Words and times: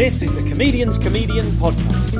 This 0.00 0.22
is 0.22 0.34
the 0.34 0.48
Comedian's 0.48 0.96
Comedian 0.96 1.44
Podcast. 1.58 2.14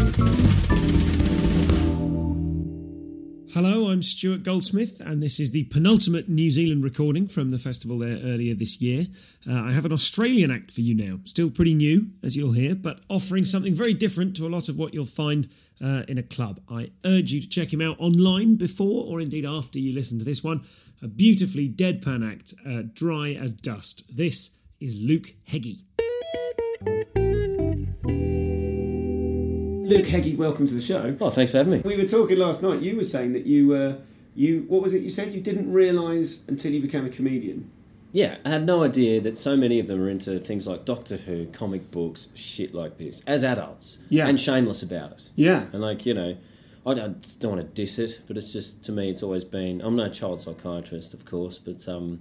Hello, 3.54 3.90
I'm 3.90 4.02
Stuart 4.02 4.42
Goldsmith, 4.42 5.00
and 5.00 5.22
this 5.22 5.40
is 5.40 5.52
the 5.52 5.64
penultimate 5.64 6.28
New 6.28 6.50
Zealand 6.50 6.84
recording 6.84 7.26
from 7.26 7.52
the 7.52 7.58
festival 7.58 7.96
there 7.96 8.18
earlier 8.22 8.54
this 8.54 8.82
year. 8.82 9.06
Uh, 9.48 9.54
I 9.54 9.72
have 9.72 9.86
an 9.86 9.94
Australian 9.94 10.50
act 10.50 10.70
for 10.70 10.82
you 10.82 10.94
now. 10.94 11.20
Still 11.24 11.48
pretty 11.48 11.72
new, 11.72 12.08
as 12.22 12.36
you'll 12.36 12.52
hear, 12.52 12.74
but 12.74 13.00
offering 13.08 13.44
something 13.44 13.72
very 13.72 13.94
different 13.94 14.36
to 14.36 14.46
a 14.46 14.50
lot 14.50 14.68
of 14.68 14.78
what 14.78 14.92
you'll 14.92 15.06
find 15.06 15.48
uh, 15.82 16.02
in 16.06 16.18
a 16.18 16.22
club. 16.22 16.60
I 16.68 16.90
urge 17.06 17.32
you 17.32 17.40
to 17.40 17.48
check 17.48 17.72
him 17.72 17.80
out 17.80 17.98
online 17.98 18.56
before 18.56 19.06
or 19.06 19.22
indeed 19.22 19.46
after 19.46 19.78
you 19.78 19.94
listen 19.94 20.18
to 20.18 20.24
this 20.26 20.44
one. 20.44 20.64
A 21.00 21.08
beautifully 21.08 21.66
deadpan 21.66 22.30
act, 22.30 22.52
uh, 22.68 22.82
dry 22.92 23.32
as 23.32 23.54
dust. 23.54 24.04
This 24.14 24.50
is 24.80 24.96
Luke 25.00 25.32
Heggie. 25.48 25.86
Luke 29.90 30.06
Heggie, 30.06 30.36
welcome 30.36 30.68
to 30.68 30.74
the 30.74 30.80
show. 30.80 31.16
Oh, 31.20 31.30
thanks 31.30 31.50
for 31.50 31.58
having 31.58 31.72
me. 31.72 31.80
We 31.80 31.96
were 31.96 32.06
talking 32.06 32.38
last 32.38 32.62
night. 32.62 32.80
You 32.80 32.94
were 32.94 33.02
saying 33.02 33.32
that 33.32 33.44
you, 33.44 33.74
uh, 33.74 33.96
you, 34.36 34.64
what 34.68 34.82
was 34.82 34.94
it 34.94 35.02
you 35.02 35.10
said? 35.10 35.34
You 35.34 35.40
didn't 35.40 35.72
realise 35.72 36.44
until 36.46 36.72
you 36.72 36.80
became 36.80 37.06
a 37.06 37.08
comedian. 37.08 37.68
Yeah, 38.12 38.36
I 38.44 38.50
had 38.50 38.64
no 38.64 38.84
idea 38.84 39.20
that 39.22 39.36
so 39.36 39.56
many 39.56 39.80
of 39.80 39.88
them 39.88 40.00
are 40.00 40.08
into 40.08 40.38
things 40.38 40.68
like 40.68 40.84
Doctor 40.84 41.16
Who, 41.16 41.46
comic 41.46 41.90
books, 41.90 42.28
shit 42.36 42.72
like 42.72 42.98
this, 42.98 43.22
as 43.26 43.42
adults. 43.42 43.98
Yeah. 44.10 44.28
And 44.28 44.38
shameless 44.38 44.84
about 44.84 45.10
it. 45.10 45.28
Yeah. 45.34 45.64
And, 45.72 45.80
like, 45.80 46.06
you 46.06 46.14
know, 46.14 46.36
I 46.86 46.94
don't, 46.94 47.20
just 47.20 47.40
don't 47.40 47.56
want 47.56 47.66
to 47.66 47.74
diss 47.74 47.98
it, 47.98 48.20
but 48.28 48.36
it's 48.36 48.52
just, 48.52 48.84
to 48.84 48.92
me, 48.92 49.10
it's 49.10 49.24
always 49.24 49.42
been. 49.42 49.80
I'm 49.80 49.96
no 49.96 50.08
child 50.08 50.40
psychiatrist, 50.40 51.14
of 51.14 51.24
course, 51.24 51.58
but 51.58 51.88
um, 51.88 52.20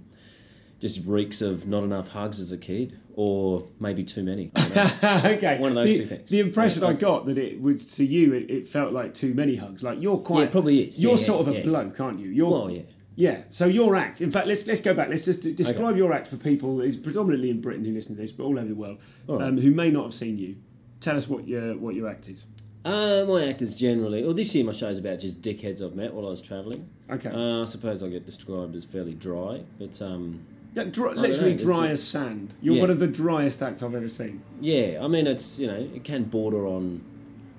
just 0.80 1.06
reeks 1.06 1.40
of 1.40 1.68
not 1.68 1.84
enough 1.84 2.08
hugs 2.08 2.40
as 2.40 2.50
a 2.50 2.58
kid, 2.58 2.98
or 3.20 3.66
maybe 3.78 4.02
too 4.02 4.22
many. 4.22 4.50
I 4.56 4.68
don't 4.68 5.02
know. 5.02 5.30
okay. 5.32 5.58
One 5.58 5.72
of 5.72 5.74
those 5.74 5.88
the, 5.88 5.98
two 5.98 6.06
things. 6.06 6.30
The 6.30 6.40
impression 6.40 6.82
Yeah, 6.82 6.88
I 6.88 6.92
got 6.94 7.26
that 7.26 7.36
it 7.36 7.60
was 7.60 7.84
to 7.96 8.04
you, 8.06 8.32
it, 8.32 8.50
it 8.50 8.66
felt 8.66 8.94
like 8.94 9.12
too 9.12 9.34
many 9.34 9.56
hugs. 9.56 9.82
Like 9.82 10.00
you're 10.00 10.16
quite. 10.16 10.38
Yeah, 10.38 10.44
it 10.46 10.52
probably 10.52 10.84
is. 10.84 11.02
You're 11.02 11.12
Yeah, 11.12 11.16
sort 11.18 11.40
of 11.42 11.48
a 11.48 11.58
yeah. 11.58 11.62
bloke, 11.62 12.00
aren't 12.00 12.18
you? 12.18 12.30
You're. 12.30 12.50
Well, 12.50 12.70
yeah. 12.70 12.82
Yeah. 13.16 13.42
So 13.50 13.66
your 13.66 13.94
act. 13.94 14.22
In 14.22 14.30
fact, 14.30 14.46
let's 14.46 14.66
let's 14.66 14.80
go 14.80 14.94
back. 14.94 15.10
Let's 15.10 15.26
just 15.26 15.42
describe 15.54 15.98
your 15.98 16.14
act 16.14 16.28
for 16.28 16.38
people. 16.38 16.80
Is 16.80 16.96
predominantly 16.96 17.50
in 17.50 17.60
Britain 17.60 17.84
who 17.84 17.92
listen 17.92 18.14
to 18.14 18.22
this, 18.22 18.32
but 18.32 18.44
all 18.44 18.58
over 18.58 18.66
the 18.68 18.74
world, 18.74 18.96
right. 19.26 19.42
um, 19.42 19.58
who 19.58 19.70
may 19.70 19.90
not 19.90 20.04
have 20.04 20.14
seen 20.14 20.38
you. 20.38 20.56
Tell 21.00 21.18
us 21.18 21.28
what 21.28 21.46
your 21.46 21.76
what 21.76 21.94
your 21.94 22.08
act 22.08 22.30
is. 22.30 22.46
Uh, 22.86 23.26
my 23.28 23.46
actors 23.46 23.76
generally, 23.76 24.24
well, 24.24 24.32
this 24.32 24.54
year 24.54 24.64
my 24.64 24.72
show's 24.72 24.98
about 24.98 25.20
just 25.20 25.42
dickheads 25.42 25.84
I've 25.84 25.94
met 25.94 26.14
while 26.14 26.26
I 26.26 26.30
was 26.30 26.40
travelling. 26.40 26.88
Okay. 27.10 27.28
Uh, 27.28 27.60
I 27.60 27.64
suppose 27.66 28.02
I 28.02 28.08
get 28.08 28.24
described 28.24 28.74
as 28.74 28.86
fairly 28.86 29.12
dry, 29.12 29.60
but 29.78 30.00
um, 30.00 30.40
yeah, 30.74 30.84
dry, 30.84 31.12
literally 31.12 31.54
know, 31.54 31.64
dry 31.64 31.88
as 31.88 32.02
sand. 32.02 32.54
You're 32.60 32.74
Yeah. 32.76 32.80
one 32.82 32.90
of 32.90 32.98
the 32.98 33.06
driest 33.06 33.62
acts 33.62 33.82
I've 33.82 33.94
ever 33.94 34.08
seen. 34.08 34.42
Yeah, 34.60 35.00
I 35.02 35.08
mean, 35.08 35.26
it's 35.26 35.58
you 35.58 35.66
know, 35.66 35.76
it 35.94 36.04
can 36.04 36.24
border 36.24 36.66
on, 36.66 37.00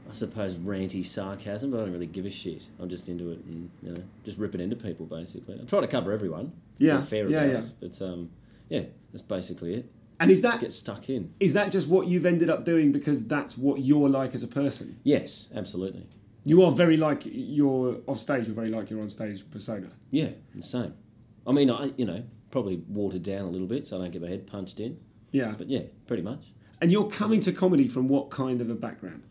I 0.10 0.14
suppose, 0.14 0.56
ranty 0.56 1.04
sarcasm, 1.04 1.72
but 1.72 1.80
I 1.80 1.84
don't 1.84 1.94
really 1.94 2.06
give 2.08 2.26
a 2.26 2.30
shit. 2.30 2.68
I'm 2.80 2.90
just 2.90 3.10
into 3.10 3.32
it 3.32 3.40
and 3.46 3.70
you 3.84 3.94
know, 3.94 4.04
just 4.24 4.38
ripping 4.38 4.62
into 4.62 4.76
people 4.76 5.06
basically. 5.06 5.60
I 5.62 5.66
try 5.66 5.82
to 5.82 5.88
cover 5.88 6.12
everyone. 6.12 6.52
Yeah, 6.78 7.02
fair 7.02 7.30
yeah, 7.30 7.42
about 7.42 7.52
yeah. 7.52 7.60
it, 7.60 7.74
but 7.80 8.02
um, 8.06 8.30
yeah, 8.70 8.84
that's 9.12 9.22
basically 9.22 9.76
it. 9.76 9.86
And 10.20 10.30
is 10.30 10.40
Just 10.42 10.54
that 10.54 10.62
get 10.62 10.72
stuck 10.72 11.10
in. 11.10 11.34
is 11.40 11.54
that 11.54 11.72
just 11.72 11.88
what 11.88 12.08
you've 12.08 12.28
ended 12.28 12.48
up 12.50 12.64
doing 12.64 12.92
because 12.92 13.26
that's 13.26 13.58
what 13.58 13.82
you're 13.82 14.08
like 14.08 14.36
as 14.36 14.44
a 14.44 14.48
person? 14.48 15.00
Yes, 15.04 15.52
absolutely. 15.56 16.06
You 16.44 16.62
are 16.64 16.72
very 16.72 16.96
like 16.96 17.22
your 17.26 17.98
off 18.08 18.20
stage. 18.20 18.46
You're 18.46 18.56
very 18.56 18.70
like 18.70 18.90
your 18.92 19.02
on 19.02 19.10
stage 19.10 19.44
persona. 19.50 19.90
Yeah, 20.12 20.30
the 20.56 20.62
same. 20.64 20.94
I 21.48 21.52
mean, 21.52 21.70
I 21.72 21.92
you 21.98 22.06
know 22.06 22.24
probably 22.52 22.84
watered 22.88 23.24
down 23.24 23.46
a 23.46 23.50
little 23.50 23.68
bit 23.68 23.88
so 23.88 23.98
I 23.98 24.02
don't 24.04 24.12
get 24.12 24.22
my 24.22 24.28
head 24.30 24.46
punched 24.48 24.80
in, 24.80 24.98
Yeah. 25.32 25.56
but 25.58 25.70
yeah, 25.70 25.84
pretty 26.08 26.24
much. 26.24 26.54
And 26.82 26.92
you're 26.92 27.10
coming 27.10 27.40
to 27.42 27.52
comedy 27.52 27.88
from 27.88 28.08
what 28.08 28.30
kind 28.30 28.60
of 28.62 28.70
a 28.70 28.76
background? 28.76 29.24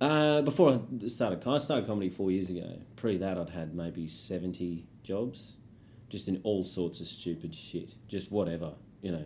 Uh, 0.00 0.42
before 0.42 0.80
I 1.02 1.06
started, 1.06 1.46
I 1.46 1.58
started 1.58 1.86
comedy 1.86 2.10
four 2.10 2.30
years 2.30 2.50
ago. 2.50 2.78
Pre 2.96 3.16
that, 3.18 3.38
I'd 3.38 3.48
had 3.50 3.74
maybe 3.74 4.06
seventy 4.08 4.86
jobs, 5.02 5.54
just 6.08 6.28
in 6.28 6.40
all 6.42 6.62
sorts 6.64 7.00
of 7.00 7.06
stupid 7.06 7.54
shit, 7.54 7.94
just 8.08 8.30
whatever, 8.30 8.72
you 9.02 9.12
know. 9.12 9.24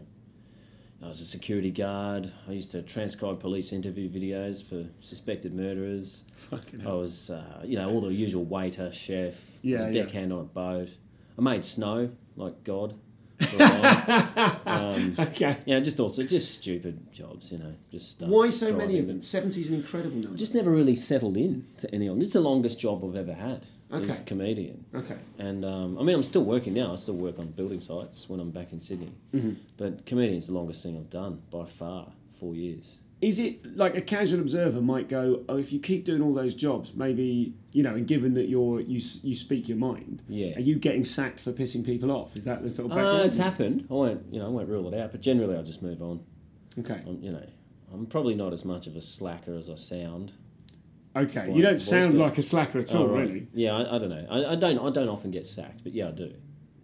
I 1.02 1.06
was 1.08 1.20
a 1.20 1.24
security 1.24 1.70
guard. 1.70 2.32
I 2.48 2.52
used 2.52 2.72
to 2.72 2.82
transcribe 2.82 3.38
police 3.40 3.72
interview 3.72 4.08
videos 4.10 4.62
for 4.62 4.84
suspected 5.00 5.54
murderers. 5.54 6.24
Fucking 6.50 6.84
I 6.86 6.92
was, 6.92 7.30
uh, 7.30 7.62
you 7.64 7.76
know, 7.76 7.88
all 7.88 8.00
the 8.00 8.12
usual 8.12 8.44
waiter, 8.44 8.90
chef. 8.92 9.34
I 9.34 9.36
was 9.36 9.58
Yeah, 9.62 9.76
a 9.82 9.86
yeah. 9.86 9.92
deckhand 9.92 10.32
on 10.32 10.40
a 10.40 10.44
boat. 10.44 10.90
I 11.38 11.40
made 11.40 11.64
snow 11.64 12.10
like 12.36 12.62
God. 12.64 12.94
For 13.40 13.62
a 13.62 13.68
while. 13.68 14.60
um, 14.66 15.14
Okay. 15.18 15.56
yeah, 15.66 15.80
just 15.80 16.00
also 16.00 16.22
just 16.24 16.54
stupid 16.54 17.12
jobs, 17.12 17.52
you 17.52 17.58
know, 17.58 17.74
just 17.90 18.10
stuff. 18.10 18.28
Why 18.28 18.50
so 18.50 18.72
many 18.74 18.98
of 18.98 19.06
them? 19.06 19.20
70's 19.20 19.68
an 19.68 19.74
incredible 19.74 20.16
number. 20.16 20.36
just 20.36 20.54
never 20.54 20.70
really 20.70 20.96
settled 20.96 21.36
in 21.36 21.64
to 21.78 21.94
any 21.94 22.06
of 22.06 22.14
them. 22.14 22.22
Is 22.22 22.32
the 22.32 22.40
longest 22.40 22.78
job 22.80 23.04
I've 23.04 23.16
ever 23.16 23.34
had 23.34 23.64
as 23.90 24.20
a 24.20 24.24
comedian. 24.24 24.84
Okay. 24.94 25.16
And 25.38 25.64
um, 25.64 25.98
I 25.98 26.02
mean, 26.02 26.14
I'm 26.14 26.22
still 26.22 26.44
working 26.44 26.74
now. 26.74 26.92
I 26.92 26.96
still 26.96 27.14
work 27.16 27.38
on 27.38 27.46
building 27.48 27.80
sites 27.80 28.28
when 28.28 28.38
I'm 28.40 28.50
back 28.50 28.72
in 28.72 28.80
Sydney. 28.80 29.12
Mm-hmm. 29.34 29.52
But 29.78 30.04
comedian's 30.04 30.48
the 30.48 30.54
longest 30.54 30.82
thing 30.82 30.96
I've 30.96 31.08
done 31.10 31.40
by 31.50 31.64
far, 31.64 32.08
four 32.38 32.54
years. 32.54 33.00
Is 33.20 33.40
it 33.40 33.76
like 33.76 33.96
a 33.96 34.00
casual 34.00 34.38
observer 34.40 34.80
might 34.80 35.08
go, 35.08 35.42
oh, 35.48 35.56
if 35.56 35.72
you 35.72 35.80
keep 35.80 36.04
doing 36.04 36.22
all 36.22 36.32
those 36.32 36.54
jobs, 36.54 36.94
maybe 36.94 37.52
you 37.72 37.82
know, 37.82 37.94
and 37.96 38.06
given 38.06 38.34
that 38.34 38.48
you're 38.48 38.80
you 38.80 39.00
you 39.22 39.34
speak 39.34 39.68
your 39.68 39.76
mind, 39.76 40.22
Yeah. 40.28 40.56
are 40.56 40.60
you 40.60 40.76
getting 40.76 41.02
sacked 41.04 41.40
for 41.40 41.52
pissing 41.52 41.84
people 41.84 42.12
off? 42.12 42.36
Is 42.36 42.44
that 42.44 42.62
the 42.62 42.70
sort 42.70 42.86
of 42.86 42.92
Uh, 42.92 42.94
background? 42.96 43.24
it's 43.26 43.36
happened. 43.36 43.86
I 43.90 43.94
won't, 43.94 44.22
you 44.32 44.38
know, 44.38 44.46
I 44.46 44.50
won't 44.50 44.68
rule 44.68 44.86
it 44.92 44.98
out. 44.98 45.10
But 45.10 45.20
generally, 45.20 45.56
I 45.56 45.62
just 45.62 45.82
move 45.82 46.00
on. 46.00 46.20
Okay. 46.78 47.00
I'm, 47.06 47.20
you 47.20 47.32
know, 47.32 47.44
I'm 47.92 48.06
probably 48.06 48.34
not 48.36 48.52
as 48.52 48.64
much 48.64 48.86
of 48.86 48.94
a 48.94 49.00
slacker 49.00 49.54
as 49.56 49.68
I 49.68 49.74
sound. 49.74 50.30
Okay. 51.16 51.52
You 51.52 51.60
don't 51.62 51.80
sound 51.80 52.16
like 52.18 52.38
a 52.38 52.42
slacker 52.42 52.78
at 52.78 52.94
all, 52.94 53.02
Oh, 53.02 53.08
right. 53.08 53.26
really. 53.28 53.46
Yeah, 53.52 53.74
I, 53.76 53.96
I 53.96 53.98
don't 53.98 54.10
know. 54.10 54.26
I, 54.30 54.52
I 54.52 54.54
don't. 54.54 54.78
I 54.78 54.90
don't 54.90 55.08
often 55.08 55.32
get 55.32 55.46
sacked, 55.48 55.82
but 55.82 55.92
yeah, 55.92 56.08
I 56.08 56.10
do 56.12 56.32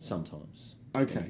sometimes. 0.01 0.75
Okay. 0.97 1.27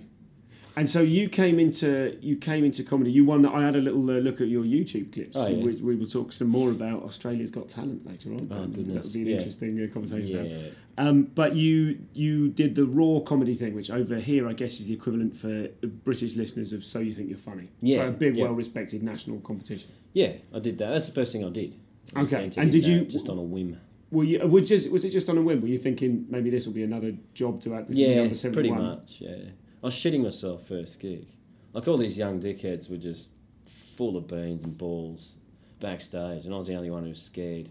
And 0.76 0.90
so 0.90 1.00
you 1.02 1.28
came 1.28 1.60
into 1.60 2.18
you 2.20 2.36
came 2.36 2.64
into 2.64 2.82
comedy. 2.82 3.12
You 3.12 3.24
won. 3.24 3.42
that. 3.42 3.52
I 3.54 3.62
had 3.64 3.76
a 3.76 3.80
little 3.80 4.10
uh, 4.10 4.14
look 4.14 4.40
at 4.40 4.48
your 4.48 4.64
YouTube 4.64 5.12
clips. 5.12 5.36
Oh, 5.36 5.46
yeah. 5.46 5.64
we, 5.64 5.74
we 5.76 5.94
will 5.94 6.06
talk 6.06 6.32
some 6.32 6.48
more 6.48 6.70
about 6.70 7.04
Australia's 7.04 7.50
Got 7.50 7.68
Talent 7.68 8.04
later 8.06 8.30
on. 8.30 8.48
Oh, 8.50 8.66
goodness, 8.66 8.86
That 8.86 9.04
would 9.04 9.12
be 9.12 9.20
an 9.22 9.26
yeah. 9.28 9.36
interesting 9.36 9.84
uh, 9.88 9.92
conversation. 9.94 10.44
Yeah. 10.50 10.58
Um, 10.98 11.24
but 11.34 11.54
you 11.54 11.98
you 12.12 12.48
did 12.48 12.74
the 12.74 12.86
raw 12.86 13.20
comedy 13.20 13.54
thing, 13.54 13.74
which 13.74 13.90
over 13.90 14.16
here 14.16 14.48
I 14.48 14.52
guess 14.52 14.80
is 14.80 14.86
the 14.86 14.94
equivalent 14.94 15.36
for 15.36 15.68
British 16.04 16.34
listeners 16.34 16.72
of 16.72 16.84
So 16.84 16.98
You 16.98 17.14
Think 17.14 17.28
You're 17.28 17.38
Funny. 17.38 17.68
Yeah, 17.80 17.98
So 17.98 18.08
a 18.08 18.10
big, 18.12 18.36
yeah. 18.36 18.44
well-respected 18.44 19.02
national 19.02 19.40
competition. 19.40 19.90
Yeah, 20.12 20.32
I 20.52 20.58
did 20.58 20.78
that. 20.78 20.90
That's 20.90 21.08
the 21.08 21.14
first 21.14 21.32
thing 21.32 21.44
I 21.44 21.50
did. 21.50 21.76
I 22.16 22.22
Okay, 22.22 22.50
and 22.56 22.70
did 22.72 22.84
you- 22.84 23.04
just 23.04 23.28
on 23.28 23.38
a 23.38 23.42
whim? 23.42 23.78
Were 24.10 24.22
you? 24.24 24.46
Were 24.46 24.60
just, 24.60 24.92
was 24.92 25.04
it 25.04 25.10
just 25.10 25.28
on 25.28 25.38
a 25.38 25.42
whim? 25.42 25.60
Were 25.60 25.66
you 25.66 25.78
thinking 25.78 26.26
maybe 26.28 26.48
this 26.50 26.66
will 26.66 26.72
be 26.74 26.84
another 26.84 27.12
job 27.32 27.60
to 27.62 27.74
act? 27.74 27.88
This 27.88 27.98
Yeah, 27.98 28.08
number 28.08 28.28
pretty 28.28 28.36
71? 28.36 28.82
much. 28.82 29.20
Yeah, 29.20 29.36
I 29.84 29.88
was 29.88 29.94
shitting 29.94 30.22
myself 30.22 30.66
first 30.66 30.98
gig. 30.98 31.26
Like 31.74 31.86
all 31.88 31.98
these 31.98 32.16
young 32.16 32.40
dickheads 32.40 32.88
were 32.88 32.96
just 32.96 33.28
full 33.66 34.16
of 34.16 34.26
beans 34.26 34.64
and 34.64 34.78
balls 34.78 35.36
backstage, 35.78 36.46
and 36.46 36.54
I 36.54 36.56
was 36.56 36.68
the 36.68 36.74
only 36.74 36.88
one 36.88 37.02
who 37.02 37.10
was 37.10 37.20
scared. 37.20 37.70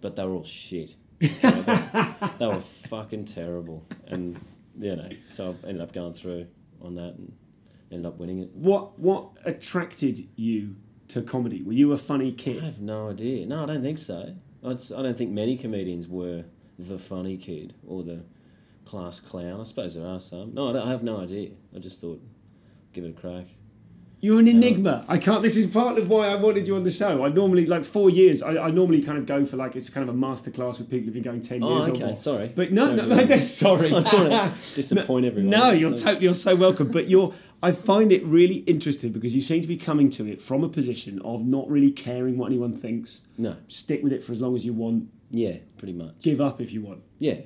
But 0.00 0.16
they 0.16 0.24
were 0.24 0.32
all 0.32 0.44
shit. 0.44 0.96
You 1.20 1.28
know, 1.42 1.60
they, 1.60 2.28
they 2.38 2.46
were 2.46 2.60
fucking 2.60 3.26
terrible, 3.26 3.84
and 4.06 4.40
you 4.78 4.96
know, 4.96 5.10
so 5.26 5.54
I 5.62 5.68
ended 5.68 5.82
up 5.82 5.92
going 5.92 6.14
through 6.14 6.46
on 6.80 6.94
that 6.94 7.16
and 7.18 7.30
ended 7.92 8.06
up 8.06 8.16
winning 8.16 8.38
it. 8.38 8.50
What 8.54 8.98
What 8.98 9.32
attracted 9.44 10.18
you 10.36 10.76
to 11.08 11.20
comedy? 11.20 11.60
Were 11.62 11.74
you 11.74 11.92
a 11.92 11.98
funny 11.98 12.32
kid? 12.32 12.62
I 12.62 12.64
have 12.64 12.80
no 12.80 13.10
idea. 13.10 13.44
No, 13.44 13.64
I 13.64 13.66
don't 13.66 13.82
think 13.82 13.98
so. 13.98 14.34
I'd, 14.64 14.78
I 14.96 15.02
don't 15.02 15.18
think 15.18 15.30
many 15.30 15.58
comedians 15.58 16.08
were 16.08 16.42
the 16.78 16.96
funny 16.96 17.36
kid 17.36 17.74
or 17.86 18.02
the 18.02 18.22
class 18.84 19.20
clown. 19.20 19.60
I 19.60 19.64
suppose 19.64 19.94
there 19.94 20.06
are 20.06 20.20
some. 20.20 20.54
No, 20.54 20.70
I, 20.70 20.72
don't- 20.72 20.88
I 20.88 20.90
have 20.90 21.02
no 21.02 21.18
idea. 21.20 21.50
I 21.74 21.78
just 21.78 22.00
thought, 22.00 22.20
give 22.92 23.04
it 23.04 23.10
a 23.10 23.20
crack. 23.20 23.46
You're 24.22 24.38
an 24.38 24.48
um, 24.50 24.56
enigma. 24.56 25.06
I 25.08 25.16
can't. 25.16 25.42
This 25.42 25.56
is 25.56 25.66
part 25.66 25.96
of 25.96 26.10
why 26.10 26.26
I 26.28 26.34
wanted 26.34 26.68
you 26.68 26.76
on 26.76 26.82
the 26.82 26.90
show. 26.90 27.24
I 27.24 27.30
normally 27.30 27.64
like 27.64 27.84
four 27.86 28.10
years. 28.10 28.42
I, 28.42 28.66
I 28.66 28.70
normally 28.70 29.00
kind 29.00 29.16
of 29.16 29.24
go 29.24 29.46
for 29.46 29.56
like 29.56 29.76
it's 29.76 29.88
kind 29.88 30.06
of 30.06 30.14
a 30.14 30.18
masterclass 30.18 30.76
with 30.78 30.90
people 30.90 31.06
who've 31.06 31.14
been 31.14 31.22
going 31.22 31.40
ten 31.40 31.62
Oh, 31.64 31.76
years 31.76 31.88
or 31.88 31.92
okay. 31.92 32.04
more. 32.04 32.16
Sorry. 32.16 32.52
But 32.54 32.70
no, 32.70 32.94
Sorry 32.94 33.08
no, 33.08 33.14
that's 33.24 33.48
sorry. 33.66 33.86
I 33.94 34.02
don't 34.02 34.28
want 34.28 34.60
to 34.60 34.74
disappoint 34.74 35.24
everyone. 35.24 35.48
No, 35.48 35.70
you're 35.70 35.96
So- 35.96 36.04
totally 36.04 36.24
you're 36.24 36.34
so 36.34 36.54
welcome. 36.54 36.88
But 36.92 37.08
you're 37.08 37.32
I 37.62 37.72
find 37.72 38.12
it 38.12 38.22
really 38.26 38.56
interesting 38.56 39.10
because 39.12 39.34
you 39.34 39.40
seem 39.40 39.62
to 39.62 39.68
be 39.68 39.78
coming 39.78 40.10
to 40.10 40.26
it 40.30 40.42
from 40.42 40.64
a 40.64 40.68
position 40.68 41.18
of 41.24 41.40
not 41.46 41.66
really 41.70 41.90
caring 41.90 42.36
what 42.36 42.46
anyone 42.48 42.76
thinks. 42.76 43.22
No. 43.38 43.56
Stick 43.68 44.02
with 44.02 44.12
it 44.12 44.22
for 44.22 44.32
as 44.32 44.42
long 44.42 44.54
as 44.54 44.66
you 44.66 44.74
want. 44.74 45.08
Yeah, 45.30 45.56
pretty 45.78 45.94
much. 45.94 46.20
Give 46.20 46.42
up 46.42 46.60
if 46.60 46.74
you 46.74 46.82
want. 46.82 47.00
Yeah. 47.20 47.36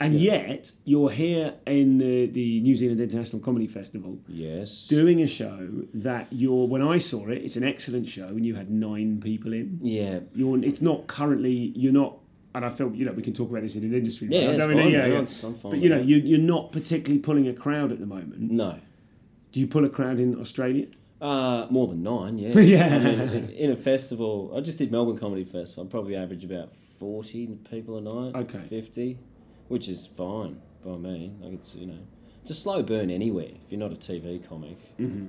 And 0.00 0.14
yet, 0.14 0.72
you're 0.84 1.08
here 1.10 1.54
in 1.66 1.98
the, 1.98 2.26
the 2.26 2.60
New 2.60 2.74
Zealand 2.74 3.00
International 3.00 3.40
Comedy 3.40 3.66
Festival 3.68 4.18
Yes. 4.28 4.88
doing 4.88 5.22
a 5.22 5.26
show 5.26 5.68
that 5.94 6.26
you're. 6.30 6.66
When 6.66 6.82
I 6.82 6.98
saw 6.98 7.28
it, 7.28 7.38
it's 7.44 7.56
an 7.56 7.64
excellent 7.64 8.06
show, 8.08 8.26
and 8.28 8.44
you 8.44 8.54
had 8.56 8.70
nine 8.70 9.20
people 9.20 9.52
in. 9.52 9.78
yeah. 9.82 10.18
You're. 10.34 10.62
It's 10.64 10.82
not 10.82 11.06
currently. 11.06 11.72
You're 11.76 11.92
not. 11.92 12.18
And 12.56 12.64
I 12.64 12.70
feel 12.70 12.92
you 12.94 13.04
know 13.04 13.12
we 13.12 13.22
can 13.22 13.32
talk 13.32 13.50
about 13.50 13.62
this 13.62 13.76
in 13.76 13.84
an 13.84 13.94
industry. 13.94 14.28
Yeah, 14.30 14.50
it's 14.50 14.62
fine, 14.64 14.76
yeah, 14.76 15.06
yeah. 15.06 15.14
I'm- 15.14 15.20
I'm 15.44 15.54
fine 15.54 15.70
But 15.70 15.78
you 15.80 15.88
know, 15.88 16.00
you, 16.00 16.16
you're 16.16 16.38
not 16.38 16.70
particularly 16.72 17.20
pulling 17.20 17.48
a 17.48 17.52
crowd 17.52 17.90
at 17.92 17.98
the 18.00 18.06
moment. 18.06 18.38
No. 18.50 18.78
Do 19.52 19.60
you 19.60 19.66
pull 19.68 19.84
a 19.84 19.88
crowd 19.88 20.18
in 20.18 20.38
Australia? 20.40 20.86
Uh, 21.20 21.66
more 21.70 21.86
than 21.88 22.02
nine, 22.02 22.38
yeah. 22.38 22.50
Yeah. 22.58 22.94
I 22.94 22.98
mean, 22.98 23.20
in- 23.20 23.50
in 23.50 23.70
a 23.70 23.76
festival, 23.76 24.52
I 24.56 24.60
just 24.60 24.78
did 24.78 24.90
Melbourne 24.92 25.18
Comedy 25.18 25.44
Festival. 25.44 25.84
I 25.84 25.86
probably 25.88 26.14
average 26.16 26.44
about 26.44 26.70
40 27.00 27.46
people 27.70 27.98
a 27.98 28.00
night. 28.00 28.40
Okay. 28.42 28.58
50, 28.58 29.18
which 29.68 29.88
is 29.88 30.06
fine 30.06 30.60
by 30.84 30.96
me. 30.96 31.32
Like 31.40 31.54
it's, 31.54 31.74
you 31.74 31.86
know, 31.86 31.98
it's 32.42 32.50
a 32.50 32.54
slow 32.54 32.82
burn 32.82 33.10
anywhere. 33.10 33.48
If 33.64 33.70
you're 33.70 33.80
not 33.80 33.92
a 33.92 33.96
TV 33.96 34.46
comic, 34.46 34.76
Mm-hmm. 34.98 35.28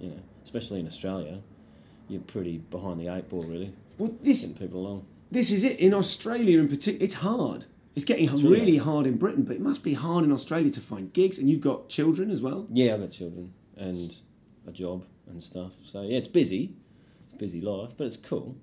You 0.00 0.10
know, 0.10 0.20
especially 0.44 0.80
in 0.80 0.86
Australia, 0.86 1.38
you're 2.08 2.20
pretty 2.22 2.58
behind 2.58 2.98
the 3.00 3.08
eight 3.08 3.28
ball, 3.28 3.42
really, 3.42 3.72
Well, 3.98 4.12
this 4.22 4.42
getting 4.44 4.56
people 4.56 4.80
along. 4.80 5.06
this 5.30 5.52
is 5.52 5.62
it. 5.64 5.78
In 5.78 5.94
Australia, 5.94 6.58
in 6.58 6.68
particular, 6.68 7.04
it's 7.04 7.14
hard. 7.14 7.66
It's 7.94 8.04
getting 8.04 8.26
really 8.32 8.48
really 8.60 8.76
hard 8.78 9.06
in 9.06 9.16
Britain, 9.18 9.44
but 9.44 9.54
it 9.56 9.60
must 9.62 9.82
be 9.82 9.92
hard 9.94 10.24
in 10.24 10.32
Australia 10.32 10.70
to 10.70 10.80
find 10.80 11.12
gigs. 11.12 11.38
And 11.38 11.48
you've 11.48 11.60
got 11.60 11.88
children 11.88 12.30
as 12.30 12.40
well. 12.42 12.66
Yeah, 12.72 12.94
I've 12.94 13.00
got 13.00 13.10
children 13.10 13.52
and 13.76 14.16
a 14.66 14.72
job 14.72 15.04
and 15.28 15.42
stuff. 15.42 15.72
So 15.82 16.02
yeah, 16.02 16.16
it's 16.18 16.28
busy. 16.28 16.74
It's 17.24 17.34
a 17.34 17.36
busy 17.36 17.60
life, 17.60 17.90
but 17.96 18.06
it's 18.06 18.16
cool. 18.16 18.56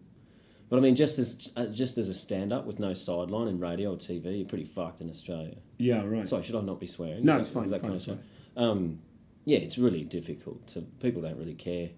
But 0.70 0.78
I 0.78 0.80
mean, 0.82 0.96
just 0.96 1.18
as 1.18 1.52
uh, 1.56 1.66
just 1.68 1.98
as 1.98 2.10
a 2.10 2.14
stand 2.14 2.54
up 2.54 2.66
with 2.66 2.80
no 2.80 2.94
sideline 2.94 3.48
in 3.48 3.60
radio 3.60 3.94
or 3.94 3.98
TV, 3.98 4.38
you're 4.40 4.48
pretty 4.48 4.66
fucked 4.66 5.02
in 5.02 5.10
Australia. 5.10 5.56
Yeah, 5.78 6.04
right. 6.06 6.28
Sorry, 6.28 6.44
should 6.44 6.56
I 6.56 6.62
not 6.62 6.80
be 6.80 6.86
swearing? 6.88 7.26
No, 7.26 7.34
Is 7.36 7.40
it's 7.42 7.50
that- 7.50 7.60
fine, 7.62 7.70
that 7.72 7.82
fine, 7.82 7.90
kind 7.90 7.96
it's 7.96 8.08
of? 8.08 8.20
Um, 8.56 9.00
yeah, 9.46 9.58
it's 9.60 9.78
really 9.80 10.04
difficult. 10.04 10.68
To 10.68 10.82
people 10.82 11.22
don't 11.24 11.38
really 11.38 11.56
care 11.56 11.90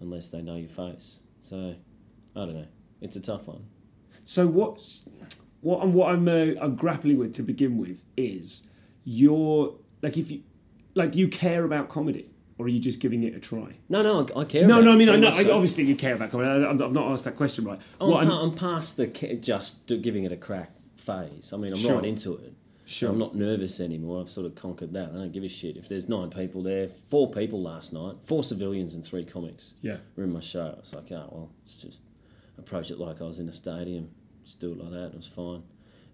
unless 0.00 0.30
they 0.30 0.42
know 0.42 0.56
your 0.56 0.68
face. 0.70 1.20
So 1.40 1.74
I 2.34 2.44
don't 2.44 2.54
know. 2.54 2.66
It's 3.00 3.16
a 3.16 3.20
tough 3.20 3.46
one. 3.46 3.64
So 4.24 4.46
what's 4.46 5.08
what 5.60 5.80
I'm 5.82 5.92
what 5.94 6.10
I'm 6.12 6.26
uh, 6.26 6.60
I'm 6.60 6.74
grappling 6.74 7.18
with 7.18 7.34
to 7.34 7.42
begin 7.42 7.78
with 7.78 8.02
is 8.16 8.64
your 9.04 9.76
like 10.02 10.16
if 10.16 10.30
you 10.30 10.42
like 10.94 11.12
do 11.12 11.18
you 11.20 11.28
care 11.28 11.64
about 11.64 11.88
comedy 11.88 12.29
or 12.60 12.64
are 12.66 12.68
you 12.68 12.78
just 12.78 13.00
giving 13.00 13.22
it 13.24 13.34
a 13.34 13.40
try? 13.40 13.74
No, 13.88 14.02
no, 14.02 14.26
I, 14.36 14.40
I 14.40 14.44
care. 14.44 14.66
No, 14.66 14.74
about 14.74 14.84
no, 14.84 14.92
I 14.92 14.96
mean 14.96 15.08
I 15.08 15.16
know 15.16 15.28
I, 15.28 15.50
obviously 15.50 15.84
you 15.84 15.96
care 15.96 16.14
about 16.14 16.30
comedy. 16.30 16.48
I, 16.64 16.70
I've 16.70 16.78
not 16.92 17.10
asked 17.10 17.24
that 17.24 17.36
question 17.36 17.64
right. 17.64 17.80
Oh, 18.00 18.14
I'm, 18.16 18.26
pa- 18.28 18.32
I'm- 18.34 18.50
I'm 18.50 18.54
past 18.54 18.96
the 18.98 19.06
just 19.40 19.86
giving 20.02 20.24
it 20.24 20.32
a 20.32 20.36
crack 20.36 20.70
phase. 20.96 21.52
I 21.52 21.56
mean, 21.56 21.72
I'm 21.72 21.78
Sure. 21.78 21.96
right 21.96 22.04
into 22.04 22.34
it. 22.34 22.52
Sure. 22.84 23.10
I'm 23.10 23.18
not 23.18 23.34
nervous 23.36 23.78
anymore. 23.80 24.20
I've 24.20 24.28
sort 24.28 24.46
of 24.46 24.54
conquered 24.56 24.92
that. 24.94 25.10
I 25.10 25.14
don't 25.14 25.32
give 25.32 25.44
a 25.44 25.48
shit. 25.48 25.76
If 25.76 25.88
there's 25.88 26.08
nine 26.08 26.28
people 26.28 26.60
there, 26.62 26.88
four 27.08 27.30
people 27.30 27.62
last 27.62 27.92
night, 27.92 28.16
four 28.26 28.42
civilians 28.42 28.94
and 28.94 29.04
three 29.04 29.24
comics 29.24 29.74
Yeah. 29.80 29.98
were 30.16 30.24
in 30.24 30.32
my 30.32 30.40
show. 30.40 30.74
I 30.76 30.80
was 30.80 30.92
like, 30.92 31.10
oh, 31.12 31.28
well, 31.30 31.50
let's 31.62 31.76
just 31.76 32.00
approach 32.58 32.90
it 32.90 32.98
like 32.98 33.20
I 33.22 33.24
was 33.24 33.38
in 33.38 33.48
a 33.48 33.52
stadium. 33.52 34.10
Just 34.44 34.58
do 34.60 34.72
it 34.72 34.78
like 34.78 34.90
that. 34.90 35.06
It 35.12 35.14
was 35.16 35.28
fine. 35.28 35.62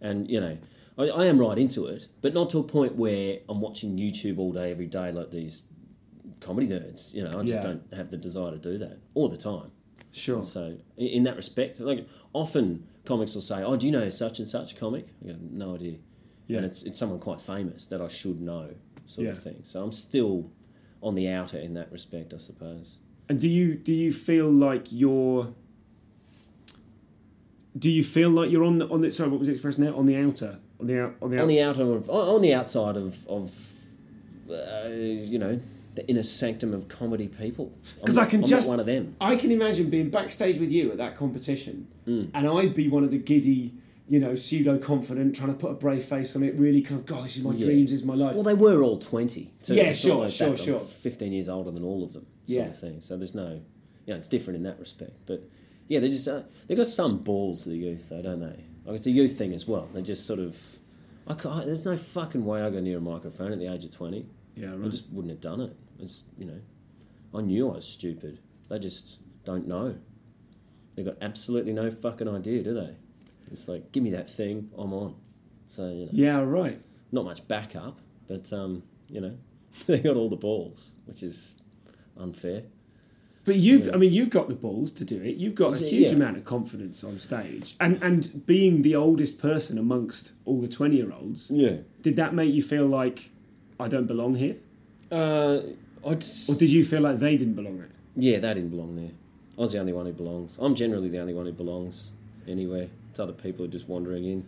And, 0.03 0.29
you 0.31 0.39
know, 0.41 0.59
I, 0.99 1.05
I 1.05 1.25
am 1.27 1.39
right 1.39 1.57
into 1.57 1.87
it, 1.87 2.09
but 2.21 2.35
not 2.35 2.51
to 2.51 2.59
a 2.59 2.63
point 2.63 2.95
where 2.95 3.39
I'm 3.49 3.61
watching 3.63 3.97
YouTube 3.97 4.39
all 4.39 4.53
day, 4.53 4.71
every 4.71 4.87
day, 4.87 5.13
like 5.13 5.31
these 5.31 5.63
comedy 6.41 6.69
nerds. 6.69 7.13
You 7.15 7.25
know, 7.25 7.39
I 7.39 7.43
just 7.43 7.55
Yeah. 7.55 7.61
don't 7.63 7.83
have 7.95 8.11
the 8.11 8.17
desire 8.17 8.53
to 8.53 8.59
do 8.59 8.79
that 8.79 8.99
all 9.15 9.29
the 9.29 9.37
time. 9.37 9.71
Sure. 10.13 10.43
So 10.43 10.77
in, 10.97 11.25
that 11.25 11.37
respect, 11.37 11.79
like 11.81 12.07
often 12.33 12.85
comics 13.05 13.35
will 13.35 13.43
say, 13.43 13.63
"Oh, 13.63 13.77
do 13.77 13.87
you 13.87 13.93
know 13.93 14.09
such 14.09 14.39
and 14.39 14.49
such 14.49 14.77
comic?" 14.77 15.09
I 15.25 15.29
go, 15.29 15.37
"No 15.51 15.75
idea." 15.75 15.97
Yeah. 16.47 16.59
And 16.59 16.67
it's 16.67 16.83
it's 16.85 16.99
someone 16.99 17.19
quite 17.19 17.41
famous 17.41 17.85
that 17.87 18.01
I 18.01 18.09
should 18.09 18.41
know, 18.41 18.71
sort 19.07 19.29
of 19.29 19.39
thing. 19.43 19.61
So 19.63 19.83
I'm 19.83 19.93
still 19.93 20.51
on 21.03 21.15
the 21.15 21.29
outer 21.29 21.59
in 21.59 21.75
that 21.75 21.93
respect, 21.93 22.33
I 22.33 22.39
suppose. 22.39 22.97
And 23.29 23.39
do 23.41 23.49
you 23.49 23.75
do 23.75 23.93
you 23.95 24.13
feel 24.13 24.51
like 24.51 24.87
you're 24.91 25.53
do 27.79 27.91
you 27.91 28.03
feel 28.03 28.31
like 28.31 28.51
you're 28.51 28.65
on 28.65 28.79
the 28.79 28.89
on 28.89 29.01
the 29.01 29.11
sorry 29.13 29.29
what 29.31 29.39
was 29.39 29.49
the 29.49 29.53
expression 29.53 29.85
there 29.85 29.95
on 29.95 30.07
the 30.07 30.17
outer 30.17 30.59
on 30.81 30.87
the 30.87 31.01
out 31.03 31.15
on 31.21 31.31
the 31.31 31.39
On 31.43 31.49
the 31.49 31.63
outer 31.63 31.83
of 31.93 32.09
on 32.09 32.29
on 32.37 32.41
the 32.43 32.55
outside 32.55 32.97
of 32.97 33.27
of 33.29 33.73
uh, 34.51 34.89
you 34.89 35.39
know 35.39 35.61
the 35.97 36.07
inner 36.09 36.23
sanctum 36.23 36.73
of 36.75 36.87
comedy 36.89 37.27
people. 37.27 37.73
Because 38.01 38.19
I 38.19 38.27
can 38.27 38.41
I'm 38.43 38.47
just 38.49 38.69
not 38.69 38.73
one 38.75 38.81
of 38.81 38.87
them. 38.87 39.17
I 39.21 39.35
can 39.35 39.51
imagine 39.51 39.91
being 39.91 40.11
backstage 40.11 40.59
with 40.59 40.71
you 40.71 40.91
at 40.93 40.99
that 40.99 41.17
competition, 41.17 41.89
Mm. 42.07 42.29
and 42.35 42.47
I'd 42.49 42.75
be 42.75 42.89
one 42.89 43.03
of 43.03 43.11
the 43.11 43.19
giddy, 43.19 43.73
you 44.09 44.21
know, 44.21 44.35
pseudo 44.37 44.79
confident, 44.79 45.35
trying 45.35 45.49
to 45.49 45.55
put 45.59 45.71
a 45.73 45.75
brave 45.75 46.05
face 46.05 46.37
on 46.37 46.43
it. 46.45 46.55
Really, 46.59 46.81
kind 46.83 47.01
of, 47.01 47.07
God, 47.07 47.25
this 47.25 47.37
is 47.39 47.43
my 47.43 47.55
Yeah. 47.55 47.65
dreams, 47.67 47.91
this 47.91 48.01
is 48.01 48.07
my 48.07 48.15
life. 48.15 48.35
Well, 48.35 48.45
they 48.45 48.55
were 48.55 48.83
all 48.83 48.99
20. 48.99 49.51
So 49.63 49.75
Yeah, 49.75 49.93
sure, 49.93 50.21
like 50.21 50.31
sure, 50.31 50.51
that. 50.51 50.59
I'm 50.61 50.65
sure. 50.65 50.81
15 50.81 51.33
years 51.33 51.49
older 51.49 51.71
than 51.73 51.83
all 51.83 52.05
of 52.05 52.13
them, 52.13 52.27
sort 52.47 52.59
Yeah. 52.59 52.67
of 52.69 52.79
thing. 52.79 53.01
So 53.01 53.17
there's 53.17 53.35
no, 53.35 53.55
you 54.07 54.13
know, 54.13 54.17
it's 54.17 54.29
different 54.29 54.59
in 54.59 54.63
that 54.65 54.79
respect. 54.79 55.13
But 55.27 55.43
yeah, 55.89 55.99
they 56.01 56.11
just, 56.11 56.29
uh, 56.29 56.43
they've 56.69 56.77
got 56.77 56.87
some 56.87 57.19
balls, 57.19 57.65
the 57.65 57.75
youth, 57.77 58.09
though, 58.11 58.23
don't 58.23 58.41
they? 58.41 58.57
Like, 58.85 58.97
it's 58.97 59.07
a 59.07 59.11
youth 59.11 59.37
thing 59.37 59.53
as 59.55 59.67
well. 59.67 59.89
They 59.93 60.03
just 60.03 60.27
sort 60.27 60.39
of, 60.41 60.61
I 61.27 61.35
can't, 61.35 61.67
there's 61.67 61.85
no 61.85 61.97
fucking 61.97 62.45
way 62.45 62.61
I 62.63 62.71
go 62.71 62.79
near 62.81 62.99
a 62.99 63.01
microphone 63.01 63.51
at 63.51 63.59
the 63.59 63.67
age 63.73 63.85
of 63.85 63.91
20. 63.91 64.27
yeah, 64.59 64.73
I 64.75 64.89
just 64.89 65.11
wouldn't 65.11 65.31
have 65.31 65.41
done 65.41 65.61
it. 65.61 65.75
It's, 66.01 66.25
you 66.39 66.47
know, 66.47 66.61
I 67.35 67.41
knew 67.43 67.71
I 67.71 67.77
was 67.77 67.87
stupid. 67.87 68.39
They 68.69 68.79
just 68.79 69.19
don't 69.45 69.67
know. 69.67 69.95
They've 70.95 71.05
got 71.07 71.17
absolutely 71.21 71.73
no 71.73 71.91
fucking 71.91 72.29
idea, 72.29 72.63
do 72.63 72.75
they? 72.75 72.95
It's 73.53 73.69
like, 73.69 73.93
give 73.93 74.03
me 74.03 74.11
that 74.11 74.29
thing, 74.29 74.71
I'm 74.77 74.93
on. 74.93 75.15
So, 75.69 75.89
you 75.89 76.05
know 76.07 76.09
yeah, 76.13 76.39
right. 76.41 76.81
not 77.13 77.25
much 77.25 77.47
backup, 77.49 77.99
but 78.27 78.53
um, 78.53 78.83
you 79.09 79.21
know, 79.21 79.37
they 79.87 79.99
got 80.01 80.17
all 80.17 80.29
the 80.31 80.37
balls, 80.37 80.91
which 81.05 81.23
is 81.23 81.55
unfair. 82.19 82.63
But 83.45 83.57
you've, 83.57 83.87
Yeah. 83.87 83.95
I 83.95 83.97
mean, 83.99 84.13
you've 84.13 84.31
got 84.31 84.49
the 84.49 84.55
balls 84.55 84.91
to 84.93 85.05
do 85.05 85.21
it. 85.23 85.37
You've 85.37 85.55
got 85.55 85.81
a 85.81 85.85
it- 85.85 85.89
huge 85.91 86.09
yeah. 86.11 86.17
amount 86.17 86.37
of 86.39 86.45
confidence 86.45 87.05
on 87.05 87.19
stage, 87.19 87.77
and 87.79 88.03
and 88.03 88.45
being 88.47 88.83
the 88.83 88.97
oldest 88.97 89.39
person 89.39 89.79
amongst 89.79 90.33
all 90.47 90.61
the 90.61 90.67
twenty 90.69 90.97
year 90.97 91.13
olds, 91.13 91.49
Yeah. 91.51 91.77
did 92.03 92.17
that 92.17 92.35
make 92.35 92.53
you 92.53 92.63
feel 92.63 92.87
like 92.87 93.31
I 93.79 93.87
don't 93.89 94.07
belong 94.07 94.35
here, 94.37 94.57
Uh, 95.13 95.61
Or 96.07 96.55
did 96.55 96.71
you 96.71 96.85
feel 96.85 97.01
like 97.01 97.19
they 97.19 97.37
didn't 97.37 97.55
belong 97.55 97.79
there? 97.79 97.89
yeah, 98.17 98.39
they 98.39 98.55
didn't 98.55 98.71
belong 98.71 98.97
there. 98.97 99.11
I 99.57 99.61
was 99.61 99.73
the 99.73 99.79
only 99.79 99.93
one 99.93 100.07
who 100.07 100.13
belongs. 100.13 100.57
I'm 100.61 100.75
generally 100.75 101.09
the 101.09 101.19
only 101.19 101.35
one 101.35 101.47
who 101.47 101.53
belongs 101.53 102.11
anywhere. 102.49 102.89
It's 103.11 103.21
other 103.21 103.33
people 103.33 103.65
who 103.65 103.65
are 103.65 103.73
just 103.73 103.89
wandering 103.89 104.25
in, 104.25 104.47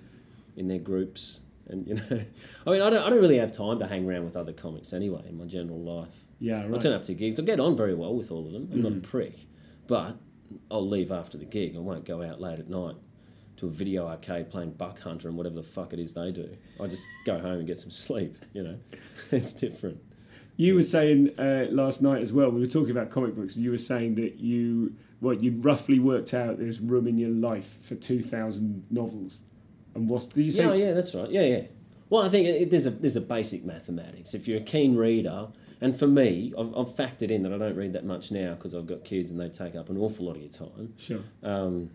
in 0.57 0.69
their 0.69 0.79
groups, 0.79 1.43
and 1.69 1.87
you 1.87 1.95
know, 1.95 2.03
I 2.67 2.71
mean, 2.71 2.81
I 2.81 2.91
don't, 2.91 3.03
I 3.03 3.11
don't 3.11 3.21
really 3.21 3.39
have 3.39 3.53
time 3.53 3.79
to 3.79 3.87
hang 3.87 4.09
around 4.09 4.25
with 4.25 4.37
other 4.37 4.53
comics 4.53 4.93
anyway 4.93 5.23
in 5.29 5.39
my 5.39 5.45
general 5.45 5.79
life. 5.79 6.25
Yeah, 6.41 6.65
right. 6.65 6.75
I 6.75 6.79
turn 6.79 6.93
up 6.93 7.05
to 7.05 7.15
gigs. 7.15 7.39
I 7.39 7.43
get 7.43 7.61
on 7.61 7.77
very 7.77 7.95
well 7.95 8.15
with 8.15 8.31
all 8.31 8.47
of 8.47 8.53
them. 8.53 8.69
I'm 8.73 8.83
not 8.83 8.93
a 8.93 8.97
mm. 8.97 9.03
prick, 9.03 9.35
but 9.87 10.17
I'll 10.71 10.87
leave 10.87 11.13
after 11.13 11.37
the 11.37 11.45
gig. 11.45 11.77
I 11.77 11.81
won't 11.81 12.05
go 12.05 12.23
out 12.23 12.41
late 12.41 12.59
at 12.59 12.71
night 12.71 12.97
to 13.57 13.67
a 13.67 13.71
video 13.71 14.07
arcade 14.07 14.51
playing 14.51 14.71
Buck 14.73 15.01
Hunter 15.01 15.29
and 15.29 15.37
whatever 15.37 15.57
the 15.57 15.63
fuck 15.63 15.93
it 15.93 15.99
is 15.99 16.13
they 16.13 16.31
do. 16.31 16.49
I 16.81 16.87
just 16.87 17.05
go 17.27 17.39
home 17.39 17.59
and 17.59 17.67
get 17.67 17.79
some 17.79 17.91
sleep. 18.07 18.37
You 18.55 18.63
know, 18.63 18.79
it's 19.31 19.53
different. 19.53 20.01
You 20.59 20.75
were 20.75 20.83
saying 20.83 21.39
uh, 21.39 21.69
last 21.71 22.03
night 22.03 22.21
as 22.21 22.33
well. 22.33 22.51
We 22.51 22.59
were 22.59 22.67
talking 22.67 22.91
about 22.91 23.11
comic 23.11 23.37
books, 23.37 23.55
and 23.55 23.65
you 23.65 23.71
were 23.71 23.79
saying 23.79 24.17
that 24.17 24.41
you, 24.41 24.93
what 25.21 25.41
you'd 25.41 25.65
roughly 25.65 26.01
worked 26.01 26.35
out 26.35 26.59
there's 26.59 26.81
room 26.81 27.07
in 27.07 27.17
your 27.17 27.31
life 27.31 27.79
for 27.83 27.95
two 27.95 28.21
thousand 28.21 28.85
novels. 28.91 29.43
And 29.95 30.09
what's 30.09 30.27
did 30.27 30.43
you 30.43 30.51
say? 30.51 30.65
Yeah, 30.65 30.75
yeah, 30.75 30.93
that's 30.95 31.15
right. 31.15 31.31
Yeah, 31.31 31.43
yeah. 31.43 31.63
Well, 32.11 32.23
I 32.23 32.29
think 32.29 32.49
it, 32.49 32.71
there's 32.71 32.87
a 32.87 32.91
there's 32.91 33.15
a 33.15 33.21
basic 33.21 33.65
mathematics. 33.65 34.35
If 34.35 34.49
you're 34.49 34.59
a 34.59 34.65
keen 34.65 34.97
reader, 34.97 35.47
and 35.81 35.97
for 35.97 36.09
me, 36.09 36.53
I've, 36.59 36.77
I've 36.77 36.89
factored 36.89 37.31
in 37.31 37.45
that 37.45 37.53
I 37.53 37.59
don't 37.59 37.77
read 37.77 37.93
that 37.93 38.05
much 38.05 38.33
now 38.33 38.55
because 38.55 38.75
I've 38.75 38.89
got 38.89 39.05
kids 39.05 39.31
and 39.31 39.41
they 39.41 39.49
take 39.51 39.77
up 39.77 39.91
an 39.91 39.97
awful 39.97 40.27
lot 40.27 40.35
of 40.35 40.43
your 40.43 40.51
time. 40.51 40.93
Sure. 40.97 41.21
um, 41.45 41.89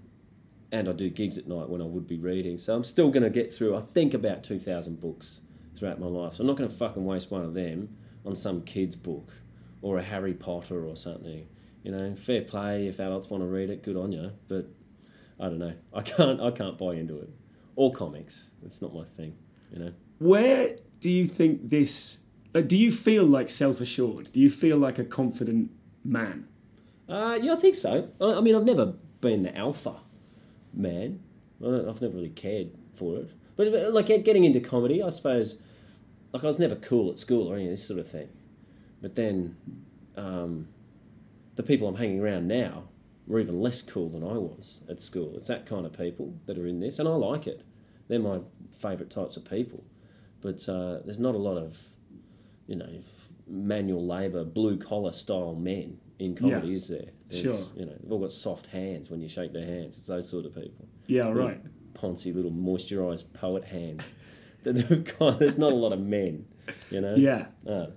and 0.72 0.90
I 0.90 0.92
do 0.94 1.10
gigs 1.10 1.38
at 1.38 1.48
night 1.48 1.70
when 1.70 1.82
I 1.82 1.86
would 1.86 2.08
be 2.08 2.18
reading. 2.18 2.58
So 2.58 2.76
I'm 2.76 2.84
still 2.84 3.12
going 3.12 3.22
to 3.22 3.30
get 3.30 3.54
through, 3.54 3.78
I 3.78 3.82
think, 3.82 4.16
about 4.16 4.44
2,000 4.44 5.00
books 5.00 5.42
throughout 5.78 6.00
my 6.00 6.08
life. 6.08 6.34
So 6.34 6.42
I'm 6.42 6.48
not 6.48 6.58
going 6.58 6.68
to 6.68 6.76
fucking 6.76 7.06
waste 7.06 7.30
one 7.30 7.44
of 7.44 7.54
them 7.54 7.96
on 8.26 8.36
some 8.36 8.62
kid's 8.62 8.96
book 8.96 9.32
or 9.82 9.98
a 9.98 10.04
Harry 10.04 10.34
Potter 10.34 10.88
or 10.88 10.96
something. 10.96 11.48
You 11.84 11.92
know, 11.92 12.16
fair 12.16 12.42
play 12.42 12.88
if 12.88 13.00
adults 13.00 13.30
want 13.30 13.44
to 13.44 13.48
read 13.48 13.70
it, 13.70 13.84
good 13.84 13.98
on 13.98 14.12
you. 14.12 14.32
But 14.48 14.68
I 15.40 15.46
don't 15.46 15.60
know. 15.60 15.74
I 15.94 16.02
can't. 16.02 16.40
I 16.42 16.52
can't 16.52 16.78
buy 16.78 16.96
into 16.96 17.18
it. 17.20 17.30
Or 17.76 17.92
comics. 17.92 18.52
It's 18.66 18.82
not 18.82 18.94
my 18.94 19.04
thing. 19.04 19.36
You 19.72 19.80
know. 19.80 19.94
Where 20.20 20.76
do 21.00 21.10
you 21.10 21.26
think 21.26 21.70
this? 21.70 22.20
Like, 22.54 22.68
do 22.68 22.78
you 22.78 22.92
feel 22.92 23.26
like 23.26 23.50
self 23.50 23.82
assured? 23.82 24.32
Do 24.32 24.40
you 24.40 24.50
feel 24.50 24.78
like 24.78 25.00
a 25.00 25.04
confident 25.04 25.72
man? 26.04 26.48
Uh, 27.10 27.38
yeah, 27.42 27.54
I 27.54 27.56
think 27.58 27.76
so. 27.76 28.10
I, 28.22 28.26
I 28.26 28.42
mean, 28.42 28.56
I've 28.56 28.64
never 28.64 28.94
been 29.20 29.44
the 29.44 29.58
alpha 29.58 29.96
man. 30.74 31.20
I've 31.62 32.02
never 32.02 32.16
really 32.16 32.30
cared 32.30 32.72
for 32.94 33.18
it. 33.18 33.32
But, 33.56 33.72
but, 33.72 33.94
like 33.94 34.08
getting 34.08 34.46
into 34.46 34.60
comedy, 34.60 35.04
I 35.04 35.10
suppose, 35.10 35.62
like 36.34 36.44
I 36.44 36.48
was 36.48 36.60
never 36.60 36.76
cool 36.76 37.10
at 37.12 37.18
school 37.18 37.48
or 37.48 37.56
any 37.56 37.66
of 37.66 37.70
this 37.72 37.88
sort 37.88 38.00
of 38.00 38.10
thing. 38.10 38.28
But 39.02 39.16
then 39.16 39.56
um, 40.18 40.68
the 41.56 41.64
people 41.64 41.88
I'm 41.88 41.96
hanging 41.96 42.20
around 42.22 42.48
now 42.48 42.84
were 43.28 43.40
even 43.40 43.62
less 43.62 43.82
cool 43.82 44.10
than 44.10 44.24
I 44.24 44.34
was 44.38 44.80
at 44.90 45.00
school. 45.00 45.34
It's 45.38 45.48
that 45.48 45.66
kind 45.66 45.86
of 45.86 45.94
people 45.94 46.34
that 46.46 46.58
are 46.58 46.68
in 46.68 46.80
this, 46.80 47.00
and 47.00 47.08
I 47.08 47.14
like 47.14 47.48
it. 47.48 47.62
They're 48.08 48.20
my 48.20 48.40
favourite 48.78 49.10
types 49.10 49.38
of 49.38 49.46
people. 49.46 49.84
But 50.42 50.68
uh, 50.68 51.00
there's 51.06 51.20
not 51.20 51.36
a 51.36 51.38
lot 51.38 51.56
of, 51.58 51.78
you 52.68 52.76
know, 52.76 52.90
manual 53.48 54.06
labour, 54.06 54.44
blue 54.44 54.78
collar 54.78 55.14
style 55.14 55.56
men 55.56 55.98
in 56.20 56.36
comedy, 56.36 56.68
Yeah. 56.70 56.74
is 56.74 56.88
there? 56.88 57.06
There's, 57.30 57.42
Sure. 57.44 57.60
You 57.76 57.86
know, 57.86 57.94
they've 58.02 58.12
all 58.12 58.20
got 58.20 58.32
soft 58.32 58.68
hands 58.68 59.10
when 59.10 59.22
you 59.22 59.30
shake 59.30 59.54
their 59.54 59.66
hands. 59.66 59.98
It's 59.98 60.08
those 60.08 60.28
sort 60.30 60.46
of 60.46 60.54
people. 60.54 60.88
Yeah, 61.08 61.32
right. 61.32 61.62
Poncy 61.94 62.34
little 62.36 62.52
moisturised 62.52 63.32
poet 63.34 63.64
hands. 63.64 64.16
That 64.64 64.74
they've 64.74 65.18
got- 65.20 65.40
There's 65.40 65.58
not 65.58 65.72
a 65.72 65.76
lot 65.76 65.94
of 65.94 66.00
men, 66.00 66.46
you 66.90 67.02
know. 67.02 67.16
Yeah. 67.16 67.46
No, 67.66 67.92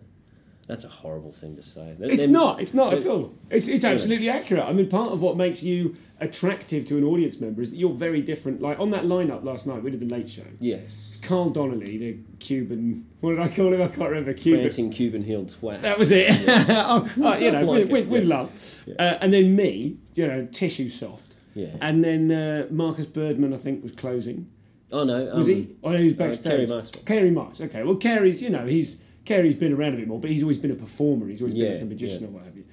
that's 0.67 0.85
a 0.85 0.89
horrible 0.89 1.31
thing 1.33 1.55
to 1.57 1.63
say. 1.63 1.95
It's 2.01 2.25
Them- 2.25 2.33
not. 2.33 2.61
It's 2.61 2.75
not 2.75 2.93
at 2.95 3.07
all. 3.07 3.35
It's, 3.51 3.69
it's 3.69 3.85
absolutely 3.85 4.29
accurate. 4.29 4.65
I 4.65 4.73
mean, 4.73 4.89
part 4.89 5.13
of 5.13 5.21
what 5.21 5.37
makes 5.37 5.63
you 5.63 5.95
attractive 6.19 6.87
to 6.87 6.97
an 6.97 7.05
audience 7.05 7.39
member 7.41 7.61
is 7.61 7.71
that 7.71 7.77
you're 7.77 7.93
very 7.93 8.21
different. 8.23 8.61
Like 8.63 8.81
on 8.81 8.91
that 8.91 9.05
lineup 9.05 9.45
last 9.45 9.67
night, 9.67 9.83
we 9.83 9.91
did 9.91 10.01
the 10.01 10.07
Late 10.07 10.29
Show. 10.31 10.43
Yes. 10.61 11.21
Carl 11.23 11.51
Donnelly, 11.51 11.99
the 11.99 12.19
Cuban. 12.41 13.07
What 13.21 13.31
did 13.33 13.41
I 13.41 13.49
call 13.49 13.73
him? 13.73 13.83
I 13.83 13.89
can't 13.89 14.09
remember. 14.09 14.33
Cuban. 14.33 14.63
Prancing 14.63 14.91
Cuban 14.91 15.23
heeled 15.23 15.49
twat. 15.49 15.83
That 15.83 15.99
was 15.99 16.11
it. 16.11 16.27
oh, 16.49 17.09
oh, 17.23 17.37
you 17.37 17.51
know, 17.53 17.63
Like 17.63 17.83
with, 17.83 17.91
with, 17.91 18.09
with 18.09 18.23
yeah. 18.25 18.37
love. 18.37 18.77
Uh, 18.99 19.19
and 19.21 19.33
then 19.33 19.55
me, 19.55 19.99
you 20.15 20.27
know, 20.27 20.47
tissue 20.47 20.89
soft. 20.89 21.35
Yeah. 21.55 21.69
And 21.81 22.03
then 22.05 22.33
uh, 22.33 22.67
Marcus 22.71 23.07
Birdman, 23.07 23.55
I 23.55 23.59
think, 23.59 23.83
was 23.83 23.93
closing. 23.93 24.51
Oh 24.93 25.05
no. 25.05 25.31
Um, 25.31 25.39
Was 25.39 25.47
he? 25.47 25.77
Oh, 25.83 25.91
no, 25.91 25.99
he 25.99 26.05
was 26.05 26.15
backstage. 26.15 26.53
Kerry 26.53 26.67
Marks. 26.67 26.91
Kerry 26.91 27.31
Marks. 27.31 27.61
Okay. 27.61 27.83
Well, 27.83 27.97
Kerry's, 27.97 28.43
you 28.43 28.51
know, 28.51 28.67
he's 28.67 29.03
Kerry's 29.25 29.55
been 29.55 29.73
around 29.73 29.95
a 29.95 29.97
bit 29.97 30.09
more, 30.09 30.21
but 30.21 30.31
he's 30.31 30.43
always 30.43 30.59
been 30.59 30.71
a 30.71 30.77
performer. 30.77 31.27
He's 31.29 31.41
always 31.41 31.55
been 31.55 31.73
like 31.73 31.83
a 31.83 31.87
magician 31.87 32.23
yeah. 32.23 32.29
or 32.29 32.31
what 32.31 32.45
have 32.45 32.57
you. 32.57 32.65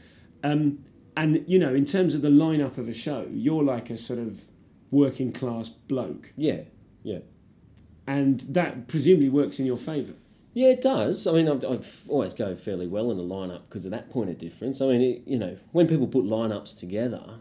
Um, 0.43 0.85
and 1.15 1.43
you 1.47 1.59
know, 1.59 1.73
in 1.73 1.85
terms 1.85 2.13
of 2.15 2.21
the 2.21 2.29
lineup 2.29 2.77
of 2.77 2.87
a 2.87 2.93
show, 2.93 3.27
you're 3.31 3.63
like 3.63 3.89
a 3.89 3.97
sort 3.97 4.19
of 4.19 4.45
working 4.91 5.31
class 5.31 5.69
bloke, 5.69 6.31
Yeah. 6.37 6.61
Yeah. 7.01 7.19
and 8.07 8.41
that 8.41 8.87
presumably 8.87 9.29
works 9.29 9.59
in 9.59 9.65
your 9.65 9.77
favour. 9.77 10.13
Yeah, 10.53 10.69
it 10.69 10.81
does. 10.81 11.25
I 11.25 11.33
mean, 11.33 11.49
I've, 11.49 11.65
I've 11.65 12.01
always 12.07 12.35
go 12.35 12.55
fairly 12.55 12.85
well 12.87 13.09
in 13.09 13.17
the 13.17 13.23
lineup 13.23 13.61
because 13.67 13.85
of 13.85 13.91
that 13.91 14.11
point 14.11 14.29
of 14.29 14.37
difference. 14.37 14.81
I 14.81 14.85
mean, 14.85 15.01
it, 15.01 15.23
you 15.25 15.39
know, 15.39 15.57
when 15.71 15.87
people 15.87 16.07
put 16.07 16.25
lineups 16.25 16.79
together, 16.79 17.39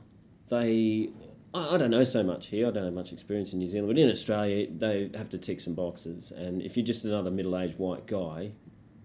they. 0.49 1.11
I, 1.54 1.75
I 1.75 1.78
don't 1.78 1.90
know 1.90 2.02
so 2.02 2.23
much 2.23 2.47
here. 2.47 2.68
I 2.68 2.71
don't 2.71 2.85
have 2.85 2.94
much 2.94 3.12
experience 3.12 3.52
in 3.52 3.59
New 3.59 3.66
Zealand, 3.66 3.92
but 3.94 3.99
in 4.00 4.11
Australia, 4.11 4.66
they 4.71 5.11
have 5.14 5.28
to 5.30 5.38
tick 5.38 5.61
some 5.61 5.75
boxes. 5.75 6.32
And 6.32 6.62
if 6.62 6.76
you're 6.76 6.87
just 6.87 7.04
another 7.04 7.30
middle-aged 7.30 7.78
white 7.78 8.06
guy, 8.06 8.52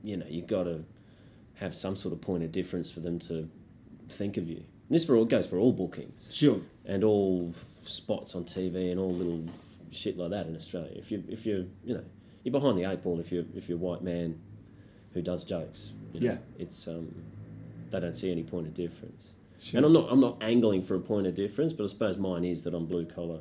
you 0.04 0.18
know, 0.18 0.25
you've 0.30 0.48
got 0.48 0.63
to 0.63 0.84
have 1.56 1.74
some 1.74 1.96
sort 1.96 2.13
of 2.13 2.22
point 2.22 2.44
of 2.44 2.51
difference 2.51 2.92
for 2.92 3.00
them 3.00 3.20
to 3.20 3.50
think 4.10 4.38
of 4.38 4.48
you. 4.48 4.58
And 4.58 4.96
this 4.96 5.04
for 5.04 5.16
all 5.16 5.25
goes 5.25 5.48
for 5.48 5.58
all 5.58 5.74
bookings 5.74 6.34
Sure. 6.34 6.62
and 6.86 7.04
all 7.04 7.54
spots 7.82 8.36
on 8.36 8.46
TV 8.46 8.92
and 8.92 9.00
all 9.00 9.10
little 9.10 9.44
shit 9.92 10.18
like 10.18 10.30
that 10.30 10.46
in 10.48 10.56
Australia. 10.56 10.92
If 10.96 11.12
you 11.12 11.24
if 11.27 11.46
you 11.46 11.70
you 11.84 11.94
know 11.96 12.04
you're 12.44 12.51
behind 12.54 12.77
the 12.77 12.84
eight 12.89 13.04
ball 13.04 13.20
if 13.20 13.32
you 13.32 13.46
if 13.56 13.68
you're 13.68 13.77
a 13.77 13.82
white 13.82 14.01
man 14.01 14.39
who 15.13 15.22
does 15.22 15.44
jokes. 15.44 15.94
You 16.13 16.20
know, 16.22 16.25
Yeah. 16.34 16.38
it's 16.58 16.88
um 16.88 17.13
they 17.89 18.00
don't 18.00 18.16
see 18.16 18.32
any 18.32 18.44
point 18.44 18.68
of 18.68 18.74
difference. 18.74 19.34
Sure. 19.60 19.78
And 19.80 19.86
I'm 19.86 19.94
not 19.94 20.08
I'm 20.12 20.20
not 20.20 20.38
angling 20.42 20.84
for 20.84 20.96
a 20.96 21.00
point 21.00 21.28
of 21.28 21.34
difference, 21.34 21.74
but 21.74 21.84
I 21.84 21.88
suppose 21.88 22.18
mine 22.18 22.44
is 22.46 22.64
that 22.64 22.74
I'm 22.74 22.86
blue 22.86 23.06
collar, 23.06 23.40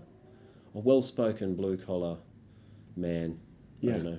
a 0.74 0.78
well 0.78 1.02
spoken 1.02 1.54
blue 1.54 1.76
collar 1.76 2.16
man. 2.96 3.38
I 3.82 3.86
Yeah. 3.86 3.92
don't 3.92 4.04
know. 4.04 4.18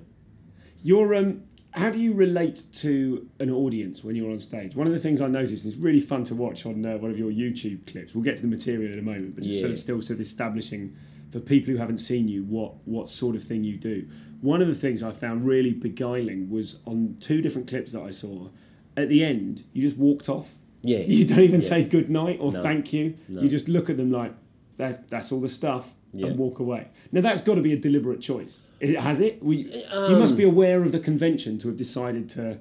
You're 0.84 1.16
um, 1.16 1.44
how 1.72 1.90
do 1.90 2.00
you 2.00 2.14
relate 2.14 2.64
to 2.74 3.28
an 3.40 3.50
audience 3.52 4.04
when 4.04 4.16
you're 4.16 4.32
on 4.32 4.40
stage? 4.40 4.76
One 4.76 4.88
of 4.88 4.94
the 4.94 5.00
things 5.00 5.22
I 5.22 5.28
noticed 5.28 5.66
is 5.66 5.76
really 5.78 6.00
fun 6.00 6.24
to 6.26 6.36
watch 6.36 6.66
on 6.66 6.86
uh, 6.86 6.98
one 6.98 7.12
of 7.12 7.18
your 7.20 7.32
YouTube 7.32 7.86
clips. 7.92 8.16
We'll 8.16 8.24
get 8.24 8.38
to 8.38 8.44
the 8.44 8.48
material 8.48 8.94
in 8.94 9.00
a 9.00 9.04
moment, 9.04 9.36
but 9.36 9.44
just 9.44 9.60
sort 9.60 9.72
of 9.72 9.80
still 9.80 10.02
sort 10.02 10.16
of 10.18 10.22
establishing 10.22 10.96
for 11.32 11.40
people 11.40 11.74
who 11.74 11.78
haven't 11.78 11.98
seen 11.98 12.28
you 12.28 12.44
what 12.44 12.74
what 12.86 13.10
sort 13.10 13.36
of 13.36 13.44
thing 13.44 13.64
you 13.64 13.76
do. 13.78 14.08
One 14.42 14.62
of 14.62 14.68
the 14.68 14.76
things 14.76 15.02
I 15.02 15.12
found 15.12 15.46
really 15.46 15.74
beguiling 15.74 16.50
was 16.50 16.80
on 16.86 17.18
two 17.20 17.42
different 17.42 17.68
clips 17.68 17.92
that 17.92 18.02
I 18.02 18.12
saw. 18.12 18.50
At 18.96 19.10
the 19.10 19.24
end, 19.24 19.64
you 19.74 19.82
just 19.82 19.98
walked 19.98 20.30
off. 20.30 20.48
Yeah. 20.82 21.00
You 21.18 21.26
don't 21.26 21.40
even 21.40 21.62
Yeah. 21.62 21.68
say 21.68 21.84
good 21.84 22.10
night 22.10 22.38
or 22.42 22.52
No. 22.52 22.62
thank 22.64 22.94
you. 22.94 23.16
No. 23.28 23.42
You 23.42 23.50
just 23.50 23.68
look 23.68 23.90
at 23.90 23.98
them 23.98 24.12
like 24.12 24.34
that's 24.78 24.98
that's 25.10 25.32
all 25.32 25.42
the 25.42 25.50
stuff 25.50 25.94
Yeah. 26.14 26.28
and 26.28 26.38
walk 26.38 26.60
away. 26.60 26.88
Now 27.12 27.22
that's 27.22 27.42
got 27.42 27.56
to 27.56 27.62
be 27.62 27.74
a 27.74 27.78
deliberate 27.78 28.22
choice. 28.22 28.70
It, 28.80 29.00
has 29.00 29.20
it? 29.20 29.42
We, 29.44 29.58
you 29.58 29.82
Um, 29.92 30.20
must 30.20 30.38
be 30.38 30.44
aware 30.44 30.84
of 30.84 30.92
the 30.92 31.00
convention 31.00 31.58
to 31.60 31.68
have 31.70 31.78
decided 31.78 32.30
to 32.30 32.60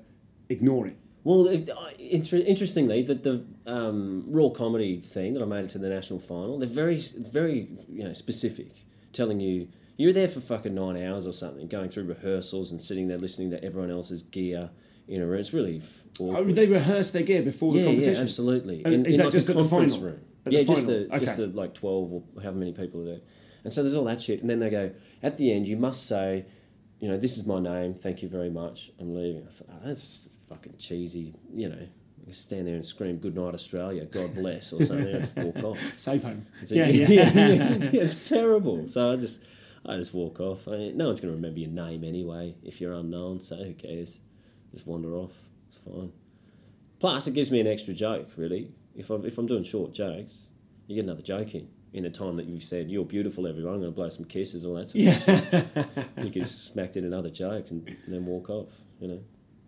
ignore 0.48 0.86
it. 0.86 0.96
Well, 1.24 1.48
if, 1.48 1.68
uh, 1.68 1.74
inter- 1.98 2.36
interestingly, 2.38 3.02
the, 3.02 3.14
the 3.16 3.44
um, 3.66 4.24
raw 4.28 4.48
comedy 4.48 5.00
thing 5.00 5.34
that 5.34 5.42
I 5.42 5.44
made 5.46 5.64
it 5.64 5.70
to 5.70 5.78
the 5.78 5.88
national 5.88 6.20
final, 6.20 6.56
they're 6.60 6.68
very, 6.68 6.98
very, 7.32 7.68
you 7.92 8.04
know, 8.04 8.12
specific, 8.12 8.68
telling 9.12 9.40
you 9.40 9.66
you're 9.96 10.12
there 10.12 10.28
for 10.28 10.40
fucking 10.40 10.74
nine 10.74 10.96
hours 11.02 11.26
or 11.26 11.32
something, 11.32 11.66
going 11.66 11.88
through 11.90 12.04
rehearsals 12.04 12.70
and 12.70 12.80
sitting 12.80 13.08
there 13.08 13.18
listening 13.18 13.50
to 13.50 13.64
everyone 13.64 13.90
else's 13.90 14.22
gear 14.22 14.70
in 15.08 15.20
know. 15.20 15.32
It's 15.32 15.52
really 15.52 15.82
Oh, 16.18 16.42
they 16.44 16.66
rehearse 16.66 17.10
their 17.10 17.22
gear 17.22 17.42
before 17.42 17.74
the 17.74 17.84
competition. 17.84 18.14
yeah, 18.14 18.20
absolutely. 18.22 18.82
And 18.84 18.94
In, 18.94 19.06
is 19.06 19.14
in 19.14 19.18
that 19.18 19.24
like 19.24 19.32
just 19.32 19.48
a 19.50 19.52
conference 19.54 19.96
final? 19.96 20.10
room. 20.12 20.20
Yeah, 20.48 20.60
the 20.60 20.64
just 20.64 20.86
the, 20.86 21.08
just 21.20 21.36
the 21.36 21.46
like 21.48 21.74
twelve 21.74 22.12
or 22.12 22.22
however 22.40 22.56
many 22.58 22.72
people 22.72 23.02
are 23.02 23.04
there, 23.04 23.20
and 23.64 23.72
so 23.72 23.82
there's 23.82 23.96
all 23.96 24.04
that 24.04 24.20
shit. 24.20 24.40
And 24.40 24.48
then 24.48 24.58
they 24.60 24.70
go 24.70 24.90
at 25.22 25.36
the 25.36 25.52
end, 25.52 25.66
you 25.68 25.76
must 25.76 26.06
say, 26.06 26.46
you 27.00 27.08
know, 27.08 27.18
this 27.18 27.36
is 27.36 27.46
my 27.46 27.58
name. 27.60 27.92
Thank 27.94 28.22
you 28.22 28.28
very 28.28 28.48
much. 28.50 28.92
I'm 29.00 29.14
leaving. 29.14 29.44
I 29.46 29.50
thought, 29.50 29.68
oh, 29.72 29.80
that's 29.84 30.00
just 30.06 30.30
fucking 30.48 30.74
cheesy. 30.78 31.34
You 31.52 31.68
know, 31.70 31.86
you 32.26 32.32
stand 32.32 32.66
there 32.68 32.76
and 32.76 32.86
scream 32.86 33.16
"Good 33.18 33.34
night, 33.36 33.54
Australia," 33.54 34.04
God 34.06 34.34
bless, 34.34 34.72
or 34.72 34.82
something, 34.82 35.06
and 35.08 35.22
just 35.24 35.36
walk 35.36 35.64
off. 35.64 35.78
Safe 35.96 36.22
home. 36.22 36.46
It's 36.62 36.72
a- 36.72 36.76
yeah, 36.76 36.86
yeah, 36.88 37.08
yeah. 37.10 37.28
yeah, 37.92 38.00
it's 38.02 38.28
terrible. 38.28 38.86
So 38.88 39.12
I 39.12 39.16
just, 39.16 39.40
I 39.84 39.96
just 39.96 40.14
walk 40.14 40.38
off. 40.40 40.66
I 40.68 40.72
mean, 40.72 40.96
no 40.96 41.06
one's 41.06 41.20
going 41.20 41.32
to 41.32 41.36
remember 41.36 41.58
your 41.60 41.70
name 41.70 42.04
anyway 42.04 42.54
if 42.62 42.80
you're 42.80 42.94
unknown. 42.94 43.40
So 43.40 43.56
who 43.56 43.74
cares? 43.74 44.20
Just 44.76 44.86
wander 44.86 45.14
off. 45.14 45.32
It's 45.70 45.78
fine. 45.78 46.12
Plus, 47.00 47.26
it 47.26 47.32
gives 47.32 47.50
me 47.50 47.60
an 47.60 47.66
extra 47.66 47.94
joke. 47.94 48.28
Really, 48.36 48.70
if 48.94 49.08
I'm 49.08 49.24
if 49.24 49.38
I'm 49.38 49.46
doing 49.46 49.64
short 49.64 49.94
jokes, 49.94 50.50
you 50.86 50.96
get 50.96 51.04
another 51.04 51.22
joke 51.22 51.54
in 51.54 51.66
in 51.94 52.04
a 52.04 52.10
time 52.10 52.36
that 52.36 52.44
you've 52.44 52.62
said 52.62 52.90
you're 52.90 53.06
beautiful. 53.06 53.46
Everyone, 53.46 53.72
I'm 53.72 53.80
going 53.80 53.90
to 53.90 53.96
blow 53.96 54.10
some 54.10 54.26
kisses, 54.26 54.66
all 54.66 54.74
that. 54.74 54.90
Sort 54.90 55.06
of 55.06 55.14
stuff. 55.14 56.06
You 56.22 56.30
can 56.30 56.44
smack 56.44 56.96
in 56.96 57.06
another 57.06 57.30
joke 57.30 57.70
and, 57.70 57.88
and 57.88 58.14
then 58.14 58.26
walk 58.26 58.50
off. 58.50 58.68
You 59.00 59.08
know. 59.08 59.20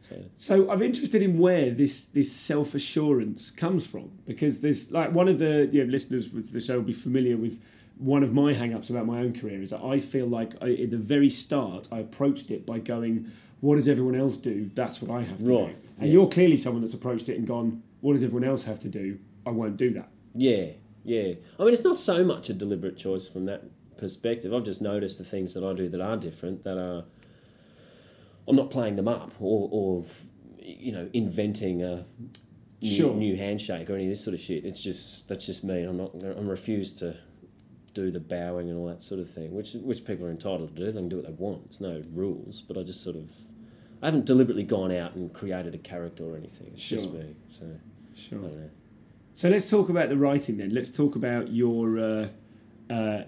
So 0.02 0.24
So 0.34 0.70
I'm 0.70 0.82
interested 0.82 1.22
in 1.22 1.38
where 1.38 1.70
this 1.70 2.02
this 2.04 2.30
self 2.30 2.74
assurance 2.74 3.50
comes 3.50 3.86
from 3.86 4.10
because 4.26 4.60
there's 4.60 4.92
like 4.92 5.10
one 5.12 5.28
of 5.28 5.38
the 5.38 5.70
you 5.72 5.84
know, 5.84 5.90
listeners 5.90 6.30
to 6.30 6.52
the 6.52 6.60
show 6.60 6.76
will 6.76 6.82
be 6.82 6.92
familiar 6.92 7.38
with 7.38 7.62
one 7.96 8.22
of 8.22 8.34
my 8.34 8.52
hang-ups 8.52 8.90
about 8.90 9.06
my 9.06 9.20
own 9.20 9.32
career 9.32 9.60
is 9.60 9.70
that 9.70 9.82
I 9.82 9.98
feel 9.98 10.26
like 10.26 10.54
I, 10.62 10.72
at 10.74 10.90
the 10.90 10.98
very 10.98 11.30
start 11.30 11.88
I 11.90 11.98
approached 11.98 12.50
it 12.50 12.64
by 12.64 12.78
going, 12.78 13.32
what 13.60 13.76
does 13.76 13.88
everyone 13.88 14.14
else 14.14 14.36
do? 14.36 14.70
That's 14.74 15.02
what 15.02 15.16
I 15.16 15.22
have 15.22 15.38
to 15.38 15.44
do. 15.44 15.58
Right, 15.58 15.76
And 15.98 16.08
yeah. 16.08 16.12
you're 16.12 16.28
clearly 16.28 16.56
someone 16.56 16.82
that's 16.82 16.94
approached 16.94 17.28
it 17.28 17.36
and 17.38 17.46
gone, 17.46 17.82
what 18.00 18.12
does 18.12 18.22
everyone 18.22 18.44
else 18.48 18.64
have 18.64 18.78
to 18.80 18.88
do? 18.88 19.18
I 19.46 19.50
won't 19.50 19.76
do 19.76 19.92
that. 19.94 20.08
Yeah, 20.34 20.66
yeah. 21.04 21.34
I 21.58 21.64
mean, 21.64 21.72
it's 21.72 21.84
not 21.84 21.96
so 21.96 22.22
much 22.24 22.50
a 22.50 22.54
deliberate 22.54 22.96
choice 22.96 23.26
from 23.26 23.46
that 23.46 23.64
perspective. 23.96 24.54
I've 24.54 24.64
just 24.64 24.80
noticed 24.82 25.18
the 25.18 25.24
things 25.24 25.54
that 25.54 25.64
I 25.64 25.72
do 25.72 25.88
that 25.88 26.00
are 26.00 26.16
different, 26.16 26.64
that 26.64 26.78
are. 26.78 27.04
I'm 28.46 28.56
not 28.56 28.70
playing 28.70 28.96
them 28.96 29.08
up 29.08 29.32
or, 29.40 29.68
or 29.70 30.04
you 30.60 30.92
know, 30.92 31.10
inventing 31.12 31.82
a 31.82 32.06
new, 32.80 32.88
Sure. 32.88 33.14
new 33.14 33.36
handshake 33.36 33.90
or 33.90 33.94
any 33.94 34.04
of 34.04 34.10
this 34.10 34.22
sort 34.24 34.34
of 34.34 34.40
shit. 34.40 34.64
It's 34.64 34.82
just 34.82 35.28
that's 35.28 35.44
just 35.44 35.64
me. 35.64 35.82
I'm 35.82 35.96
not. 35.96 36.14
I'm 36.14 36.48
refused 36.48 36.98
to 37.00 37.16
do 37.94 38.10
the 38.10 38.20
bowing 38.20 38.70
and 38.70 38.78
all 38.78 38.86
that 38.86 39.02
sort 39.02 39.20
of 39.20 39.28
thing, 39.28 39.52
which 39.54 39.74
which 39.74 40.04
people 40.04 40.24
are 40.26 40.30
entitled 40.30 40.74
to 40.74 40.74
do. 40.74 40.86
They 40.86 40.92
can 40.92 41.08
do 41.08 41.16
what 41.16 41.26
they 41.26 41.32
want. 41.32 41.64
There's 41.64 41.80
no 41.80 42.02
rules. 42.12 42.62
But 42.62 42.78
I 42.78 42.82
just 42.84 43.02
sort 43.02 43.16
of. 43.16 43.30
I 44.02 44.06
haven't 44.06 44.26
deliberately 44.26 44.62
gone 44.62 44.92
out 44.92 45.14
and 45.14 45.32
created 45.32 45.74
a 45.74 45.78
character 45.78 46.24
or 46.24 46.36
anything. 46.36 46.70
It's 46.74 46.86
just 46.88 47.12
me. 47.12 47.34
So 47.50 47.64
Sure. 48.14 48.38
I 48.38 48.42
don't 48.42 48.56
know. 48.60 48.70
So 49.34 49.48
let's 49.48 49.70
talk 49.70 49.88
about 49.88 50.08
the 50.08 50.16
writing 50.16 50.56
then. 50.58 50.70
Let's 50.70 50.90
talk 50.90 51.14
about 51.16 51.50
your. 51.52 51.98
Uh, 51.98 52.28
uh, 52.90 53.22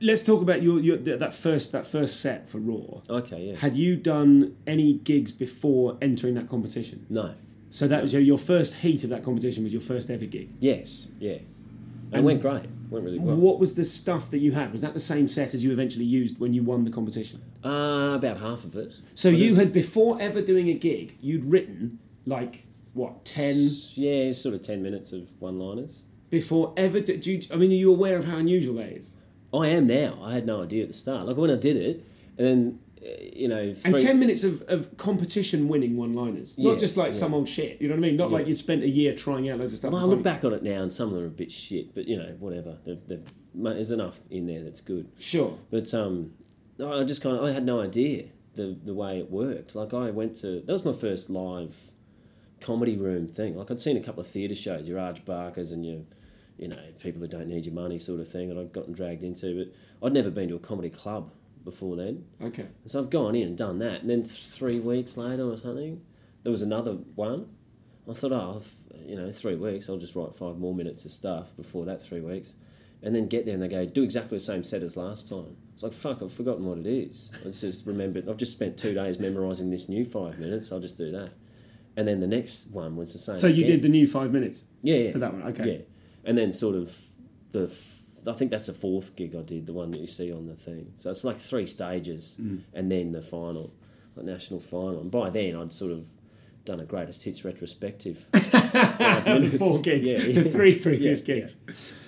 let's 0.00 0.22
talk 0.22 0.42
about 0.42 0.62
your, 0.62 0.78
your 0.80 0.96
that 0.98 1.34
first 1.34 1.72
that 1.72 1.86
first 1.86 2.20
set 2.20 2.48
for 2.48 2.58
Raw. 2.58 3.00
Okay. 3.08 3.50
Yeah. 3.50 3.56
Had 3.56 3.74
you 3.74 3.96
done 3.96 4.56
any 4.66 4.94
gigs 4.94 5.32
before 5.32 5.96
entering 6.02 6.34
that 6.34 6.48
competition? 6.48 7.06
No. 7.08 7.34
So 7.70 7.88
that 7.88 8.00
was 8.02 8.12
your, 8.12 8.22
your 8.22 8.38
first 8.38 8.74
heat 8.74 9.04
of 9.04 9.10
that 9.10 9.24
competition 9.24 9.64
was 9.64 9.72
your 9.72 9.82
first 9.82 10.08
ever 10.10 10.24
gig. 10.24 10.50
Yes, 10.60 11.08
yeah. 11.18 11.32
And 11.32 11.42
it 12.12 12.16
And- 12.18 12.24
went 12.24 12.42
great. 12.42 12.62
Went 12.90 13.04
really 13.04 13.18
well. 13.18 13.34
What 13.34 13.58
was 13.58 13.74
the 13.74 13.84
stuff 13.84 14.30
that 14.30 14.38
you 14.38 14.52
had? 14.52 14.70
Was 14.70 14.80
that 14.82 14.94
the 14.94 15.00
same 15.00 15.26
set 15.26 15.54
as 15.54 15.64
you 15.64 15.72
eventually 15.72 16.04
used 16.04 16.38
when 16.38 16.52
you 16.52 16.62
won 16.62 16.84
the 16.84 16.90
competition? 16.90 17.40
Uh, 17.66 18.14
about 18.14 18.38
half 18.38 18.64
of 18.64 18.76
it. 18.76 18.94
So 19.14 19.30
But 19.30 19.38
you 19.38 19.46
it's- 19.46 19.58
had 19.58 19.72
before 19.72 20.20
ever 20.20 20.40
doing 20.40 20.68
a 20.68 20.74
gig, 20.74 21.16
you'd 21.20 21.44
written 21.44 21.98
like 22.26 22.66
what 22.94 23.24
ten 23.24 23.56
Yeah, 23.94 24.32
sort 24.32 24.54
of 24.54 24.62
10 24.62 24.82
minutes 24.82 25.12
of 25.12 25.28
one 25.40 25.58
liners. 25.58 26.02
before 26.30 26.72
ever. 26.76 27.00
Do 27.00 27.16
do 27.16 27.32
you, 27.32 27.40
I 27.50 27.56
mean, 27.56 27.70
are 27.70 27.74
you 27.74 27.90
aware 27.92 28.16
of 28.16 28.24
how 28.24 28.36
unusual 28.36 28.76
that 28.76 28.92
is? 28.92 29.10
I 29.52 29.68
am 29.68 29.86
now. 29.86 30.18
I 30.22 30.34
had 30.34 30.46
no 30.46 30.62
idea 30.62 30.82
at 30.82 30.88
the 30.88 30.94
start. 30.94 31.26
Like 31.26 31.36
when 31.36 31.50
I 31.50 31.56
did 31.56 31.76
it, 31.76 32.04
and 32.38 32.46
then 32.46 32.78
you 33.32 33.46
know, 33.46 33.58
And 33.60 33.76
three- 33.94 34.02
ten 34.02 34.18
minutes 34.18 34.42
of, 34.42 34.62
of 34.68 34.96
competition 34.96 35.68
winning 35.68 35.96
one 35.96 36.12
liners, 36.14 36.58
not 36.58 36.72
Yeah, 36.72 36.78
just 36.78 36.96
like 36.96 37.12
yeah. 37.12 37.18
some 37.18 37.34
old 37.34 37.48
shit. 37.48 37.80
You 37.80 37.88
know 37.88 37.94
what 37.94 38.04
I 38.04 38.08
mean? 38.08 38.16
Not 38.16 38.32
like 38.32 38.48
you'd 38.48 38.58
spent 38.58 38.82
a 38.82 38.88
year 38.88 39.12
trying 39.14 39.48
out 39.48 39.58
loads 39.60 39.72
of 39.74 39.78
stuff. 39.78 39.92
Well, 39.92 40.00
I 40.00 40.02
and 40.04 40.10
look 40.10 40.24
finding- 40.24 40.32
back 40.32 40.44
on 40.44 40.52
it 40.54 40.62
now, 40.64 40.82
and 40.82 40.92
some 40.92 41.08
of 41.10 41.14
them 41.14 41.22
are 41.24 41.28
a 41.28 41.30
bit 41.30 41.52
shit, 41.52 41.94
but 41.94 42.06
you 42.08 42.16
know, 42.16 42.34
whatever. 42.40 42.78
They've, 42.84 42.98
they've, 43.06 43.22
mate, 43.54 43.74
there's 43.74 43.92
enough 43.92 44.20
in 44.30 44.46
there 44.46 44.62
that's 44.64 44.80
good. 44.80 45.06
Sure. 45.18 45.56
But 45.70 45.92
um, 45.94 46.32
I 46.80 47.04
just 47.04 47.22
kind 47.22 47.36
of 47.36 47.44
I 47.44 47.52
had 47.52 47.64
no 47.64 47.80
idea 47.80 48.26
the 48.54 48.76
the 48.82 48.94
way 48.94 49.18
it 49.18 49.30
worked. 49.30 49.74
Like 49.74 49.94
I 49.94 50.10
went 50.10 50.36
to 50.36 50.60
that 50.60 50.72
was 50.72 50.84
my 50.84 50.92
first 50.92 51.30
live 51.30 51.76
comedy 52.60 52.96
room 52.96 53.26
thing. 53.28 53.56
Like 53.56 53.70
I'd 53.70 53.80
seen 53.80 53.96
a 53.96 54.02
couple 54.02 54.20
of 54.20 54.26
theatre 54.26 54.54
shows, 54.54 54.88
your 54.88 54.98
Arj 54.98 55.24
Barkers 55.24 55.72
and 55.72 55.84
your 55.84 56.00
you 56.58 56.68
know 56.68 56.78
people 56.98 57.20
who 57.20 57.28
don't 57.28 57.48
need 57.48 57.66
your 57.66 57.74
money 57.74 57.98
sort 57.98 58.20
of 58.20 58.28
thing 58.28 58.48
that 58.48 58.58
I'd 58.58 58.72
gotten 58.72 58.92
dragged 58.92 59.22
into. 59.22 59.64
But 59.64 60.06
I'd 60.06 60.12
never 60.12 60.30
been 60.30 60.48
to 60.48 60.56
a 60.56 60.60
comedy 60.60 60.90
club 60.90 61.30
before 61.64 61.96
then. 61.96 62.24
Okay. 62.40 62.62
And 62.62 62.90
so 62.90 63.00
I've 63.00 63.10
gone 63.10 63.34
in 63.34 63.48
and 63.48 63.58
done 63.58 63.78
that. 63.80 64.00
And 64.00 64.08
then 64.08 64.22
th- 64.22 64.46
three 64.46 64.80
weeks 64.80 65.18
later 65.18 65.42
or 65.42 65.58
something, 65.58 66.00
there 66.42 66.52
was 66.52 66.62
another 66.62 66.92
one. 67.14 67.48
I 68.08 68.12
thought, 68.12 68.32
oh, 68.32 68.60
I've, 68.60 69.04
you 69.04 69.16
know, 69.16 69.32
three 69.32 69.56
weeks, 69.56 69.88
I'll 69.90 69.98
just 69.98 70.14
write 70.14 70.34
five 70.34 70.58
more 70.58 70.72
minutes 70.72 71.04
of 71.04 71.10
stuff 71.10 71.54
before 71.56 71.84
that 71.86 72.00
three 72.00 72.20
weeks. 72.20 72.54
And 73.02 73.14
then 73.14 73.26
get 73.26 73.44
there 73.44 73.54
and 73.54 73.62
they 73.62 73.68
go, 73.68 73.84
do 73.84 74.04
exactly 74.04 74.36
the 74.38 74.44
same 74.44 74.62
set 74.62 74.82
as 74.82 74.96
last 74.96 75.28
time. 75.28 75.56
It's 75.76 75.82
like, 75.82 75.92
fuck, 75.92 76.22
I've 76.22 76.32
forgotten 76.32 76.64
what 76.64 76.78
it 76.78 76.86
is. 76.86 77.34
I 77.44 77.50
just 77.50 77.84
remembered, 77.86 78.30
I've 78.30 78.38
just 78.38 78.52
spent 78.52 78.78
two 78.78 78.94
days 78.94 79.18
memorising 79.18 79.70
this 79.70 79.90
new 79.90 80.06
five 80.06 80.38
minutes, 80.38 80.72
I'll 80.72 80.80
just 80.80 80.96
do 80.96 81.12
that. 81.12 81.32
And 81.98 82.08
then 82.08 82.18
the 82.18 82.26
next 82.26 82.68
one 82.70 82.96
was 82.96 83.12
the 83.12 83.18
same. 83.18 83.38
So 83.38 83.46
you 83.46 83.62
again. 83.62 83.66
did 83.76 83.82
the 83.82 83.90
new 83.90 84.06
five 84.06 84.32
minutes. 84.32 84.64
Yeah, 84.82 84.96
yeah. 84.96 85.12
for 85.12 85.18
that 85.18 85.34
one, 85.34 85.42
okay. 85.48 85.70
Yeah, 85.70 85.78
and 86.24 86.38
then 86.38 86.50
sort 86.50 86.76
of 86.76 86.96
the, 87.52 87.70
I 88.26 88.32
think 88.32 88.50
that's 88.52 88.68
the 88.68 88.72
fourth 88.72 89.16
gig 89.16 89.36
I 89.36 89.42
did, 89.42 89.66
the 89.66 89.74
one 89.74 89.90
that 89.90 90.00
you 90.00 90.06
see 90.06 90.32
on 90.32 90.46
the 90.46 90.54
thing. 90.56 90.94
So 90.96 91.10
it's 91.10 91.24
like 91.24 91.36
three 91.36 91.66
stages, 91.66 92.36
Mm. 92.40 92.62
and 92.72 92.90
then 92.90 93.12
the 93.12 93.20
final, 93.20 93.70
the 94.16 94.22
national 94.22 94.60
final. 94.60 95.00
And 95.02 95.10
by 95.10 95.28
then, 95.28 95.56
I'd 95.56 95.74
sort 95.74 95.92
of 95.92 96.06
done 96.66 96.80
a 96.80 96.84
greatest 96.84 97.22
hits 97.24 97.44
retrospective. 97.44 98.26
The 98.76 99.56
four 99.58 99.80
gigs, 99.80 100.10
Yeah, 100.10 100.42
the 100.42 100.50
three 100.50 100.78
previous 100.78 101.20
Yeah, 101.26 101.36
gigs. 101.36 101.56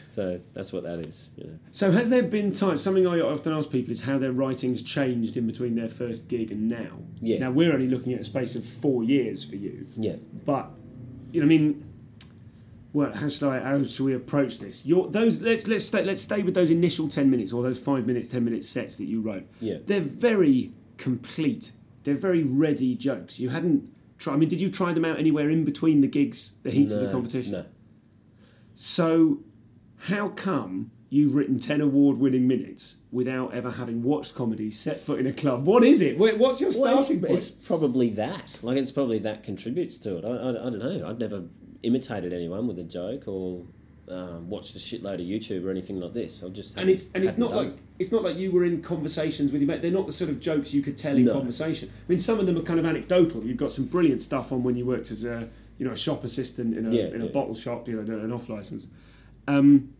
So 0.06 0.40
that's 0.52 0.72
what 0.72 0.82
that 0.82 0.98
is. 0.98 1.30
You 1.36 1.44
know. 1.44 1.58
So 1.70 1.90
has 1.92 2.10
there 2.10 2.22
been 2.22 2.50
times? 2.52 2.82
Something 2.82 3.06
I 3.06 3.20
often 3.20 3.52
ask 3.52 3.70
people 3.70 3.92
is 3.92 4.00
how 4.02 4.18
their 4.18 4.32
writing's 4.32 4.82
changed 4.82 5.36
in 5.36 5.46
between 5.46 5.74
their 5.74 5.88
first 5.88 6.28
gig 6.28 6.50
and 6.50 6.68
now. 6.68 6.98
Yeah. 7.20 7.38
Now 7.38 7.50
we're 7.52 7.72
only 7.72 7.86
looking 7.86 8.12
at 8.12 8.20
a 8.20 8.24
space 8.24 8.54
of 8.54 8.66
four 8.66 9.04
years 9.04 9.44
for 9.44 9.56
you, 9.56 9.86
Yeah. 9.96 10.16
but 10.44 10.70
you 11.32 11.40
know, 11.40 11.46
I 11.46 11.48
mean, 11.48 11.84
well, 12.92 13.12
how 13.14 13.28
should 13.28 13.48
I? 13.48 13.60
How 13.60 13.82
should 13.84 14.04
we 14.04 14.14
approach 14.14 14.58
this? 14.58 14.84
Your 14.84 15.08
those 15.08 15.40
let's 15.40 15.68
let's 15.68 15.84
stay, 15.84 16.04
let's 16.04 16.20
stay 16.22 16.42
with 16.42 16.54
those 16.54 16.70
initial 16.70 17.08
ten 17.08 17.30
minutes 17.30 17.52
or 17.52 17.62
those 17.62 17.78
five 17.78 18.06
minutes, 18.06 18.28
ten 18.28 18.44
minute 18.44 18.64
sets 18.64 18.96
that 18.96 19.04
you 19.06 19.20
wrote. 19.20 19.46
Yeah. 19.60 19.76
They're 19.86 20.00
very 20.00 20.72
complete. 20.96 21.72
They're 22.02 22.14
very 22.16 22.42
ready 22.42 22.94
jokes. 22.96 23.38
You 23.38 23.50
hadn't 23.50 23.88
tried. 24.18 24.34
I 24.34 24.36
mean, 24.36 24.48
did 24.48 24.60
you 24.60 24.70
try 24.70 24.92
them 24.92 25.04
out 25.04 25.18
anywhere 25.18 25.50
in 25.50 25.64
between 25.64 26.00
the 26.00 26.06
gigs, 26.06 26.54
the 26.62 26.70
heats 26.70 26.92
of 26.92 27.00
the 27.00 27.10
competition? 27.10 27.52
No. 27.52 27.64
So, 28.74 29.38
how 29.96 30.28
come 30.28 30.90
you've 31.10 31.34
written 31.34 31.58
10 31.58 31.80
award 31.80 32.18
winning 32.18 32.46
minutes 32.46 32.96
without 33.10 33.54
ever 33.54 33.70
having 33.70 34.02
watched 34.02 34.34
comedy, 34.34 34.70
set 34.70 35.00
foot 35.00 35.18
in 35.18 35.26
a 35.26 35.32
club? 35.32 35.66
What 35.66 35.82
is 35.82 36.00
it? 36.00 36.18
What's 36.18 36.60
your 36.60 36.70
Well, 36.70 36.98
it's, 36.98 37.06
starting 37.06 37.20
point? 37.20 37.32
it's 37.32 37.50
probably 37.50 38.10
that. 38.10 38.58
Like, 38.62 38.76
it's 38.76 38.92
probably 38.92 39.18
that 39.20 39.42
contributes 39.42 39.98
to 39.98 40.18
it. 40.18 40.24
I, 40.24 40.28
I, 40.28 40.50
I 40.50 40.70
don't 40.70 40.78
know. 40.78 41.08
I've 41.08 41.18
never 41.18 41.44
imitated 41.82 42.32
anyone 42.32 42.66
with 42.66 42.78
a 42.78 42.84
joke 42.84 43.26
or 43.26 43.64
um, 44.10 44.48
watched 44.48 44.74
a 44.76 44.78
shitload 44.78 45.14
of 45.14 45.20
YouTube 45.20 45.64
or 45.64 45.70
anything 45.70 46.00
like 46.00 46.12
this. 46.12 46.42
I've 46.42 46.52
just 46.52 46.76
and 46.78 46.88
it's 46.90 47.10
and 47.14 47.24
it's 47.24 47.34
hadn't 47.34 47.50
done 47.50 47.66
like 47.68 47.76
it's 47.98 48.12
not 48.12 48.22
like 48.22 48.36
you 48.36 48.50
were 48.50 48.64
in 48.64 48.80
conversations 48.82 49.52
with 49.52 49.60
your 49.60 49.68
mate. 49.68 49.82
They're 49.82 49.90
not 49.90 50.06
the 50.06 50.12
sort 50.12 50.30
of 50.30 50.40
jokes 50.40 50.72
you 50.72 50.82
could 50.82 50.96
tell 50.96 51.16
in 51.16 51.24
No. 51.24 51.32
conversation. 51.32 51.90
I 51.90 52.08
mean, 52.08 52.18
some 52.18 52.38
of 52.40 52.46
them 52.46 52.56
are 52.56 52.62
kind 52.62 52.78
of 52.78 52.86
anecdotal. 52.86 53.44
You've 53.44 53.56
got 53.56 53.72
some 53.72 53.86
brilliant 53.86 54.22
stuff 54.22 54.52
on 54.52 54.62
when 54.62 54.76
you 54.76 54.86
worked 54.86 55.10
as 55.10 55.24
a 55.24 55.48
you 55.78 55.86
know 55.86 55.92
a 55.92 55.96
shop 55.96 56.24
assistant 56.24 56.76
in 56.76 56.86
a 56.86 56.90
Yeah, 56.90 57.06
in 57.06 57.22
a 57.22 57.26
bottle 57.26 57.54
shop, 57.54 57.88
you 57.88 58.00
know, 58.00 58.18
an 58.18 58.32
off 58.32 58.48
license. 58.48 58.86
Um, 59.46 59.94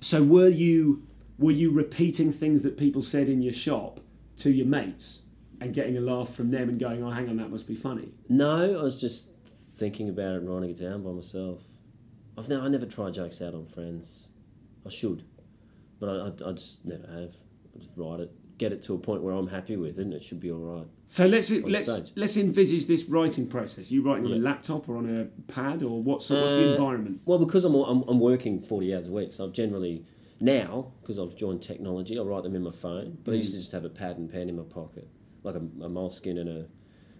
so 0.00 0.22
were 0.22 0.48
you 0.48 1.02
were 1.38 1.50
you 1.52 1.70
repeating 1.70 2.32
things 2.32 2.62
that 2.62 2.76
people 2.76 3.02
said 3.02 3.28
in 3.28 3.42
your 3.42 3.52
shop 3.52 4.00
to 4.38 4.50
your 4.50 4.66
mates 4.66 5.22
and 5.60 5.72
getting 5.74 5.96
a 5.96 6.00
laugh 6.00 6.34
from 6.34 6.50
them 6.50 6.68
and 6.68 6.78
going, 6.78 7.02
oh, 7.02 7.10
hang 7.10 7.28
on, 7.28 7.36
that 7.38 7.50
must 7.50 7.66
be 7.66 7.74
funny. 7.74 8.08
No, 8.28 8.78
I 8.78 8.82
was 8.82 9.00
just 9.00 9.30
thinking 9.76 10.08
about 10.08 10.34
it 10.36 10.42
and 10.42 10.48
writing 10.50 10.70
it 10.70 10.78
down 10.78 11.02
by 11.02 11.10
myself. 11.10 11.60
I've 12.36 12.48
never, 12.48 12.62
I 12.62 12.68
never 12.68 12.86
try 12.86 13.10
jokes 13.10 13.40
out 13.42 13.54
on 13.54 13.66
friends. 13.66 14.28
I 14.86 14.88
should, 14.90 15.24
but 16.00 16.08
I, 16.08 16.12
I, 16.46 16.50
I 16.50 16.52
just 16.52 16.84
never 16.84 17.06
have. 17.06 17.34
I 17.74 17.78
just 17.78 17.90
write 17.96 18.20
it, 18.20 18.30
get 18.58 18.72
it 18.72 18.82
to 18.82 18.94
a 18.94 18.98
point 18.98 19.22
where 19.22 19.34
I'm 19.34 19.46
happy 19.46 19.76
with 19.76 19.98
it, 19.98 20.02
and 20.02 20.12
it 20.12 20.22
should 20.22 20.40
be 20.40 20.50
all 20.50 20.58
right. 20.58 20.86
So 21.06 21.26
let's 21.26 21.50
let's 21.50 21.92
stage. 21.92 22.12
let's 22.16 22.36
envisage 22.36 22.86
this 22.86 23.04
writing 23.04 23.46
process. 23.46 23.90
Are 23.90 23.94
you 23.94 24.02
writing 24.02 24.26
on 24.26 24.32
a 24.32 24.36
laptop 24.36 24.88
or 24.88 24.96
on 24.96 25.08
a 25.20 25.24
pad 25.52 25.82
or 25.82 26.02
what's 26.02 26.28
what's 26.30 26.52
the 26.52 26.70
Uh, 26.70 26.72
environment? 26.72 27.20
Well, 27.24 27.38
because 27.38 27.64
I'm, 27.64 27.74
I'm, 27.74 28.02
I'm 28.08 28.20
working 28.20 28.60
40 28.60 28.94
hours 28.94 29.06
a 29.08 29.12
week, 29.12 29.32
so 29.32 29.44
I've 29.46 29.52
generally, 29.52 30.04
now, 30.40 30.92
because 31.00 31.18
I've 31.18 31.36
joined 31.36 31.62
technology, 31.62 32.18
I 32.18 32.22
write 32.22 32.42
them 32.42 32.54
in 32.56 32.62
my 32.62 32.70
phone, 32.72 33.16
but 33.24 33.32
I 33.32 33.36
used 33.36 33.52
to 33.52 33.58
just 33.58 33.72
have 33.72 33.84
a 33.84 33.90
pad 33.90 34.18
and 34.18 34.30
pen 34.30 34.48
in 34.48 34.56
my 34.56 34.64
pocket, 34.64 35.08
like 35.44 35.54
a, 35.54 35.58
a 35.82 35.88
moleskin 35.88 36.38
and 36.38 36.48
a 36.48 36.66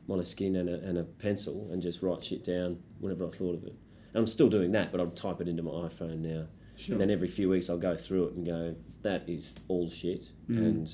moleskin 0.07 0.57
and 0.57 0.69
a, 0.69 0.81
and 0.81 0.99
a 0.99 1.05
pencil, 1.05 1.69
and 1.73 1.81
just 1.81 2.03
write 2.03 2.23
shit 2.23 2.45
down 2.45 2.79
whenever 3.01 3.25
I 3.27 3.31
thought 3.31 3.55
of 3.55 3.65
it. 3.65 3.75
And 4.15 4.21
I'm 4.21 4.27
still 4.27 4.49
doing 4.49 4.73
that, 4.73 4.93
but 4.93 5.01
I'll 5.01 5.11
type 5.11 5.41
it 5.41 5.49
into 5.49 5.63
my 5.63 5.73
iPhone 5.73 6.21
now. 6.21 6.47
Sure. 6.77 6.95
And 6.95 7.01
then 7.01 7.11
every 7.11 7.29
few 7.29 7.49
weeks 7.51 7.69
I'll 7.69 7.79
go 7.79 7.97
through 7.97 8.29
it 8.29 8.33
and 8.35 8.47
go, 8.47 8.75
that 9.03 9.29
is 9.29 9.55
all 9.69 9.89
shit, 9.89 10.31
and 10.49 10.91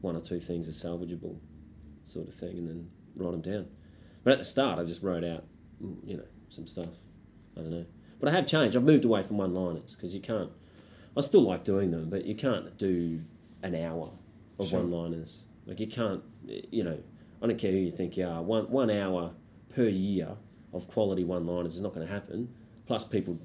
one 0.00 0.16
or 0.16 0.20
two 0.20 0.40
things 0.40 0.68
are 0.68 0.72
salvageable, 0.72 1.38
sort 2.04 2.28
of 2.28 2.34
thing, 2.34 2.58
and 2.58 2.68
then 2.68 2.90
write 3.16 3.30
them 3.32 3.40
down. 3.40 3.66
But 4.24 4.32
at 4.32 4.38
the 4.38 4.44
start, 4.44 4.78
I 4.78 4.84
just 4.84 5.02
wrote 5.02 5.22
out, 5.24 5.44
mm, 5.82 5.96
you 6.04 6.16
know, 6.16 6.24
some 6.48 6.66
stuff. 6.66 6.88
I 7.56 7.60
don't 7.60 7.70
know. 7.70 7.86
But 8.20 8.28
I 8.28 8.32
have 8.32 8.46
changed. 8.46 8.76
I've 8.76 8.82
moved 8.84 9.04
away 9.04 9.22
from 9.22 9.38
one 9.38 9.54
liners 9.54 9.94
because 9.94 10.14
you 10.14 10.20
can't. 10.20 10.50
I 11.16 11.20
still 11.20 11.42
like 11.42 11.64
doing 11.64 11.90
them, 11.90 12.08
but 12.10 12.24
you 12.24 12.34
can't 12.34 12.76
do 12.78 13.20
an 13.62 13.74
hour 13.74 14.10
of 14.58 14.68
Sure. 14.68 14.80
one 14.80 14.90
liners. 14.90 15.46
Like 15.66 15.78
you 15.80 15.86
can't, 15.86 16.22
you 16.46 16.84
know. 16.84 16.98
I 17.42 17.46
don't 17.46 17.58
care 17.58 17.72
who 17.72 17.78
you 17.78 17.90
think 17.90 18.16
you 18.16 18.26
are. 18.26 18.42
One 18.42 18.70
one 18.70 18.90
hour 18.90 19.32
per 19.74 19.84
year 19.88 20.28
of 20.72 20.86
quality 20.88 21.24
one 21.24 21.46
liners 21.46 21.74
is 21.74 21.80
not 21.80 21.94
going 21.94 22.06
to 22.06 22.12
happen. 22.12 22.48
Plus, 22.86 23.04
people 23.04 23.38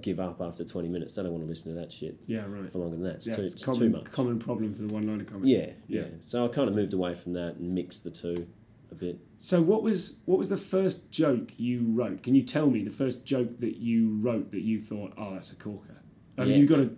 give 0.00 0.18
up 0.20 0.40
after 0.40 0.64
twenty 0.64 0.88
minutes. 0.88 1.14
They 1.14 1.22
don't 1.22 1.32
want 1.32 1.44
to 1.44 1.48
listen 1.48 1.74
to 1.74 1.80
that 1.80 1.92
shit 1.92 2.18
Yeah, 2.26 2.44
right. 2.48 2.70
for 2.72 2.78
longer 2.78 2.96
than 2.96 3.04
that. 3.04 3.16
It's, 3.16 3.26
Yeah, 3.28 3.36
too, 3.36 3.42
it's 3.42 3.64
common 3.64 3.80
too 3.80 3.90
much. 3.90 4.04
common 4.04 4.38
problem 4.38 4.72
for 4.74 4.82
the 4.82 4.92
one 4.94 5.06
liner 5.06 5.24
comedy. 5.24 5.52
Yeah, 5.52 5.70
Yeah. 5.88 6.00
yeah, 6.02 6.06
So 6.24 6.44
I 6.44 6.48
kind 6.48 6.68
of 6.68 6.74
moved 6.74 6.94
away 6.94 7.14
from 7.14 7.34
that 7.34 7.56
and 7.56 7.74
mixed 7.74 8.04
the 8.04 8.10
two 8.10 8.46
a 8.90 8.94
bit. 8.94 9.18
So 9.38 9.60
what 9.60 9.82
was 9.82 10.18
what 10.24 10.38
was 10.38 10.48
the 10.48 10.56
first 10.56 11.10
joke 11.10 11.52
you 11.58 11.84
wrote? 11.92 12.22
Can 12.22 12.34
you 12.34 12.42
tell 12.42 12.70
me 12.70 12.82
the 12.82 12.90
first 12.90 13.24
joke 13.26 13.58
that 13.58 13.76
you 13.76 14.16
wrote 14.20 14.50
that 14.52 14.62
you 14.62 14.80
thought, 14.80 15.12
oh, 15.18 15.34
that's 15.34 15.52
a 15.52 15.56
corker? 15.56 16.00
Have 16.38 16.48
Yeah. 16.48 16.56
you 16.56 16.66
got 16.66 16.80
a? 16.80 16.90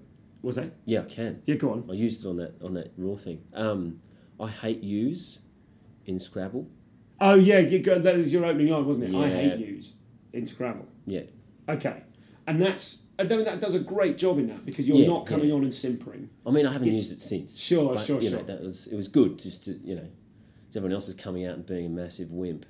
Was 0.42 0.56
that? 0.56 0.72
Yeah, 0.86 1.00
I 1.02 1.04
can. 1.04 1.42
Yeah, 1.46 1.54
go 1.56 1.70
on. 1.72 1.84
I 1.90 1.94
used 1.94 2.24
it 2.24 2.28
on 2.28 2.36
that 2.36 2.54
on 2.62 2.74
that 2.74 2.92
raw 2.96 3.16
thing. 3.16 3.42
Um, 3.54 4.00
I 4.40 4.48
hate 4.48 4.82
use 4.82 5.40
in 6.06 6.18
Scrabble. 6.18 6.68
Oh 7.20 7.34
yeah, 7.34 7.60
that 7.62 8.16
was 8.16 8.32
your 8.32 8.44
opening 8.44 8.68
line, 8.68 8.84
wasn't 8.84 9.12
it? 9.14 9.18
I 9.18 9.28
hate 9.28 9.58
yous 9.58 9.94
in 10.32 10.46
Scrabble. 10.46 10.86
Yeah, 11.06 11.22
Okay, 11.68 12.02
and 12.46 12.60
that's 12.60 13.02
I 13.18 13.24
don't 13.24 13.44
that 13.44 13.60
does 13.60 13.74
a 13.74 13.78
great 13.78 14.18
job 14.18 14.38
in 14.38 14.48
that 14.48 14.64
because 14.66 14.88
you're 14.88 14.96
Yeah, 14.98 15.06
not 15.06 15.26
coming 15.26 15.48
yeah. 15.48 15.54
on 15.54 15.62
and 15.62 15.72
simpering. 15.74 16.28
I 16.46 16.50
mean 16.50 16.66
I 16.66 16.72
haven't 16.72 16.88
It's- 16.88 17.02
used 17.10 17.12
it 17.12 17.18
since. 17.20 17.58
Sure, 17.58 17.94
but, 17.94 18.04
sure, 18.04 18.20
you 18.20 18.30
sure. 18.30 18.38
Know, 18.40 18.44
that 18.46 18.60
was 18.62 18.86
it 18.88 18.96
was 18.96 19.08
good 19.08 19.38
just 19.38 19.64
to 19.64 19.72
you 19.84 19.94
know, 19.94 20.08
everyone 20.70 20.92
else 20.92 21.08
is 21.08 21.14
coming 21.14 21.46
out 21.46 21.54
and 21.54 21.64
being 21.66 21.86
a 21.86 21.88
massive 21.88 22.30
wimp, 22.32 22.66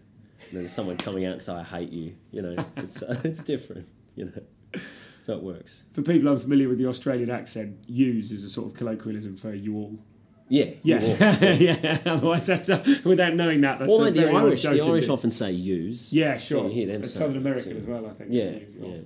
and 0.51 0.61
then 0.61 0.67
someone 0.69 0.97
coming 0.97 1.25
out 1.25 1.33
and 1.33 1.43
say 1.43 1.53
I 1.53 1.63
hate 1.63 1.91
you. 1.91 2.15
You 2.33 2.43
know, 2.43 2.65
it's 2.77 3.03
it's 3.25 3.43
different. 3.43 3.87
You 4.15 4.27
know, 4.27 4.81
so 5.23 5.37
it 5.37 5.43
works. 5.43 5.85
For 5.95 6.03
people 6.03 6.29
unfamiliar 6.29 6.69
with 6.69 6.79
the 6.79 6.87
Australian 6.87 7.31
accent, 7.31 7.77
"use" 7.87 8.31
is 8.31 8.45
a 8.45 8.51
sort 8.51 8.67
of 8.71 8.75
colloquialism 8.77 9.37
for 9.37 9.55
"you 9.55 9.77
all." 9.77 9.99
Yeah, 10.53 10.73
Yeah, 10.85 11.53
yeah. 11.55 11.99
Otherwise, 12.05 12.45
that's 12.47 12.69
a, 12.69 12.85
without 13.05 13.35
knowing 13.35 13.63
that, 13.63 13.79
that's 13.79 13.89
Well, 13.89 14.05
a 14.05 14.11
the 14.11 14.29
Irish, 14.29 14.63
the 14.65 14.83
Irish 14.83 15.09
often 15.09 15.31
say 15.31 15.51
use. 15.53 16.13
Yeah, 16.13 16.37
sure. 16.37 16.65
you 16.65 16.71
hear 16.71 16.87
them 16.89 17.03
It's 17.03 17.15
Southern 17.15 17.39
American 17.39 17.73
so- 17.73 17.79
as 17.79 17.87
well, 17.87 18.05
I 18.07 18.11
think. 18.13 18.31
Yeah, 18.31 18.51
Use, 18.51 18.77
yeah. 18.79 18.97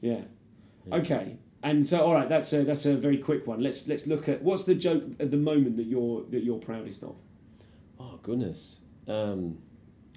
yeah. 0.00 0.96
Okay, 0.98 1.36
and 1.62 1.86
so 1.86 2.04
all 2.04 2.14
right, 2.14 2.28
that's 2.28 2.52
a 2.52 2.64
that's 2.64 2.84
a 2.86 2.96
very 2.96 3.16
quick 3.18 3.46
one. 3.46 3.60
Let's 3.60 3.86
let's 3.86 4.08
look 4.08 4.28
at 4.28 4.42
what's 4.42 4.64
the 4.64 4.74
joke 4.74 5.04
at 5.20 5.30
the 5.30 5.36
moment 5.36 5.76
that 5.76 5.86
you're 5.86 6.24
that 6.30 6.42
you're 6.42 6.58
proudest 6.58 7.04
of, 7.04 7.14
Oh 8.00 8.18
goodness. 8.24 8.78
Um, 9.06 9.58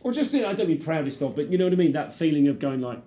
or 0.01 0.11
just 0.11 0.33
you 0.33 0.41
know, 0.41 0.49
I 0.49 0.53
don't 0.53 0.67
mean 0.67 0.81
proudest 0.81 1.21
of, 1.21 1.35
but 1.35 1.51
you 1.51 1.59
know 1.59 1.65
what 1.65 1.73
I 1.73 1.75
mean. 1.75 1.91
That 1.91 2.11
feeling 2.11 2.47
of 2.47 2.57
going 2.57 2.81
like 2.81 3.03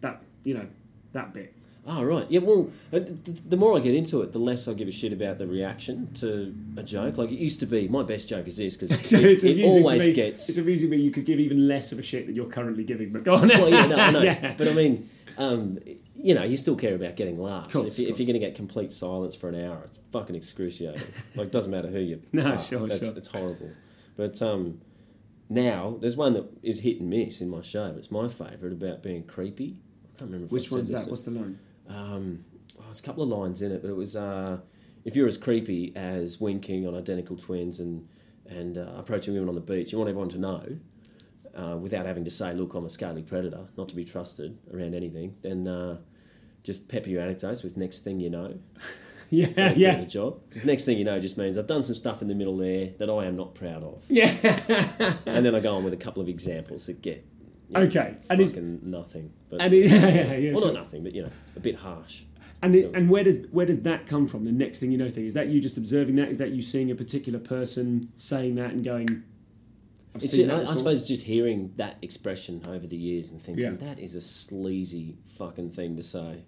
that, 0.00 0.22
you 0.42 0.54
know, 0.54 0.66
that 1.12 1.34
bit. 1.34 1.54
Oh, 1.86 2.02
right. 2.02 2.26
Yeah, 2.30 2.40
well, 2.40 2.70
uh, 2.92 3.00
the 3.46 3.56
more 3.58 3.76
I 3.76 3.80
get 3.80 3.94
into 3.94 4.22
it, 4.22 4.32
the 4.32 4.38
less 4.38 4.66
I 4.68 4.72
give 4.72 4.88
a 4.88 4.92
shit 4.92 5.12
about 5.12 5.36
the 5.36 5.46
reaction 5.46 6.12
to 6.14 6.54
a 6.78 6.82
joke. 6.82 7.18
Like, 7.18 7.30
it 7.30 7.38
used 7.38 7.60
to 7.60 7.66
be, 7.66 7.88
my 7.88 8.02
best 8.02 8.26
joke 8.26 8.46
is 8.48 8.56
this, 8.56 8.76
because 8.76 8.90
So 9.08 9.18
it, 9.18 9.24
it's 9.24 9.44
it 9.44 9.62
always 9.64 10.06
me. 10.06 10.12
gets... 10.14 10.48
It's 10.48 10.56
amusing 10.56 10.88
me. 10.88 10.96
You 10.96 11.10
could 11.10 11.26
give 11.26 11.38
even 11.40 11.68
less 11.68 11.92
of 11.92 11.98
a 11.98 12.02
shit 12.02 12.26
than 12.26 12.34
you're 12.34 12.46
currently 12.46 12.84
giving. 12.84 13.12
But 13.12 13.24
go 13.24 13.34
on. 13.34 13.48
Well, 13.48 13.68
yeah, 13.68 13.86
no. 13.86 14.20
Yeah. 14.22 14.54
But 14.56 14.68
I 14.68 14.72
mean, 14.72 15.10
um, 15.36 15.78
you 16.16 16.34
know, 16.34 16.42
you 16.42 16.56
still 16.56 16.76
care 16.76 16.94
about 16.94 17.16
getting 17.16 17.38
laughs. 17.38 17.74
Course, 17.74 17.86
if, 17.86 17.98
you, 17.98 18.08
if 18.08 18.18
you're 18.18 18.26
going 18.26 18.40
to 18.40 18.46
get 18.46 18.54
complete 18.54 18.90
silence 18.90 19.36
for 19.36 19.50
an 19.50 19.62
hour, 19.62 19.82
it's 19.84 20.00
fucking 20.10 20.34
excruciating. 20.34 21.02
like, 21.34 21.48
it 21.48 21.52
doesn't 21.52 21.70
matter 21.70 21.88
who 21.88 21.98
you 21.98 22.22
No, 22.32 22.52
are. 22.52 22.58
sure, 22.58 22.88
That's, 22.88 23.04
sure. 23.04 23.16
It's 23.16 23.28
horrible. 23.28 23.70
But 24.16 24.40
um, 24.40 24.80
now 25.50 25.98
there's 26.00 26.16
one 26.16 26.32
that 26.32 26.46
is 26.62 26.80
hit 26.80 27.00
and 27.00 27.10
miss 27.10 27.42
in 27.42 27.50
my 27.50 27.60
show. 27.60 27.90
But 27.90 27.98
it's 27.98 28.10
my 28.10 28.28
favourite 28.28 28.72
about 28.72 29.02
being 29.02 29.24
creepy. 29.24 29.76
I 30.14 30.18
can't 30.20 30.30
remember 30.30 30.46
Which 30.46 30.70
one's 30.70 30.88
that? 30.88 31.08
What's 31.08 31.22
the 31.22 31.32
line? 31.32 31.58
Um, 31.88 32.44
oh, 32.78 32.82
there's 32.86 33.00
a 33.00 33.02
couple 33.02 33.22
of 33.22 33.28
lines 33.28 33.62
in 33.62 33.72
it, 33.72 33.82
but 33.82 33.88
it 33.90 33.96
was 33.96 34.16
uh, 34.16 34.58
if 35.04 35.14
you're 35.16 35.26
as 35.26 35.36
creepy 35.36 35.92
as 35.96 36.40
winking 36.40 36.86
on 36.86 36.94
identical 36.94 37.36
twins 37.36 37.80
and 37.80 38.08
and 38.46 38.76
uh, 38.78 38.92
approaching 38.96 39.32
women 39.34 39.48
on 39.48 39.54
the 39.54 39.60
beach, 39.60 39.92
you 39.92 39.98
want 39.98 40.08
everyone 40.08 40.28
to 40.30 40.38
know. 40.38 40.62
Uh, 41.54 41.76
without 41.76 42.04
having 42.04 42.24
to 42.24 42.30
say, 42.30 42.52
"Look, 42.52 42.74
I'm 42.74 42.84
a 42.84 42.88
scaly 42.88 43.22
predator, 43.22 43.68
not 43.76 43.88
to 43.90 43.94
be 43.94 44.04
trusted 44.04 44.58
around 44.72 44.92
anything," 44.94 45.36
then 45.42 45.68
uh, 45.68 45.98
just 46.64 46.88
pepper 46.88 47.08
your 47.10 47.22
anecdotes 47.22 47.62
with 47.62 47.76
"next 47.76 48.00
thing 48.00 48.20
you 48.20 48.30
know." 48.30 48.58
Yeah, 49.30 49.72
yeah, 49.74 49.98
the 50.00 50.06
job. 50.06 50.38
'Cause 50.50 50.64
next 50.66 50.84
thing 50.84 50.98
you 50.98 51.04
know 51.04 51.18
just 51.18 51.38
means 51.38 51.56
I've 51.58 51.66
done 51.66 51.82
some 51.82 51.96
stuff 51.96 52.20
in 52.22 52.28
the 52.28 52.34
middle 52.34 52.56
there 52.58 52.90
that 52.98 53.08
I 53.10 53.24
am 53.24 53.36
not 53.36 53.54
proud 53.54 53.82
of, 53.82 54.04
yeah. 54.08 54.28
and 55.26 55.44
then 55.44 55.54
I 55.54 55.60
go 55.60 55.74
on 55.74 55.82
with 55.82 55.94
a 55.94 55.96
couple 55.96 56.22
of 56.22 56.28
examples 56.28 56.86
that 56.86 57.00
get 57.02 57.24
you 57.68 57.74
know, 57.74 57.80
Okay, 57.82 58.16
and 58.30 58.40
fucking 58.46 58.80
nothing, 58.82 59.32
but 59.50 59.60
and 59.60 59.72
it, 59.74 59.90
yeah, 59.90 60.08
yeah, 60.08 60.34
yeah, 60.34 60.52
well, 60.52 60.62
sure. 60.62 60.72
not 60.72 60.80
nothing, 60.80 61.02
but 61.04 61.14
you 61.14 61.22
know, 61.22 61.30
a 61.56 61.60
bit 61.60 61.76
harsh. 61.76 62.22
And 62.62 62.74
it, 62.74 62.94
and 62.96 63.10
where 63.10 63.24
does 63.24 63.46
where 63.50 63.66
does 63.66 63.80
that 63.82 64.06
come 64.06 64.26
from? 64.26 64.44
The 64.44 64.52
next 64.52 64.78
thing 64.78 64.90
you 64.90 64.98
know 64.98 65.10
thing 65.10 65.26
is 65.26 65.34
that 65.34 65.48
you 65.48 65.60
just 65.60 65.76
observing 65.76 66.14
that? 66.16 66.28
Is 66.28 66.38
that 66.38 66.50
you 66.52 66.62
seeing 66.62 66.90
a 66.90 66.94
particular 66.94 67.38
person 67.38 68.10
saying 68.16 68.54
that 68.54 68.70
and 68.70 68.82
going? 68.84 69.22
It's 70.14 70.30
just, 70.30 70.48
I, 70.48 70.62
I 70.70 70.74
suppose 70.74 71.00
it's 71.00 71.08
just 71.08 71.26
hearing 71.26 71.72
that 71.76 71.96
expression 72.00 72.62
over 72.68 72.86
the 72.86 72.96
years 72.96 73.30
and 73.30 73.42
thinking 73.42 73.64
Yeah. 73.64 73.70
that 73.88 73.98
is 73.98 74.14
a 74.14 74.20
sleazy 74.20 75.16
fucking 75.36 75.70
thing 75.72 75.96
to 75.96 76.04
say. 76.04 76.44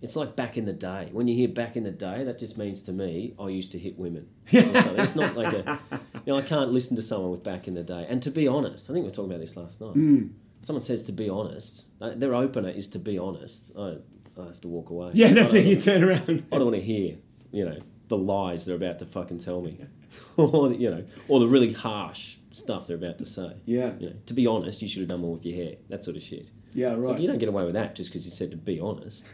It's 0.00 0.14
like 0.14 0.36
back 0.36 0.56
in 0.56 0.64
the 0.64 0.72
day. 0.72 1.08
When 1.10 1.26
you 1.26 1.34
hear 1.34 1.48
back 1.48 1.76
in 1.76 1.82
the 1.82 1.90
day, 1.90 2.22
that 2.22 2.38
just 2.38 2.56
means 2.56 2.82
to 2.82 2.92
me 2.92 3.34
I 3.38 3.48
used 3.48 3.72
to 3.72 3.78
hit 3.78 3.98
women. 3.98 4.28
it's 4.46 5.16
not 5.16 5.36
like 5.36 5.52
a 5.52 5.80
you 6.24 6.32
know 6.32 6.38
I 6.38 6.42
can't 6.42 6.70
listen 6.70 6.94
to 6.96 7.02
someone 7.02 7.32
with 7.32 7.42
back 7.42 7.66
in 7.66 7.74
the 7.74 7.82
day. 7.82 8.06
And 8.08 8.22
to 8.22 8.30
be 8.30 8.46
honest, 8.46 8.88
I 8.88 8.92
think 8.92 9.02
we 9.02 9.08
were 9.08 9.14
talking 9.14 9.32
about 9.32 9.40
this 9.40 9.56
last 9.56 9.80
night. 9.80 9.94
Hmm. 9.94 10.26
Someone 10.62 10.82
says 10.82 11.04
to 11.04 11.12
be 11.12 11.28
honest, 11.28 11.84
their 12.00 12.34
opener 12.34 12.70
is 12.70 12.88
to 12.88 12.98
be 12.98 13.18
honest. 13.18 13.72
I, 13.78 13.96
I 14.40 14.44
have 14.46 14.60
to 14.62 14.68
walk 14.68 14.90
away. 14.90 15.10
Yeah, 15.14 15.32
that's 15.32 15.54
it. 15.54 15.66
You 15.66 15.76
turn 15.76 16.04
around. 16.04 16.46
I 16.52 16.56
don't 16.58 16.66
want 16.66 16.76
to 16.76 16.82
hear, 16.82 17.16
you 17.50 17.64
know, 17.64 17.78
the 18.08 18.16
lies 18.18 18.66
they're 18.66 18.76
about 18.76 18.98
to 19.00 19.06
fucking 19.06 19.38
tell 19.38 19.60
me, 19.60 19.78
or 20.36 20.72
you 20.72 20.90
know, 20.90 21.04
or 21.28 21.40
the 21.40 21.46
really 21.48 21.72
harsh 21.72 22.36
stuff 22.50 22.86
they're 22.86 22.96
about 22.96 23.18
to 23.18 23.26
say. 23.26 23.52
Yeah. 23.66 23.92
You 23.98 24.10
know, 24.10 24.16
to 24.26 24.34
be 24.34 24.46
honest, 24.46 24.80
you 24.82 24.88
should 24.88 25.00
have 25.00 25.08
done 25.08 25.20
more 25.20 25.32
with 25.32 25.44
your 25.46 25.56
hair. 25.56 25.76
That 25.88 26.02
sort 26.04 26.16
of 26.16 26.22
shit. 26.22 26.50
Yeah, 26.74 26.90
right. 26.90 26.98
like 26.98 27.20
you 27.20 27.26
don't 27.28 27.38
get 27.38 27.48
away 27.48 27.64
with 27.64 27.74
that 27.74 27.94
just 27.94 28.10
because 28.10 28.24
you 28.24 28.30
said 28.30 28.50
to 28.50 28.56
be 28.56 28.80
honest. 28.80 29.32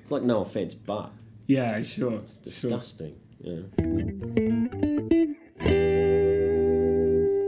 It's 0.00 0.10
like 0.10 0.22
no 0.22 0.40
offense, 0.40 0.74
but 0.74 1.10
Yeah, 1.46 1.80
sure. 1.80 2.14
it's 2.24 2.38
disgusting. 2.38 3.16
You 3.40 3.68
know? 3.78 5.25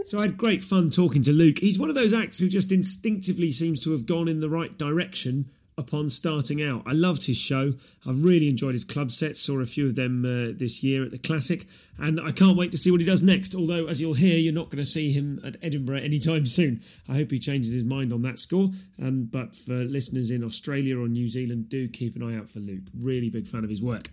So 0.09 0.21
I 0.21 0.23
had 0.23 0.39
great 0.39 0.63
fun 0.63 0.89
talking 0.89 1.21
to 1.25 1.33
Luke. 1.33 1.59
He's 1.59 1.79
one 1.79 1.91
of 1.91 1.95
those 1.95 2.15
acts 2.15 2.39
who 2.39 2.49
just 2.49 2.73
instinctively 2.73 3.51
seems 3.51 3.85
to 3.85 3.93
have 3.93 4.07
gone 4.07 4.27
in 4.27 4.41
the 4.41 4.49
right 4.49 4.75
direction 4.79 5.51
upon 5.77 6.09
starting 6.09 6.63
out. 6.63 6.83
I 6.87 6.93
loved 6.93 7.27
his 7.27 7.37
show. 7.37 7.75
I've 8.07 8.25
really 8.25 8.49
enjoyed 8.49 8.73
his 8.73 8.85
club 8.85 9.11
sets. 9.11 9.39
Saw 9.39 9.61
a 9.61 9.67
few 9.67 9.87
of 9.87 9.97
them 9.97 10.25
uh, 10.25 10.57
this 10.59 10.83
year 10.83 11.05
at 11.05 11.11
the 11.11 11.19
Classic, 11.19 11.67
and 11.99 12.19
I 12.19 12.33
can't 12.33 12.57
wait 12.57 12.71
to 12.71 12.79
see 12.79 12.91
what 12.91 13.01
he 13.01 13.07
does 13.07 13.23
next. 13.23 13.55
Although, 13.55 13.87
as 13.87 14.01
you'll 14.01 14.15
hear, 14.15 14.39
you're 14.39 14.55
not 14.55 14.71
going 14.71 14.79
to 14.79 14.87
see 14.87 15.13
him 15.13 15.43
at 15.45 15.59
Edinburgh 15.61 15.99
anytime 15.99 16.47
soon. 16.57 16.81
I 17.07 17.13
hope 17.13 17.31
he 17.31 17.39
changes 17.39 17.75
his 17.75 17.85
mind 17.85 18.11
on 18.11 18.23
that 18.23 18.39
score. 18.39 18.71
Um, 18.99 19.29
but 19.31 19.55
for 19.55 19.75
listeners 19.75 20.31
in 20.31 20.43
Australia 20.43 20.99
or 20.99 21.07
New 21.09 21.29
Zealand, 21.29 21.69
do 21.69 21.87
keep 21.87 22.17
an 22.17 22.23
eye 22.23 22.39
out 22.39 22.49
for 22.49 22.61
Luke. 22.61 22.85
Really 22.99 23.29
big 23.29 23.47
fan 23.47 23.63
of 23.63 23.69
his 23.69 23.83
work. 23.83 24.09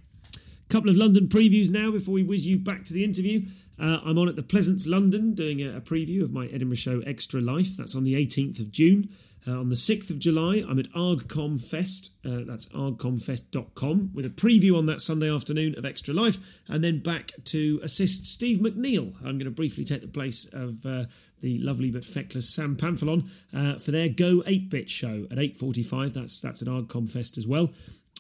Couple 0.68 0.90
of 0.90 0.98
London 0.98 1.28
previews 1.28 1.70
now 1.70 1.92
before 1.92 2.14
we 2.14 2.24
whiz 2.24 2.48
you 2.48 2.58
back 2.58 2.84
to 2.84 2.94
the 2.94 3.04
interview. 3.04 3.46
Uh, 3.80 4.00
I'm 4.06 4.18
on 4.18 4.30
at 4.30 4.36
the 4.36 4.44
Pleasance 4.44 4.88
London 4.88 5.34
doing 5.34 5.62
a, 5.62 5.78
a 5.78 5.82
preview 5.82 6.24
of 6.24 6.32
my 6.32 6.48
Edinburgh 6.48 6.78
show 6.78 7.02
Extra 7.02 7.42
Life. 7.42 7.78
That's 7.78 7.96
on 7.96 8.04
the 8.04 8.16
18th 8.16 8.60
of 8.60 8.72
June. 8.72 9.10
Uh, 9.48 9.60
on 9.60 9.70
the 9.70 9.76
6th 9.76 10.10
of 10.10 10.18
July, 10.18 10.64
I'm 10.68 10.80
at 10.80 10.92
ArgCom 10.94 11.64
Fest. 11.64 12.16
Uh, 12.26 12.40
that's 12.48 12.68
argcomfest.com 12.70 14.12
with 14.14 14.26
a 14.26 14.30
preview 14.30 14.76
on 14.76 14.88
that 14.88 15.02
Sunday 15.02 15.32
afternoon 15.32 15.78
of 15.78 15.86
Extra 15.86 16.16
Life, 16.16 16.40
and 16.68 16.84
then 16.84 17.00
back 17.00 17.32
to 17.46 17.80
assist 17.84 18.26
Steve 18.26 18.58
McNeil. 18.58 19.14
I'm 19.20 19.38
going 19.38 19.46
to 19.46 19.52
briefly 19.52 19.84
take 19.84 20.02
the 20.02 20.08
place 20.08 20.52
of 20.52 20.84
uh, 20.86 21.06
the 21.42 21.60
lovely 21.60 21.92
but 21.92 22.04
feckless 22.04 22.50
Sam 22.50 22.76
Pamphilon 22.76 23.30
uh, 23.54 23.78
for 23.78 23.92
their 23.92 24.10
Go 24.10 24.42
8-Bit 24.48 24.90
show 24.90 25.28
at 25.30 25.38
8:45. 25.38 26.14
That's 26.14 26.42
that's 26.42 26.64
at 26.64 26.68
ArgCom 26.68 27.08
Fest 27.08 27.38
as 27.38 27.46
well. 27.46 27.72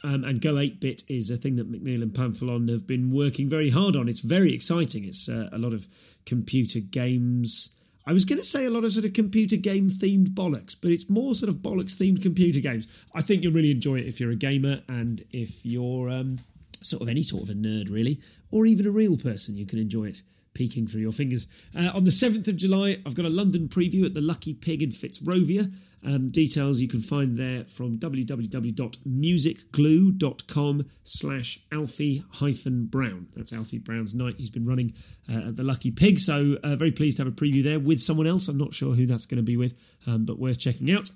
Um, 0.05 0.23
and 0.23 0.39
Go 0.39 0.59
8 0.59 0.79
bit 0.79 1.01
is 1.07 1.31
a 1.31 1.37
thing 1.37 1.55
that 1.55 1.71
McNeil 1.71 2.03
and 2.03 2.13
Pamphilon 2.13 2.69
have 2.69 2.85
been 2.85 3.11
working 3.11 3.49
very 3.49 3.71
hard 3.71 3.95
on. 3.95 4.07
It's 4.07 4.19
very 4.19 4.53
exciting. 4.53 5.03
It's 5.03 5.27
uh, 5.27 5.49
a 5.51 5.57
lot 5.57 5.73
of 5.73 5.87
computer 6.27 6.79
games. 6.79 7.75
I 8.05 8.13
was 8.13 8.23
going 8.23 8.37
to 8.37 8.45
say 8.45 8.65
a 8.65 8.69
lot 8.69 8.83
of 8.83 8.91
sort 8.91 9.05
of 9.05 9.13
computer 9.13 9.55
game 9.55 9.89
themed 9.89 10.29
bollocks, 10.29 10.75
but 10.79 10.91
it's 10.91 11.09
more 11.09 11.33
sort 11.33 11.49
of 11.49 11.55
bollocks 11.55 11.95
themed 11.95 12.21
computer 12.21 12.59
games. 12.59 12.87
I 13.15 13.21
think 13.21 13.41
you'll 13.41 13.53
really 13.53 13.71
enjoy 13.71 13.95
it 13.95 14.05
if 14.05 14.19
you're 14.19 14.29
a 14.29 14.35
gamer 14.35 14.83
and 14.87 15.23
if 15.33 15.65
you're 15.65 16.11
um, 16.11 16.37
sort 16.81 17.01
of 17.01 17.09
any 17.09 17.23
sort 17.23 17.41
of 17.41 17.49
a 17.49 17.53
nerd, 17.53 17.89
really, 17.89 18.19
or 18.51 18.67
even 18.67 18.85
a 18.85 18.91
real 18.91 19.17
person. 19.17 19.57
You 19.57 19.65
can 19.65 19.79
enjoy 19.79 20.05
it 20.05 20.21
peeking 20.53 20.85
through 20.85 21.01
your 21.01 21.13
fingers. 21.13 21.47
Uh, 21.75 21.91
on 21.95 22.03
the 22.03 22.11
7th 22.11 22.47
of 22.47 22.55
July, 22.55 22.97
I've 23.05 23.15
got 23.15 23.25
a 23.25 23.29
London 23.29 23.67
preview 23.67 24.05
at 24.05 24.13
the 24.13 24.21
Lucky 24.21 24.53
Pig 24.53 24.83
in 24.83 24.89
Fitzrovia. 24.89 25.73
Um, 26.05 26.27
details 26.27 26.81
you 26.81 26.87
can 26.87 27.01
find 27.01 27.35
there 27.35 27.65
from 27.65 27.97
www.musicglue.com 27.97 30.85
slash 31.03 31.59
Alfie 31.71 32.21
hyphen 32.33 32.85
Brown. 32.85 33.25
That's 33.35 33.51
Alfie 33.53 33.79
Brown's 33.79 34.13
night 34.13 34.35
he's 34.37 34.51
been 34.51 34.65
running 34.65 34.93
uh, 35.31 35.47
at 35.47 35.55
the 35.55 35.63
Lucky 35.63 35.89
Pig. 35.89 36.19
So 36.19 36.57
uh, 36.63 36.75
very 36.75 36.91
pleased 36.91 37.17
to 37.17 37.23
have 37.23 37.33
a 37.33 37.35
preview 37.35 37.63
there 37.63 37.79
with 37.79 37.99
someone 37.99 38.27
else. 38.27 38.47
I'm 38.47 38.57
not 38.57 38.75
sure 38.75 38.93
who 38.93 39.07
that's 39.07 39.25
going 39.25 39.37
to 39.37 39.43
be 39.43 39.57
with, 39.57 39.73
um, 40.05 40.25
but 40.25 40.37
worth 40.37 40.59
checking 40.59 40.91
out. 40.91 41.09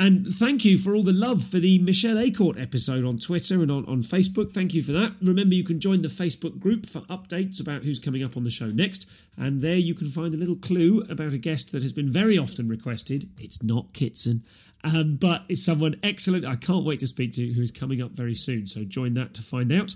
And 0.00 0.32
thank 0.32 0.64
you 0.64 0.78
for 0.78 0.94
all 0.94 1.02
the 1.02 1.12
love 1.12 1.42
for 1.46 1.58
the 1.58 1.78
Michelle 1.78 2.16
Acourt 2.16 2.58
episode 2.58 3.04
on 3.04 3.18
Twitter 3.18 3.60
and 3.60 3.70
on, 3.70 3.84
on 3.84 4.00
Facebook. 4.00 4.50
Thank 4.50 4.72
you 4.72 4.82
for 4.82 4.92
that. 4.92 5.12
Remember, 5.20 5.54
you 5.54 5.62
can 5.62 5.78
join 5.78 6.00
the 6.00 6.08
Facebook 6.08 6.58
group 6.58 6.86
for 6.86 7.00
updates 7.00 7.60
about 7.60 7.82
who's 7.82 8.00
coming 8.00 8.24
up 8.24 8.34
on 8.34 8.42
the 8.42 8.50
show 8.50 8.68
next. 8.68 9.10
And 9.36 9.60
there 9.60 9.76
you 9.76 9.94
can 9.94 10.08
find 10.08 10.32
a 10.32 10.38
little 10.38 10.56
clue 10.56 11.04
about 11.10 11.34
a 11.34 11.38
guest 11.38 11.72
that 11.72 11.82
has 11.82 11.92
been 11.92 12.10
very 12.10 12.38
often 12.38 12.66
requested. 12.66 13.28
It's 13.38 13.62
not 13.62 13.92
Kitson, 13.92 14.42
um, 14.84 15.16
but 15.16 15.44
it's 15.50 15.62
someone 15.62 16.00
excellent 16.02 16.46
I 16.46 16.56
can't 16.56 16.86
wait 16.86 17.00
to 17.00 17.06
speak 17.06 17.34
to 17.34 17.52
who 17.52 17.60
is 17.60 17.70
coming 17.70 18.00
up 18.00 18.12
very 18.12 18.34
soon. 18.34 18.66
So 18.66 18.84
join 18.84 19.12
that 19.14 19.34
to 19.34 19.42
find 19.42 19.70
out. 19.70 19.94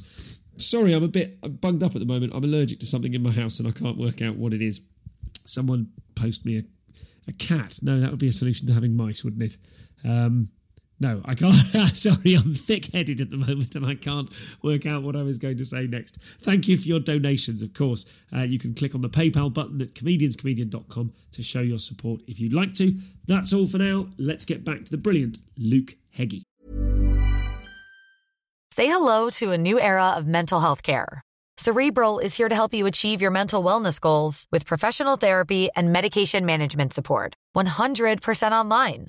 Sorry, 0.59 0.93
I'm 0.93 1.03
a 1.03 1.09
bit 1.09 1.38
bunged 1.62 1.83
up 1.83 1.95
at 1.95 2.01
the 2.01 2.05
moment. 2.05 2.35
I'm 2.35 2.45
allergic 2.45 2.79
to 2.81 2.87
something 2.87 3.14
in 3.14 3.23
my 3.23 3.33
house 3.33 3.59
and 3.59 3.67
I 3.67 3.71
can't 3.71 3.97
work 3.97 4.21
out 4.21 4.37
what 4.37 4.53
it 4.53 4.61
is. 4.61 4.83
Someone 5.47 5.93
post 6.14 6.45
me 6.45 6.59
a, 6.59 6.64
a 7.27 7.33
cat. 7.33 7.79
No, 7.83 7.99
that 8.01 8.11
would 8.11 8.21
be 8.21 8.29
a 8.29 8.33
solution 8.33 8.67
to 8.67 8.75
having 8.75 8.95
mice, 8.95 9.25
wouldn't 9.25 9.43
it? 9.43 9.57
Um, 10.05 10.51
no, 11.01 11.21
I 11.25 11.35
can't. 11.35 11.55
Sorry, 11.97 12.35
I'm 12.35 12.55
thick 12.55 12.87
headed 12.93 13.21
at 13.21 13.31
the 13.31 13.37
moment 13.37 13.75
and 13.75 13.85
I 13.85 13.95
can't 13.95 14.31
work 14.62 14.87
out 14.87 15.03
what 15.03 15.17
I 15.17 15.23
was 15.23 15.38
going 15.38 15.59
to 15.59 15.64
say 15.64 15.87
next. 15.87 16.19
Thank 16.40 16.69
you 16.69 16.77
for 16.77 16.87
your 16.88 17.01
donations, 17.01 17.62
of 17.62 17.75
course. 17.75 18.07
Uh, 18.35 18.43
you 18.43 18.59
can 18.59 18.75
click 18.75 18.95
on 18.95 19.01
the 19.01 19.11
PayPal 19.11 19.53
button 19.53 19.83
at 19.83 19.95
comedianscomedian.com 19.95 21.12
to 21.33 21.43
show 21.43 21.61
your 21.61 21.79
support 21.79 22.21
if 22.27 22.38
you'd 22.38 22.53
like 22.53 22.75
to. 22.75 22.95
That's 23.27 23.53
all 23.53 23.67
for 23.67 23.79
now. 23.79 24.09
Let's 24.19 24.45
get 24.45 24.64
back 24.64 24.85
to 24.85 24.90
the 24.90 24.97
brilliant 24.97 25.38
Luke 25.59 25.97
Heggie. 26.12 26.45
Say 28.73 28.87
hello 28.87 29.31
to 29.31 29.53
a 29.53 29.59
new 29.59 29.79
era 29.79 30.11
of 30.17 30.27
mental 30.27 30.61
health 30.61 30.83
care. 30.83 31.21
Cerebral 31.59 32.19
is 32.19 32.37
here 32.37 32.49
to 32.49 32.55
help 32.55 32.75
you 32.75 32.87
achieve 32.87 33.23
your 33.23 33.31
mental 33.31 33.62
wellness 33.62 34.01
goals 34.01 34.47
with 34.51 34.67
professional 34.67 35.17
therapy 35.17 35.69
and 35.77 35.93
medication 35.93 36.45
management 36.45 36.93
support. 36.93 37.35
100% 37.55 38.53
online. 38.53 39.09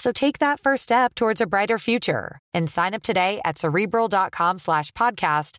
So 0.00 0.12
take 0.12 0.38
that 0.38 0.60
first 0.60 0.84
step 0.84 1.14
towards 1.14 1.42
a 1.42 1.46
brighter 1.46 1.78
future 1.78 2.38
and 2.54 2.70
sign 2.70 2.94
up 2.94 3.02
today 3.02 3.38
at 3.44 3.58
cerebral.com 3.58 4.56
slash 4.56 4.92
podcast 4.92 5.58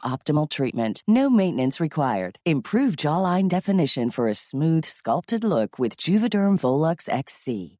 optimal 0.05 0.47
treatment. 0.47 1.01
No 1.07 1.27
maintenance 1.27 1.79
required. 1.79 2.37
Improve 2.45 2.95
jawline 2.95 3.49
definition 3.49 4.11
for 4.11 4.27
a 4.27 4.35
smooth, 4.35 4.85
sculpted 4.85 5.43
look 5.43 5.79
with 5.79 5.95
Juvederm 5.95 6.59
Volux 6.59 7.09
XC. 7.09 7.79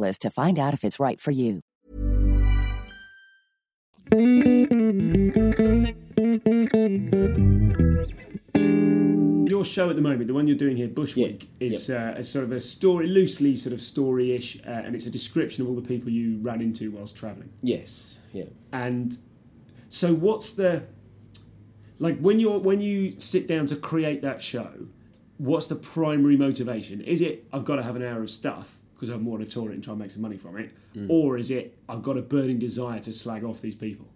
to 0.00 0.30
find 0.30 0.58
out 0.58 0.74
if 0.74 0.84
it's 0.84 0.98
right 1.00 1.20
for 1.20 1.30
you. 1.30 1.60
Your 9.48 9.64
show 9.64 9.90
at 9.90 9.96
the 9.96 10.02
moment, 10.02 10.26
the 10.26 10.34
one 10.34 10.46
you're 10.46 10.56
doing 10.56 10.76
here, 10.76 10.88
Bushwick, 10.88 11.44
Yeah, 11.60 11.68
is 11.68 11.90
uh, 11.90 12.14
a 12.16 12.24
sort 12.24 12.44
of 12.44 12.52
a 12.52 12.60
story, 12.60 13.06
loosely 13.06 13.56
sort 13.56 13.72
of 13.72 13.80
story-ish, 13.80 14.58
uh, 14.66 14.70
and 14.70 14.94
it's 14.94 15.06
a 15.06 15.10
description 15.10 15.62
of 15.62 15.68
all 15.68 15.74
the 15.74 15.86
people 15.86 16.10
you 16.10 16.38
ran 16.42 16.60
into 16.60 16.90
whilst 16.90 17.16
travelling. 17.16 17.50
Yes, 17.62 18.20
yeah. 18.32 18.44
And 18.72 19.16
so, 19.88 20.14
what's 20.14 20.52
the 20.52 20.84
like 21.98 22.18
when 22.18 22.40
you're 22.40 22.58
when 22.58 22.80
you 22.80 23.18
sit 23.18 23.46
down 23.46 23.66
to 23.66 23.76
create 23.76 24.22
that 24.22 24.42
show? 24.42 24.72
What's 25.38 25.66
the 25.66 25.76
primary 25.76 26.36
motivation? 26.36 27.00
Is 27.00 27.20
it 27.20 27.46
I've 27.52 27.64
got 27.64 27.76
to 27.76 27.82
have 27.82 27.96
an 27.96 28.02
hour 28.02 28.22
of 28.22 28.30
stuff 28.30 28.78
because 29.02 29.12
I 29.12 29.16
want 29.16 29.42
to 29.44 29.50
tour 29.52 29.72
it 29.72 29.74
and 29.74 29.82
try 29.82 29.90
and 29.94 30.00
make 30.00 30.12
some 30.12 30.22
money 30.22 30.36
from 30.36 30.56
it, 30.58 30.70
or 31.08 31.36
is 31.36 31.50
it 31.50 31.76
I've 31.88 32.04
got 32.04 32.16
a 32.16 32.22
burning 32.22 32.60
desire 32.60 33.00
to 33.00 33.12
slag 33.12 33.42
off 33.42 33.60
these 33.60 33.74
people? 33.74 34.06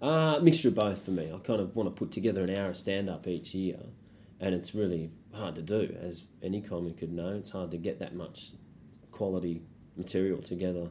Uh, 0.00 0.40
mixture 0.42 0.68
of 0.68 0.74
both 0.74 1.04
for 1.04 1.10
me. 1.10 1.30
I 1.30 1.36
kind 1.40 1.60
of 1.60 1.76
want 1.76 1.86
to 1.86 1.90
put 1.90 2.10
together 2.10 2.42
an 2.42 2.48
hour 2.56 2.70
of 2.70 2.76
stand 2.78 3.10
up 3.10 3.26
each 3.28 3.52
year, 3.54 3.78
and 4.40 4.54
it's 4.54 4.74
really 4.74 5.10
hard 5.34 5.54
to 5.56 5.62
do, 5.62 5.94
as 6.00 6.24
any 6.42 6.62
comic 6.62 6.96
could 6.96 7.12
know. 7.12 7.34
It's 7.34 7.50
hard 7.50 7.70
to 7.72 7.76
get 7.76 7.98
that 7.98 8.14
much 8.14 8.52
quality 9.10 9.60
material 9.98 10.40
together. 10.40 10.88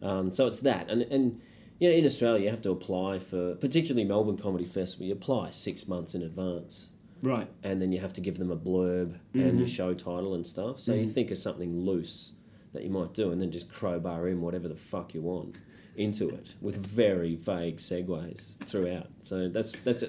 Um, 0.00 0.32
so 0.32 0.46
it's 0.46 0.60
that, 0.60 0.88
and 0.88 1.02
and 1.02 1.40
you 1.80 1.90
know, 1.90 1.96
in 1.96 2.04
Australia, 2.04 2.44
you 2.44 2.50
have 2.50 2.62
to 2.62 2.70
apply 2.70 3.18
for, 3.18 3.56
particularly 3.56 4.04
Melbourne 4.06 4.38
Comedy 4.38 4.64
Festival. 4.64 5.06
You 5.08 5.14
apply 5.14 5.50
six 5.50 5.88
months 5.88 6.14
in 6.14 6.22
advance, 6.22 6.92
Right. 7.20 7.48
and 7.64 7.82
then 7.82 7.90
you 7.90 7.98
have 7.98 8.12
to 8.12 8.20
give 8.20 8.38
them 8.38 8.52
a 8.52 8.56
blurb 8.56 9.16
and 9.34 9.58
your 9.58 9.66
show 9.66 9.92
title 9.92 10.34
and 10.36 10.46
stuff. 10.46 10.78
So 10.80 10.94
you 10.94 11.04
think 11.04 11.32
of 11.32 11.38
something 11.38 11.80
loose 11.80 12.34
that 12.76 12.84
you 12.84 12.90
might 12.90 13.12
do, 13.14 13.32
and 13.32 13.40
then 13.40 13.50
just 13.50 13.72
crowbar 13.72 14.28
in 14.28 14.40
whatever 14.40 14.68
the 14.68 14.76
fuck 14.76 15.14
you 15.14 15.22
want 15.22 15.58
into 15.96 16.28
it 16.28 16.54
with 16.60 16.76
very 16.76 17.36
vague 17.36 17.78
segues 17.78 18.56
throughout. 18.66 19.08
So 19.24 19.48
that's 19.48 19.72
that's 19.84 20.04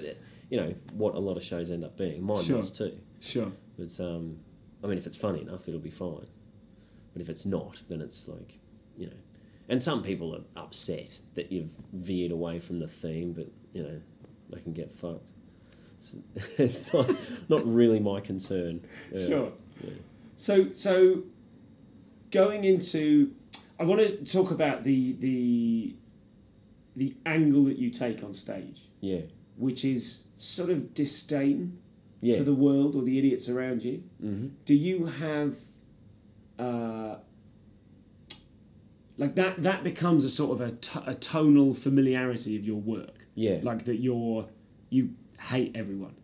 you 0.50 0.58
know 0.60 0.74
what 0.92 1.14
a 1.14 1.18
lot 1.18 1.36
of 1.36 1.42
shows 1.42 1.70
end 1.70 1.82
up 1.84 1.96
being. 1.96 2.22
Mine 2.22 2.44
Sure. 2.44 2.56
does 2.56 2.70
too. 2.70 2.96
Sure. 3.20 3.50
But 3.78 3.98
um, 4.00 4.38
I 4.84 4.86
mean, 4.86 4.98
if 4.98 5.06
it's 5.06 5.16
funny 5.16 5.40
enough, 5.40 5.66
it'll 5.68 5.80
be 5.80 5.90
fine. 5.90 6.26
But 7.12 7.22
if 7.22 7.28
it's 7.28 7.46
not, 7.46 7.82
then 7.88 8.00
it's 8.00 8.28
like 8.28 8.58
you 8.96 9.06
know. 9.06 9.16
And 9.70 9.82
some 9.82 10.02
people 10.02 10.34
are 10.34 10.62
upset 10.62 11.18
that 11.34 11.52
you've 11.52 11.70
veered 11.92 12.32
away 12.32 12.58
from 12.58 12.78
the 12.78 12.88
theme, 12.88 13.32
but 13.32 13.48
you 13.72 13.82
know 13.82 14.00
they 14.50 14.60
can 14.60 14.72
get 14.72 14.92
fucked. 14.92 15.30
It's, 15.98 16.14
it's 16.58 16.92
not 16.92 17.10
not 17.48 17.66
really 17.66 17.98
my 18.00 18.20
concern. 18.20 18.84
Yeah. 19.12 19.26
Sure. 19.26 19.52
So 20.36 20.72
so 20.72 21.22
going 22.30 22.64
into 22.64 23.32
I 23.80 23.84
want 23.84 24.00
to 24.00 24.24
talk 24.24 24.50
about 24.50 24.84
the 24.84 25.12
the 25.14 25.94
the 26.96 27.14
angle 27.26 27.64
that 27.64 27.78
you 27.78 27.90
take 27.90 28.24
on 28.24 28.34
stage, 28.34 28.88
Yeah. 29.00 29.20
which 29.56 29.84
is 29.84 30.24
sort 30.36 30.68
of 30.70 30.94
disdain 30.94 31.78
Yeah. 32.20 32.38
for 32.38 32.44
the 32.44 32.54
world 32.54 32.96
or 32.96 33.02
the 33.02 33.18
idiots 33.18 33.48
around 33.48 33.84
you. 33.84 34.02
Mhm. 34.22 34.50
Do 34.64 34.74
you 34.74 35.06
have 35.06 35.56
uh, 36.58 37.18
like 39.16 39.34
that? 39.36 39.58
That 39.62 39.84
becomes 39.84 40.24
a 40.24 40.30
sort 40.30 40.52
of 40.52 40.60
a, 40.60 40.72
t- 40.72 41.00
a 41.06 41.14
tonal 41.14 41.72
familiarity 41.74 42.56
of 42.56 42.64
your 42.64 42.80
work. 42.80 43.26
Yeah. 43.34 43.60
Like 43.62 43.84
that 43.84 43.96
you're 44.00 44.48
you 44.90 45.10
hate 45.38 45.72
everyone. 45.76 46.14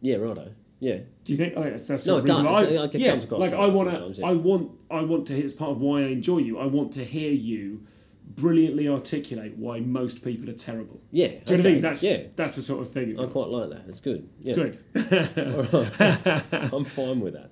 Yeah. 0.00 0.16
Righto. 0.16 0.52
Yeah. 0.82 0.96
Do 1.24 1.32
you 1.32 1.36
think? 1.36 1.54
That's, 1.54 1.86
that's 1.86 2.06
No, 2.08 2.18
it 2.18 2.26
does. 2.26 2.40
I- 2.40 2.62
Like, 2.70 2.94
it 2.96 3.00
yeah, 3.00 3.10
comes 3.10 3.22
across 3.22 3.40
like 3.42 3.52
I 3.52 3.66
want 3.68 4.14
to. 4.14 4.20
yeah. 4.20 4.26
I 4.26 4.32
want. 4.32 4.72
I 4.90 5.02
want 5.02 5.28
to. 5.28 5.36
It's 5.38 5.52
part 5.52 5.70
of 5.70 5.80
why 5.80 6.00
I 6.00 6.06
enjoy 6.06 6.38
you. 6.38 6.58
I 6.58 6.66
want 6.66 6.92
to 6.94 7.04
hear 7.04 7.30
you 7.30 7.86
brilliantly 8.34 8.88
articulate 8.88 9.56
why 9.56 9.78
most 9.78 10.24
people 10.24 10.50
are 10.50 10.54
terrible. 10.54 11.00
Yeah. 11.12 11.28
Do 11.28 11.34
you 11.34 11.38
know 11.38 11.42
what 11.44 11.50
I 11.52 11.58
okay, 11.60 11.72
mean? 11.74 11.82
That's 11.82 12.02
yeah. 12.02 12.22
that's 12.34 12.56
the 12.56 12.62
sort 12.62 12.82
of 12.82 12.88
thing. 12.88 13.18
I 13.20 13.26
quite 13.26 13.48
like 13.48 13.70
that. 13.70 13.84
It's 13.86 14.00
good. 14.00 14.28
Yeah. 14.40 14.54
Good. 14.54 14.78
I'm 16.72 16.84
fine 16.84 17.20
with 17.20 17.34
that. 17.34 17.50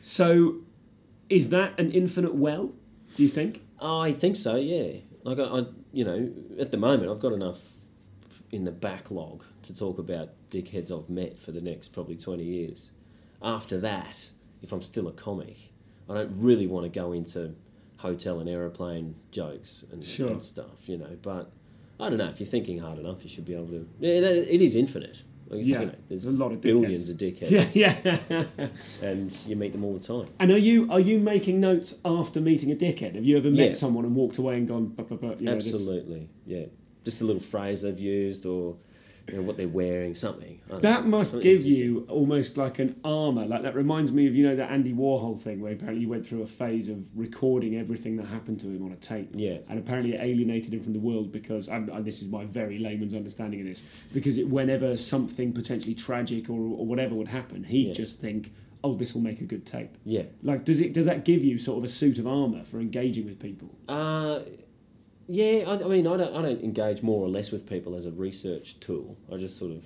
so, 0.00 0.58
is 1.28 1.48
that 1.48 1.80
an 1.80 1.90
infinite 1.90 2.36
well? 2.36 2.72
Do 3.16 3.22
you 3.24 3.28
think? 3.28 3.62
I 3.80 4.12
think 4.12 4.36
so. 4.36 4.54
Yeah. 4.54 5.00
Like 5.24 5.40
I, 5.40 5.42
I, 5.42 5.64
you 5.92 6.04
know, 6.04 6.30
at 6.60 6.70
the 6.70 6.78
moment, 6.78 7.10
I've 7.10 7.18
got 7.20 7.32
enough 7.32 7.60
in 8.50 8.64
the 8.64 8.70
backlog 8.72 9.44
to 9.62 9.76
talk 9.76 9.98
about 9.98 10.30
dickheads 10.50 10.90
I've 10.90 11.10
met 11.10 11.38
for 11.38 11.52
the 11.52 11.60
next 11.60 11.88
probably 11.88 12.16
twenty 12.16 12.44
years. 12.44 12.90
After 13.42 13.78
that, 13.80 14.30
if 14.62 14.72
I'm 14.72 14.82
still 14.82 15.08
a 15.08 15.12
comic, 15.12 15.56
I 16.08 16.14
don't 16.14 16.32
really 16.36 16.66
want 16.66 16.84
to 16.84 16.88
go 16.88 17.12
into 17.12 17.54
hotel 17.98 18.40
and 18.40 18.48
aeroplane 18.48 19.14
jokes 19.30 19.84
and, 19.92 20.02
Sure. 20.04 20.30
and 20.30 20.42
stuff. 20.42 20.88
You 20.88 20.98
know, 20.98 21.16
but 21.22 21.50
I 22.00 22.08
don't 22.08 22.18
know. 22.18 22.28
If 22.28 22.40
you're 22.40 22.48
thinking 22.48 22.78
hard 22.78 22.98
enough, 22.98 23.22
you 23.22 23.28
should 23.28 23.44
be 23.44 23.54
able 23.54 23.66
to. 23.68 23.88
Yeah, 24.00 24.10
it 24.10 24.62
is 24.62 24.74
infinite. 24.74 25.22
Like, 25.50 25.64
Yeah, 25.64 25.80
you 25.80 25.86
know, 25.86 25.94
there's 26.08 26.26
a 26.26 26.30
lot 26.30 26.52
of 26.52 26.60
billions 26.60 27.10
dickheads. 27.10 27.42
of 27.42 27.48
dickheads. 27.48 27.74
Yeah, 27.74 28.18
yeah. 28.28 28.68
and 29.08 29.44
you 29.46 29.56
meet 29.56 29.72
them 29.72 29.82
all 29.82 29.94
the 29.94 30.00
time. 30.00 30.28
and 30.40 30.50
are 30.50 30.58
you 30.58 30.86
are 30.92 31.00
you 31.00 31.18
making 31.18 31.58
notes 31.60 32.00
after 32.04 32.40
meeting 32.40 32.70
a 32.70 32.74
dickhead? 32.76 33.14
Have 33.14 33.24
you 33.24 33.36
ever 33.38 33.50
met 33.50 33.66
Yeah. 33.66 33.70
someone 33.72 34.04
and 34.04 34.14
walked 34.14 34.36
away 34.38 34.56
and 34.56 34.68
gone, 34.68 34.94
you 34.98 35.18
know, 35.46 35.54
this- 35.54 35.72
Absolutely, 35.72 36.28
yeah. 36.46 36.66
Just 37.08 37.22
a 37.22 37.24
little 37.24 37.40
phrase 37.40 37.80
they've 37.80 37.98
used, 37.98 38.44
or 38.44 38.76
you 39.30 39.36
know 39.36 39.42
what 39.42 39.56
they're 39.56 39.66
wearing, 39.66 40.14
something. 40.14 40.60
That 40.68 41.04
know, 41.04 41.08
must 41.08 41.30
something 41.30 41.50
give 41.50 41.64
you 41.64 42.04
almost 42.10 42.58
like 42.58 42.80
an 42.80 43.00
armor. 43.02 43.46
Like 43.46 43.62
that 43.62 43.74
reminds 43.74 44.12
me 44.12 44.26
of 44.26 44.34
you 44.34 44.46
know 44.46 44.54
that 44.56 44.70
Andy 44.70 44.92
Warhol 44.92 45.40
thing 45.40 45.62
where 45.62 45.72
apparently 45.72 46.00
he 46.00 46.06
went 46.06 46.26
through 46.26 46.42
a 46.42 46.46
phase 46.46 46.90
of 46.90 46.98
recording 47.14 47.76
everything 47.78 48.16
that 48.18 48.26
happened 48.26 48.60
to 48.60 48.66
him 48.66 48.84
on 48.84 48.92
a 48.92 48.96
tape. 48.96 49.30
Yeah. 49.32 49.56
And 49.70 49.78
apparently 49.78 50.16
it 50.16 50.20
alienated 50.20 50.74
him 50.74 50.82
from 50.82 50.92
the 50.92 50.98
world 50.98 51.32
because 51.32 51.68
and, 51.68 51.88
and 51.88 52.04
this 52.04 52.20
is 52.20 52.28
my 52.28 52.44
very 52.44 52.78
layman's 52.78 53.14
understanding 53.14 53.60
of 53.62 53.66
this 53.68 53.80
because 54.12 54.36
it, 54.36 54.46
whenever 54.46 54.98
something 54.98 55.54
potentially 55.54 55.94
tragic 55.94 56.50
or, 56.50 56.60
or 56.60 56.84
whatever 56.84 57.14
would 57.14 57.28
happen, 57.28 57.64
he'd 57.64 57.88
Yeah. 57.88 57.94
just 57.94 58.20
think, 58.20 58.52
"Oh, 58.84 58.94
this 58.94 59.14
will 59.14 59.22
make 59.22 59.40
a 59.40 59.44
good 59.44 59.64
tape." 59.64 59.96
Yeah. 60.04 60.24
Like, 60.42 60.66
does 60.66 60.78
it 60.82 60.92
does 60.92 61.06
that 61.06 61.24
give 61.24 61.42
you 61.42 61.58
sort 61.58 61.78
of 61.78 61.84
a 61.84 61.88
suit 61.88 62.18
of 62.18 62.26
armor 62.26 62.64
for 62.64 62.80
engaging 62.80 63.24
with 63.24 63.38
people? 63.40 63.70
Uh, 63.88 64.40
yeah. 65.28 65.64
I, 65.66 65.74
I 65.84 65.88
mean, 65.88 66.06
I 66.06 66.16
don't. 66.16 66.34
I 66.34 66.42
don't 66.42 66.62
engage 66.62 67.02
more 67.02 67.24
or 67.24 67.28
less 67.28 67.50
with 67.52 67.68
people 67.68 67.94
as 67.94 68.06
a 68.06 68.10
research 68.12 68.80
tool. 68.80 69.16
I 69.32 69.36
just 69.36 69.58
sort 69.58 69.72
of, 69.72 69.84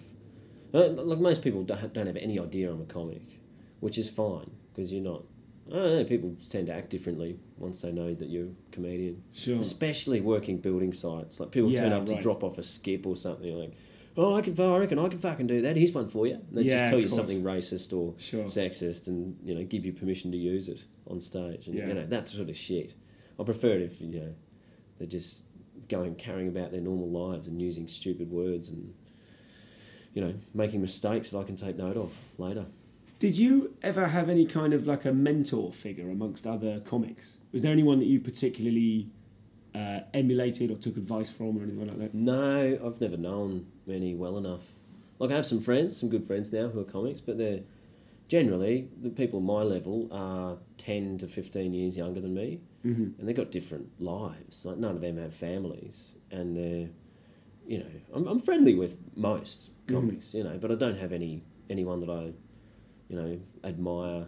uh, 0.74 0.88
like 1.02 1.18
most 1.18 1.42
people 1.42 1.62
don't, 1.64 1.92
don't 1.92 2.06
have 2.06 2.16
any 2.16 2.38
idea 2.38 2.70
I'm 2.70 2.80
a 2.80 2.84
comic, 2.86 3.22
which 3.80 3.98
is 3.98 4.08
fine 4.08 4.50
because 4.72 4.92
you're 4.92 5.02
not. 5.04 5.22
I 5.70 5.74
don't 5.74 5.96
know. 5.98 6.04
People 6.04 6.36
tend 6.50 6.66
to 6.66 6.72
act 6.74 6.90
differently 6.90 7.38
once 7.56 7.82
they 7.82 7.92
know 7.92 8.14
that 8.14 8.28
you're 8.28 8.46
a 8.46 8.72
comedian. 8.72 9.22
Sure. 9.32 9.60
Especially 9.60 10.20
working 10.20 10.56
building 10.58 10.92
sites. 10.92 11.38
Like 11.40 11.50
people 11.52 11.72
turn 11.74 11.90
Yeah, 11.92 11.98
up 11.98 12.06
to 12.06 12.16
drop 12.20 12.42
off 12.42 12.58
a 12.58 12.62
skip 12.62 13.06
or 13.06 13.16
something 13.16 13.52
like. 13.58 13.72
Oh, 14.14 14.34
I 14.34 14.42
can. 14.42 14.60
I 14.60 14.76
reckon 14.76 14.98
I 14.98 15.08
can 15.08 15.18
fucking 15.18 15.46
do 15.46 15.62
that. 15.62 15.74
Here's 15.76 15.92
one 15.92 16.06
for 16.08 16.26
you. 16.26 16.34
And 16.34 16.44
they 16.52 16.62
Yeah, 16.62 16.78
just 16.78 16.86
tell 16.90 16.98
you 16.98 17.04
course. 17.06 17.14
something 17.16 17.42
racist 17.42 17.96
or 17.96 18.12
Sure. 18.18 18.44
sexist, 18.44 19.06
and 19.08 19.36
you 19.42 19.54
know, 19.54 19.64
give 19.64 19.86
you 19.86 19.92
permission 19.92 20.30
to 20.32 20.36
use 20.36 20.68
it 20.68 20.84
on 21.06 21.20
stage, 21.20 21.66
and 21.68 21.76
Yeah. 21.76 21.88
you 21.88 21.94
know 21.94 22.06
that 22.06 22.28
sort 22.28 22.50
of 22.50 22.56
shit. 22.56 22.94
I 23.40 23.44
prefer 23.44 23.70
it 23.70 23.82
if 23.82 24.00
you 24.02 24.08
know 24.08 24.34
they 25.02 25.08
just 25.08 25.42
going 25.88 26.14
carrying 26.14 26.48
about 26.48 26.70
their 26.70 26.80
normal 26.80 27.08
lives 27.08 27.48
and 27.48 27.60
using 27.60 27.88
stupid 27.88 28.30
words 28.30 28.68
and 28.68 28.94
you 30.14 30.22
know 30.22 30.32
making 30.54 30.80
mistakes 30.80 31.30
that 31.30 31.38
I 31.38 31.42
can 31.42 31.56
take 31.56 31.76
note 31.76 31.96
of 31.96 32.12
later. 32.38 32.64
Did 33.18 33.36
you 33.36 33.74
ever 33.82 34.06
have 34.06 34.28
any 34.28 34.46
kind 34.46 34.72
of 34.72 34.86
like 34.86 35.04
a 35.04 35.12
mentor 35.12 35.72
figure 35.72 36.08
amongst 36.10 36.46
other 36.46 36.80
comics? 36.80 37.36
Was 37.52 37.62
there 37.62 37.72
anyone 37.72 37.98
that 37.98 38.06
you 38.06 38.20
particularly 38.20 39.08
uh, 39.74 40.00
emulated 40.14 40.70
or 40.70 40.76
took 40.76 40.96
advice 40.96 41.30
from 41.30 41.58
or 41.58 41.62
anything 41.62 41.86
like 41.86 41.98
that? 41.98 42.14
No, 42.14 42.78
I've 42.84 43.00
never 43.00 43.16
known 43.16 43.66
many 43.86 44.14
well 44.14 44.38
enough. 44.38 44.62
Like 45.18 45.30
I 45.30 45.36
have 45.36 45.46
some 45.46 45.60
friends, 45.60 45.96
some 45.96 46.08
good 46.08 46.26
friends 46.26 46.52
now 46.52 46.68
who 46.68 46.80
are 46.80 46.84
comics, 46.84 47.20
but 47.20 47.38
they're 47.38 47.60
generally 48.28 48.88
the 49.02 49.10
people 49.10 49.40
my 49.40 49.62
level 49.62 50.08
are 50.12 50.58
ten 50.78 51.18
to 51.18 51.26
fifteen 51.26 51.74
years 51.74 51.96
younger 51.96 52.20
than 52.20 52.34
me, 52.34 52.60
mm-hmm. 52.84 53.18
and 53.18 53.28
they've 53.28 53.36
got 53.36 53.50
different 53.50 53.88
lives. 54.00 54.64
Like 54.64 54.78
none 54.78 54.94
of 54.94 55.00
them 55.00 55.18
have 55.18 55.34
families, 55.34 56.14
and 56.30 56.56
they're, 56.56 56.88
you 57.66 57.78
know, 57.78 57.90
I'm, 58.14 58.26
I'm 58.26 58.40
friendly 58.40 58.74
with 58.74 58.98
most 59.16 59.70
comics, 59.86 60.28
mm-hmm. 60.28 60.38
you 60.38 60.44
know, 60.44 60.58
but 60.58 60.70
I 60.70 60.74
don't 60.74 60.98
have 60.98 61.12
any 61.12 61.42
anyone 61.70 62.00
that 62.00 62.10
I, 62.10 62.32
you 63.08 63.16
know, 63.16 63.38
admire, 63.64 64.26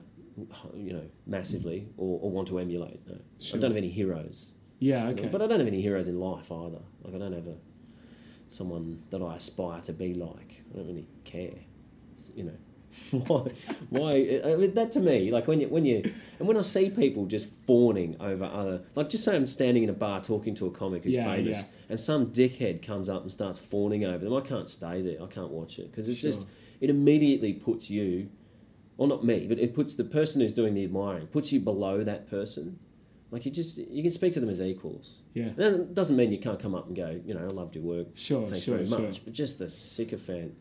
you 0.74 0.92
know, 0.92 1.06
massively 1.26 1.88
or, 1.96 2.20
or 2.22 2.30
want 2.30 2.48
to 2.48 2.58
emulate. 2.58 3.06
No. 3.06 3.18
Sure. 3.38 3.58
I 3.58 3.60
don't 3.60 3.70
have 3.70 3.76
any 3.76 3.90
heroes. 3.90 4.54
Yeah, 4.78 4.98
you 4.98 5.04
know, 5.04 5.10
okay. 5.12 5.28
But 5.28 5.42
I 5.42 5.46
don't 5.46 5.60
have 5.60 5.68
any 5.68 5.82
heroes 5.82 6.08
in 6.08 6.18
life 6.18 6.50
either. 6.50 6.80
Like 7.02 7.14
I 7.14 7.18
don't 7.18 7.32
have 7.32 7.46
a 7.46 7.56
someone 8.48 9.02
that 9.10 9.22
I 9.22 9.36
aspire 9.36 9.80
to 9.82 9.92
be 9.92 10.14
like. 10.14 10.62
I 10.72 10.76
don't 10.76 10.86
really 10.86 11.08
care. 11.24 11.58
It's, 12.12 12.30
you 12.36 12.44
know, 12.44 12.56
why? 13.10 13.50
Why? 13.90 14.40
I 14.44 14.56
mean, 14.56 14.74
that 14.74 14.90
to 14.92 15.00
me, 15.00 15.30
like 15.30 15.46
when 15.46 15.60
you 15.60 15.68
when 15.68 15.84
you 15.84 16.02
and 16.38 16.46
when 16.48 16.56
I 16.56 16.60
see 16.62 16.90
people 16.90 17.26
just 17.26 17.48
fawning 17.66 18.16
over 18.20 18.44
other, 18.44 18.82
like 18.94 19.08
just 19.08 19.24
say 19.24 19.34
I'm 19.36 19.46
standing 19.46 19.82
in 19.82 19.88
a 19.90 19.94
bar 19.94 20.22
talking 20.22 20.54
to 20.56 20.66
a 20.66 20.70
comic 20.70 21.04
who's 21.04 21.14
Yeah, 21.14 21.24
famous, 21.24 21.60
yeah. 21.60 21.66
and 21.90 22.00
some 22.00 22.26
dickhead 22.32 22.82
comes 22.82 23.08
up 23.08 23.22
and 23.22 23.30
starts 23.32 23.58
fawning 23.58 24.04
over 24.04 24.24
them. 24.24 24.34
I 24.34 24.40
can't 24.40 24.68
stay 24.70 25.02
there. 25.02 25.22
I 25.22 25.26
can't 25.26 25.50
watch 25.50 25.78
it 25.78 25.90
because 25.90 26.08
it's 26.08 26.18
Sure. 26.18 26.30
just 26.32 26.46
it 26.80 26.90
immediately 26.90 27.52
puts 27.52 27.88
you, 27.90 28.28
well, 28.96 29.08
not 29.08 29.24
me, 29.24 29.46
but 29.48 29.58
it 29.58 29.74
puts 29.74 29.94
the 29.94 30.04
person 30.04 30.40
who's 30.40 30.54
doing 30.54 30.74
the 30.74 30.84
admiring 30.84 31.26
puts 31.28 31.52
you 31.52 31.60
below 31.60 32.04
that 32.04 32.28
person. 32.28 32.78
Like 33.30 33.44
you 33.44 33.50
just 33.50 33.78
you 33.78 34.02
can 34.02 34.12
speak 34.12 34.32
to 34.34 34.40
them 34.40 34.48
as 34.50 34.60
equals. 34.62 35.18
Yeah. 35.34 35.48
That 35.56 35.94
doesn't 35.94 36.16
mean 36.16 36.30
you 36.30 36.38
can't 36.38 36.60
come 36.60 36.74
up 36.74 36.86
and 36.86 36.94
go, 36.94 37.20
you 37.26 37.34
know, 37.34 37.40
I 37.40 37.48
loved 37.48 37.74
your 37.74 37.82
work. 37.84 38.06
Sure, 38.14 38.46
Thanks 38.46 38.64
sure, 38.64 38.76
very 38.76 38.86
sure. 38.86 39.00
much. 39.00 39.24
But 39.24 39.32
just 39.32 39.58
the 39.58 39.68
sycophant 39.68 40.54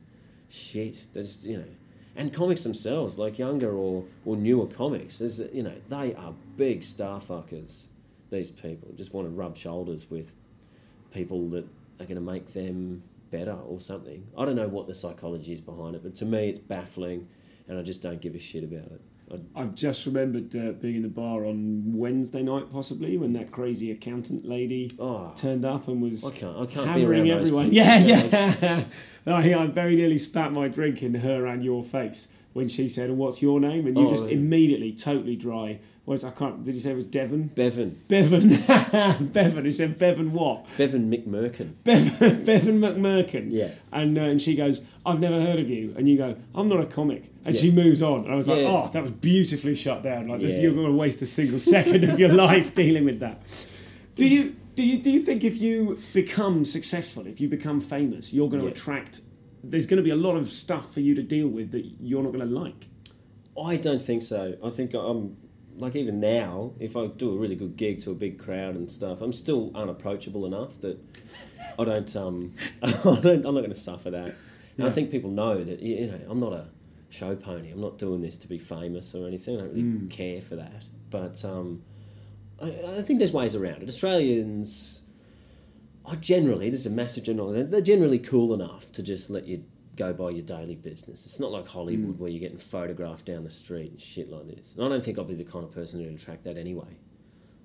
shit. 0.50 1.06
That's 1.14 1.44
you 1.44 1.58
know, 1.58 1.66
and 2.16 2.34
comics 2.34 2.64
themselves, 2.64 3.18
like 3.18 3.40
younger 3.40 3.76
or, 3.76 4.06
or 4.26 4.36
newer 4.36 4.68
comics, 4.68 5.22
is 5.22 5.42
you 5.52 5.64
know, 5.64 5.74
they 5.90 6.14
are 6.16 6.34
big 6.58 6.84
star 6.84 7.20
fuckers. 7.20 7.86
These 8.30 8.52
people 8.52 8.90
just 8.96 9.14
want 9.14 9.28
to 9.28 9.32
rub 9.32 9.58
shoulders 9.58 10.10
with 10.10 10.36
people 11.12 11.48
that 11.50 11.66
are 12.00 12.06
going 12.06 12.16
to 12.16 12.22
make 12.22 12.54
them 12.54 13.04
better 13.32 13.58
or 13.68 13.80
something. 13.80 14.26
I 14.38 14.46
don't 14.46 14.56
know 14.56 14.68
what 14.68 14.88
the 14.88 14.94
psychology 14.94 15.54
is 15.54 15.62
behind 15.62 15.96
it, 15.96 16.04
but 16.04 16.16
to 16.16 16.26
me, 16.26 16.50
it's 16.50 16.60
baffling, 16.60 17.28
and 17.68 17.78
I 17.78 17.82
just 17.82 18.02
don't 18.02 18.22
give 18.22 18.36
a 18.36 18.40
shit 18.40 18.64
about 18.64 18.92
it. 18.92 19.02
I, 19.32 19.62
I've 19.62 19.76
just 19.76 20.06
remembered 20.06 20.56
uh, 20.56 20.72
being 20.74 20.96
in 20.98 21.02
the 21.04 21.08
bar 21.08 21.46
on 21.46 21.84
Wednesday 21.96 22.42
night, 22.44 22.72
possibly, 22.72 23.18
when 23.18 23.34
that 23.34 23.52
crazy 23.52 23.92
accountant 23.92 24.46
lady 24.48 24.90
Oh. 25.00 25.32
turned 25.36 25.66
up 25.66 25.88
and 25.88 26.02
was 26.02 26.26
I 26.26 26.32
can't- 26.32 26.58
I 26.58 26.66
can't 26.66 26.88
hammering 26.88 27.30
everyone. 27.30 27.72
Yeah, 27.72 27.98
yeah. 28.00 28.84
I, 29.28 29.54
I 29.54 29.68
very 29.68 29.96
nearly 29.96 30.18
spat 30.18 30.52
my 30.52 30.68
drink 30.68 31.02
in 31.04 31.14
her 31.16 31.46
and 31.46 31.64
your 31.64 31.84
face 31.84 32.28
when 32.54 32.68
she 32.70 32.88
said, 32.90 33.10
"And 33.10 33.18
what's 33.18 33.42
your 33.42 33.60
name?" 33.60 33.88
And 33.88 33.98
you 33.98 34.06
Oh, 34.06 34.10
just 34.10 34.26
yeah. 34.30 34.36
immediately, 34.36 34.92
totally 34.94 35.36
dry. 35.36 35.80
Was 36.06 36.26
I 36.26 36.32
can't? 36.32 36.62
Did 36.66 36.74
you 36.76 36.82
say 36.82 36.92
it 36.92 36.96
was 36.96 37.06
Devon? 37.06 37.44
Bevan, 37.56 37.98
Bevan. 38.10 38.50
Bevan. 39.32 39.64
He 39.64 39.72
said 39.72 39.98
Bevan 39.98 40.34
what? 40.34 40.66
Bevan 40.78 41.10
McMurkin. 41.10 41.76
Bevan, 41.86 42.44
Bevan 42.44 42.80
McMurkin. 42.82 43.48
Yeah. 43.52 43.70
And 43.94 44.18
uh, 44.18 44.22
and 44.24 44.42
she 44.42 44.56
goes, 44.56 44.82
I've 45.06 45.22
never 45.22 45.40
heard 45.40 45.60
of 45.60 45.70
you. 45.70 45.94
And 45.98 46.10
you 46.10 46.18
go, 46.18 46.36
I'm 46.56 46.68
not 46.68 46.82
a 46.82 46.86
comic. 46.86 47.24
And 47.46 47.56
Yeah. 47.56 47.62
she 47.62 47.72
moves 47.72 48.02
on. 48.02 48.26
And 48.26 48.34
I 48.34 48.36
was 48.36 48.50
like, 48.50 48.60
oh, 48.66 48.90
that 48.92 49.02
was 49.02 49.12
beautifully 49.12 49.76
shut 49.76 50.04
down. 50.04 50.28
Like 50.28 50.42
this, 50.42 50.60
you're 50.60 50.74
going 50.74 50.88
to 50.88 50.92
waste 50.92 51.22
a 51.22 51.26
single 51.26 51.60
second 51.60 52.04
of 52.04 52.20
your 52.20 52.30
life 52.48 52.76
dealing 52.76 53.06
with 53.06 53.20
that. 53.22 53.40
Do 54.16 54.28
you 54.28 54.56
do 54.76 54.84
you 54.84 54.98
do 55.02 55.10
you 55.10 55.22
think 55.22 55.46
if 55.46 55.62
you 55.62 55.98
become 56.14 56.66
successful, 56.66 57.28
if 57.28 57.40
you 57.40 57.48
become 57.48 57.80
famous, 57.80 58.34
you're 58.34 58.50
going 58.50 58.62
to 58.62 58.68
attract? 58.68 59.22
There's 59.64 59.86
going 59.86 59.98
to 59.98 60.04
be 60.04 60.10
a 60.10 60.16
lot 60.16 60.36
of 60.36 60.50
stuff 60.50 60.94
for 60.94 61.00
you 61.00 61.16
to 61.16 61.24
deal 61.24 61.48
with 61.48 61.72
that 61.72 61.86
you're 62.00 62.24
not 62.24 62.34
going 62.34 62.48
to 62.48 62.54
like. 62.54 62.88
I 63.62 63.78
don't 63.78 64.02
think 64.02 64.24
so. 64.24 64.58
I 64.64 64.70
think 64.70 64.94
I'm 64.94 65.38
like 65.78 65.96
even 65.96 66.20
now, 66.20 66.74
if 66.80 66.96
I 66.96 67.08
do 67.08 67.34
a 67.34 67.38
really 67.38 67.56
good 67.56 67.78
gig 67.78 68.00
to 68.02 68.12
a 68.12 68.16
big 68.16 68.40
crowd 68.40 68.76
and 68.76 68.92
stuff, 68.92 69.22
I'm 69.22 69.34
still 69.34 69.72
unapproachable 69.76 70.46
enough 70.46 70.80
that 70.82 71.00
I 71.80 71.84
don't. 71.84 72.16
Um, 72.16 72.54
I 72.84 72.92
don't 72.92 73.26
I'm 73.46 73.56
not 73.56 73.62
going 73.62 73.70
to 73.70 73.74
suffer 73.74 74.12
that. 74.12 74.36
And 74.78 74.88
I 74.88 74.90
think 74.90 75.12
people 75.12 75.30
know 75.30 75.64
that 75.64 75.80
you 75.80 76.08
know 76.08 76.20
I'm 76.30 76.40
not 76.40 76.54
a 76.54 76.68
show 77.10 77.36
pony. 77.36 77.72
I'm 77.72 77.82
not 77.82 77.98
doing 77.98 78.22
this 78.22 78.38
to 78.38 78.48
be 78.48 78.58
famous 78.58 79.14
or 79.14 79.28
anything. 79.28 79.58
I 79.58 79.62
don't 79.62 79.74
really 79.74 80.08
care 80.08 80.42
for 80.42 80.56
that. 80.56 80.84
But 81.10 81.44
um, 81.46 81.84
I, 82.62 82.98
I 82.98 83.02
think 83.02 83.20
there's 83.20 83.32
ways 83.32 83.56
around 83.56 83.84
it. 83.84 83.88
Australians 83.88 85.03
are 86.06 86.16
generally, 86.18 86.70
this 86.70 86.80
is 86.80 86.88
a 86.88 86.92
massive 86.92 87.24
generalisation, 87.24 87.70
they're 87.70 87.82
generally 87.82 88.20
cool 88.20 88.54
enough 88.54 88.92
to 88.92 89.04
just 89.04 89.30
let 89.30 89.46
you 89.46 89.64
go 89.96 90.12
by 90.12 90.32
your 90.32 90.44
daily 90.44 90.76
business. 90.76 91.26
It's 91.26 91.40
not 91.40 91.52
like 91.52 91.68
Hollywood 91.68 92.16
mm. 92.16 92.20
where 92.20 92.30
you're 92.30 92.40
getting 92.40 92.58
photographed 92.58 93.26
down 93.26 93.44
the 93.44 93.52
street 93.52 93.92
and 93.92 94.02
shit 94.02 94.30
like 94.30 94.48
this. 94.48 94.74
And 94.76 94.84
I 94.84 94.90
don't 94.90 95.04
think 95.06 95.18
I'll 95.18 95.24
be 95.24 95.36
the 95.36 95.44
kind 95.44 95.64
of 95.64 95.72
person 95.72 96.04
who'd 96.04 96.14
attract 96.14 96.44
that 96.46 96.58
anyway. 96.58 96.98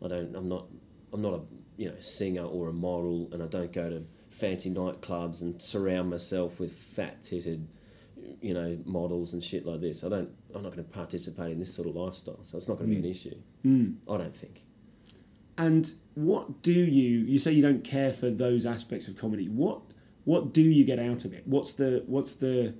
I 0.05 0.09
don't, 0.09 0.37
I'm 0.37 0.49
not, 0.49 0.67
I'm 1.13 1.23
not 1.23 1.35
a, 1.35 1.41
you 1.77 1.89
know, 1.89 1.99
singer 2.01 2.45
or 2.45 2.69
a 2.69 2.73
model 2.73 3.29
and 3.33 3.43
I 3.43 3.47
don't 3.47 3.73
go 3.73 3.89
to 3.89 4.05
fancy 4.29 4.71
nightclubs 4.71 5.43
and 5.43 5.61
surround 5.61 6.11
myself 6.11 6.61
with 6.61 6.73
fat-titted, 6.73 7.65
you 8.41 8.55
know, 8.55 8.79
models 8.85 9.33
and 9.33 9.43
shit 9.43 9.65
like 9.67 9.81
this. 9.81 10.05
I 10.05 10.09
don't, 10.11 10.31
I'm 10.55 10.63
not 10.63 10.75
going 10.75 10.85
to 10.85 10.91
participate 10.91 11.53
in 11.53 11.59
this 11.59 11.75
sort 11.75 11.89
of 11.89 11.97
lifestyle. 11.97 12.43
So 12.43 12.57
it's 12.57 12.69
not 12.69 12.79
going 12.79 12.91
to 12.91 12.95
be 12.95 13.01
an 13.01 13.09
mm. 13.09 13.11
issue. 13.11 13.37
Mm. 13.67 13.97
I 14.09 14.19
don't 14.19 14.37
think. 14.37 14.65
And 15.59 15.93
what 16.15 16.63
do 16.63 16.73
you? 16.73 17.19
You 17.21 17.39
say 17.39 17.53
you 17.53 17.63
don't 17.63 17.85
care 17.85 18.13
for 18.13 18.31
those 18.31 18.65
aspects 18.65 19.09
of 19.09 19.17
comedy. 19.19 19.49
What 19.49 19.81
what 20.25 20.53
do 20.53 20.63
you 20.63 20.85
get 20.85 20.99
out 20.99 21.25
of 21.25 21.33
it? 21.33 21.43
What's 21.47 21.73
the 21.73 22.03
what's 22.07 22.35
the? 22.35 22.75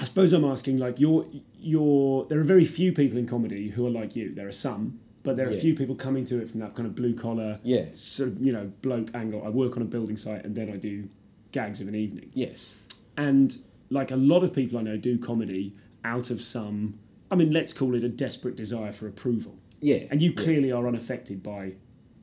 I 0.00 0.04
suppose 0.04 0.32
I'm 0.32 0.44
asking 0.44 0.78
like 0.78 1.00
you're 1.00 1.26
you're. 1.58 2.24
There 2.26 2.38
are 2.38 2.44
very 2.44 2.64
few 2.64 2.92
people 2.92 3.18
in 3.18 3.26
comedy 3.26 3.68
who 3.68 3.86
are 3.86 3.90
like 3.90 4.14
you. 4.14 4.34
There 4.34 4.46
are 4.46 4.52
some, 4.52 5.00
but 5.24 5.36
there 5.36 5.48
are 5.48 5.52
Yeah. 5.52 5.60
few 5.60 5.74
people 5.74 5.94
coming 5.94 6.24
to 6.26 6.40
it 6.40 6.48
from 6.50 6.60
that 6.60 6.74
kind 6.76 6.86
of 6.86 6.94
blue 6.94 7.14
collar, 7.14 7.58
Yeah. 7.64 7.86
sort 7.94 8.28
of 8.30 8.42
you 8.42 8.52
know 8.52 8.70
bloke 8.82 9.10
angle. 9.14 9.42
I 9.44 9.48
work 9.48 9.76
on 9.76 9.82
a 9.82 9.86
building 9.86 10.16
site 10.16 10.44
and 10.44 10.54
then 10.54 10.70
I 10.70 10.76
do 10.76 11.08
gags 11.52 11.80
of 11.80 11.88
an 11.88 11.94
evening. 11.94 12.30
Yes. 12.34 12.74
And 13.16 13.58
like 13.90 14.10
a 14.10 14.16
lot 14.16 14.44
of 14.44 14.52
people 14.52 14.78
I 14.78 14.82
know 14.82 14.96
do 14.98 15.18
comedy 15.18 15.74
out 16.04 16.30
of 16.30 16.40
some. 16.42 16.98
I 17.30 17.36
mean, 17.36 17.50
let's 17.50 17.72
call 17.72 17.94
it 17.94 18.04
a 18.04 18.08
desperate 18.08 18.54
desire 18.56 18.92
for 18.92 19.06
approval. 19.08 19.56
Yeah. 19.80 20.04
And 20.10 20.20
you 20.20 20.30
Yeah. 20.30 20.42
clearly 20.42 20.72
are 20.72 20.86
unaffected 20.86 21.42
by, 21.42 21.74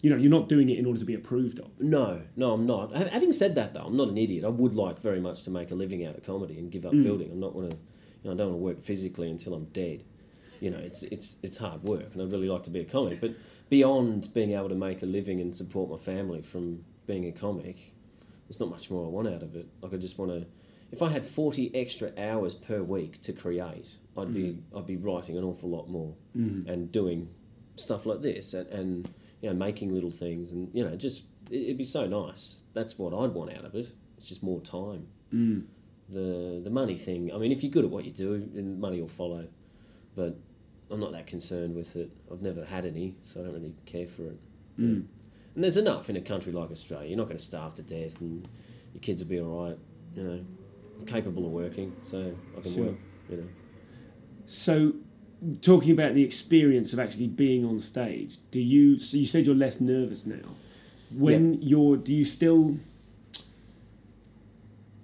you 0.01 0.09
know, 0.09 0.17
you're 0.17 0.31
not 0.31 0.49
doing 0.49 0.69
it 0.69 0.77
in 0.77 0.85
order 0.85 0.99
to 0.99 1.05
be 1.05 1.13
approved 1.13 1.59
of. 1.59 1.69
No, 1.79 2.21
no, 2.35 2.53
I'm 2.53 2.65
not. 2.65 2.93
Having 2.93 3.31
said 3.31 3.55
that, 3.55 3.73
though, 3.73 3.81
I'm 3.81 3.97
not 3.97 4.09
an 4.09 4.17
idiot. 4.17 4.43
I 4.45 4.49
would 4.49 4.73
like 4.73 4.99
very 5.01 5.19
much 5.19 5.43
to 5.43 5.51
make 5.51 5.71
a 5.71 5.75
living 5.75 6.05
out 6.05 6.15
of 6.15 6.23
comedy 6.23 6.59
and 6.59 6.71
give 6.71 6.85
up 6.85 6.93
mm. 6.93 7.03
building. 7.03 7.31
I'm 7.31 7.39
not 7.39 7.55
want 7.55 7.71
to, 7.71 7.77
you 7.77 8.29
know, 8.29 8.31
I 8.31 8.35
don't 8.37 8.49
want 8.49 8.59
to 8.59 8.63
work 8.63 8.83
physically 8.83 9.29
until 9.29 9.53
I'm 9.53 9.65
dead. 9.65 10.03
You 10.61 10.71
know, 10.71 10.77
it's 10.77 11.03
it's 11.03 11.37
it's 11.43 11.57
hard 11.57 11.83
work, 11.83 12.13
and 12.13 12.21
I'd 12.21 12.31
really 12.31 12.47
like 12.47 12.63
to 12.63 12.69
be 12.69 12.79
a 12.79 12.85
comic. 12.85 13.19
But 13.19 13.35
beyond 13.69 14.29
being 14.33 14.51
able 14.53 14.69
to 14.69 14.75
make 14.75 15.01
a 15.01 15.05
living 15.05 15.41
and 15.41 15.53
support 15.55 15.89
my 15.89 15.97
family 15.97 16.41
from 16.41 16.83
being 17.07 17.25
a 17.27 17.31
comic, 17.31 17.93
there's 18.47 18.59
not 18.59 18.69
much 18.69 18.89
more 18.89 19.05
I 19.05 19.09
want 19.09 19.27
out 19.27 19.43
of 19.43 19.55
it. 19.55 19.67
Like 19.81 19.93
I 19.93 19.97
just 19.97 20.17
want 20.17 20.31
to. 20.31 20.45
If 20.91 21.01
I 21.01 21.09
had 21.09 21.25
40 21.25 21.75
extra 21.75 22.11
hours 22.17 22.53
per 22.53 22.81
week 22.81 23.19
to 23.21 23.33
create, 23.33 23.97
I'd 24.17 24.33
be 24.33 24.43
mm. 24.43 24.61
I'd 24.77 24.85
be 24.85 24.97
writing 24.97 25.37
an 25.37 25.43
awful 25.43 25.69
lot 25.69 25.89
more 25.89 26.13
mm. 26.37 26.67
and 26.69 26.91
doing 26.91 27.27
stuff 27.75 28.05
like 28.05 28.21
this 28.21 28.53
and, 28.53 28.67
and 28.69 29.13
you 29.41 29.49
know 29.49 29.55
making 29.55 29.93
little 29.93 30.11
things 30.11 30.51
and 30.51 30.69
you 30.73 30.83
know 30.87 30.95
just 30.95 31.25
it- 31.51 31.61
it'd 31.63 31.77
be 31.77 31.83
so 31.83 32.07
nice. 32.07 32.63
That's 32.73 32.97
what 32.97 33.13
I'd 33.13 33.33
want 33.33 33.51
out 33.53 33.65
of 33.65 33.75
it. 33.75 33.91
It's 34.17 34.27
just 34.27 34.41
more 34.43 34.59
time. 34.61 35.07
Mm. 35.33 35.65
The 36.09 36.61
the 36.63 36.69
money 36.69 36.97
thing. 36.97 37.31
I 37.33 37.37
mean, 37.37 37.51
if 37.51 37.63
you're 37.63 37.71
good 37.71 37.85
at 37.85 37.91
what 37.91 38.05
you 38.05 38.11
do, 38.11 38.47
then 38.53 38.79
money 38.79 38.99
will 39.01 39.07
follow. 39.07 39.47
But 40.15 40.37
I'm 40.91 40.99
not 40.99 41.11
that 41.13 41.27
concerned 41.27 41.75
with 41.75 41.95
it. 41.95 42.11
I've 42.31 42.41
never 42.41 42.63
had 42.63 42.85
any, 42.85 43.15
so 43.23 43.39
I 43.41 43.43
don't 43.43 43.53
really 43.53 43.73
care 43.85 44.07
for 44.07 44.23
it. 44.27 44.39
Yeah. 44.77 44.85
And 44.87 45.63
there's 45.63 45.77
enough 45.77 46.09
in 46.09 46.15
a 46.17 46.21
country 46.21 46.51
like 46.51 46.69
Australia. 46.71 47.07
You're 47.09 47.17
not 47.17 47.25
going 47.25 47.37
to 47.37 47.43
starve 47.43 47.73
to 47.75 47.81
death, 47.81 48.19
and 48.21 48.47
your 48.93 49.01
kids 49.01 49.23
will 49.23 49.29
be 49.29 49.39
all 49.39 49.65
right. 49.67 49.77
You 50.15 50.23
know, 50.23 50.45
I'm 50.99 51.05
capable 51.05 51.45
of 51.45 51.51
working, 51.51 51.95
so 52.03 52.33
I 52.57 52.61
can 52.61 52.71
Sure. 52.73 52.85
work. 52.85 52.95
You 53.29 53.37
know. 53.37 53.47
So, 54.45 54.93
talking 55.61 55.91
about 55.91 56.13
the 56.15 56.23
experience 56.23 56.93
of 56.93 56.99
actually 56.99 57.27
being 57.27 57.65
on 57.65 57.79
stage, 57.79 58.37
do 58.51 58.59
you? 58.59 58.99
So 58.99 59.17
you 59.17 59.25
said 59.25 59.45
you're 59.45 59.55
less 59.55 59.79
nervous 59.81 60.25
now. 60.25 60.49
When 61.15 61.61
you're, 61.61 61.97
do 61.97 62.13
you 62.13 62.25
still 62.25 62.77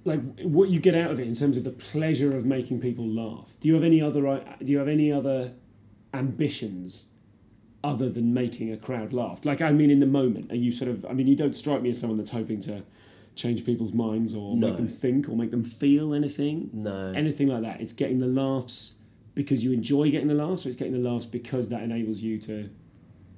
like 0.04 0.20
what 0.42 0.70
you 0.70 0.80
get 0.80 0.96
out 0.96 1.12
of 1.12 1.20
it 1.20 1.28
in 1.28 1.36
terms 1.36 1.58
of 1.58 1.64
the 1.64 1.70
pleasure 1.72 2.36
of 2.36 2.46
making 2.46 2.82
people 2.82 3.06
laugh? 3.06 3.48
Do 3.60 3.68
you 3.68 3.76
have 3.76 3.84
any 3.84 4.02
other? 4.02 4.22
Do 4.22 4.72
you 4.72 4.78
have 4.80 4.88
any 4.88 5.12
other 5.12 5.52
ambitions 6.14 7.06
other 7.84 8.10
than 8.10 8.34
making 8.34 8.72
a 8.72 8.78
crowd 8.78 9.14
laugh? 9.14 9.46
Like, 9.46 9.62
I 9.62 9.72
mean, 9.72 9.92
in 9.92 10.00
the 10.00 10.06
moment, 10.08 10.52
are 10.52 10.56
you 10.56 10.72
sort 10.72 10.89
of? 10.89 11.06
I 11.06 11.14
mean, 11.14 11.28
you 11.28 11.36
don't 11.36 11.56
strike 11.56 11.82
me 11.82 11.92
as 11.92 12.00
someone 12.00 12.18
that's 12.18 12.32
hoping 12.32 12.60
to 12.62 12.84
change 13.36 13.66
people's 13.66 13.94
minds 13.94 14.36
or 14.36 14.56
No. 14.58 14.68
make 14.68 14.78
them 14.78 14.88
think 14.88 15.30
or 15.30 15.36
make 15.38 15.52
them 15.52 15.64
feel 15.64 16.14
anything. 16.14 16.70
No. 16.74 17.14
anything 17.16 17.48
like 17.48 17.62
that. 17.64 17.80
It's 17.80 17.94
getting 17.94 18.20
the 18.20 18.28
laughs 18.28 18.94
because 19.44 19.64
you 19.64 19.72
enjoy 19.72 20.12
getting 20.12 20.28
the 20.28 20.34
laughs, 20.34 20.66
or 20.66 20.70
it's 20.70 20.78
getting 20.78 21.02
the 21.02 21.10
laughs 21.10 21.26
because 21.26 21.70
that 21.70 21.82
enables 21.82 22.20
you 22.20 22.38
to 22.39 22.70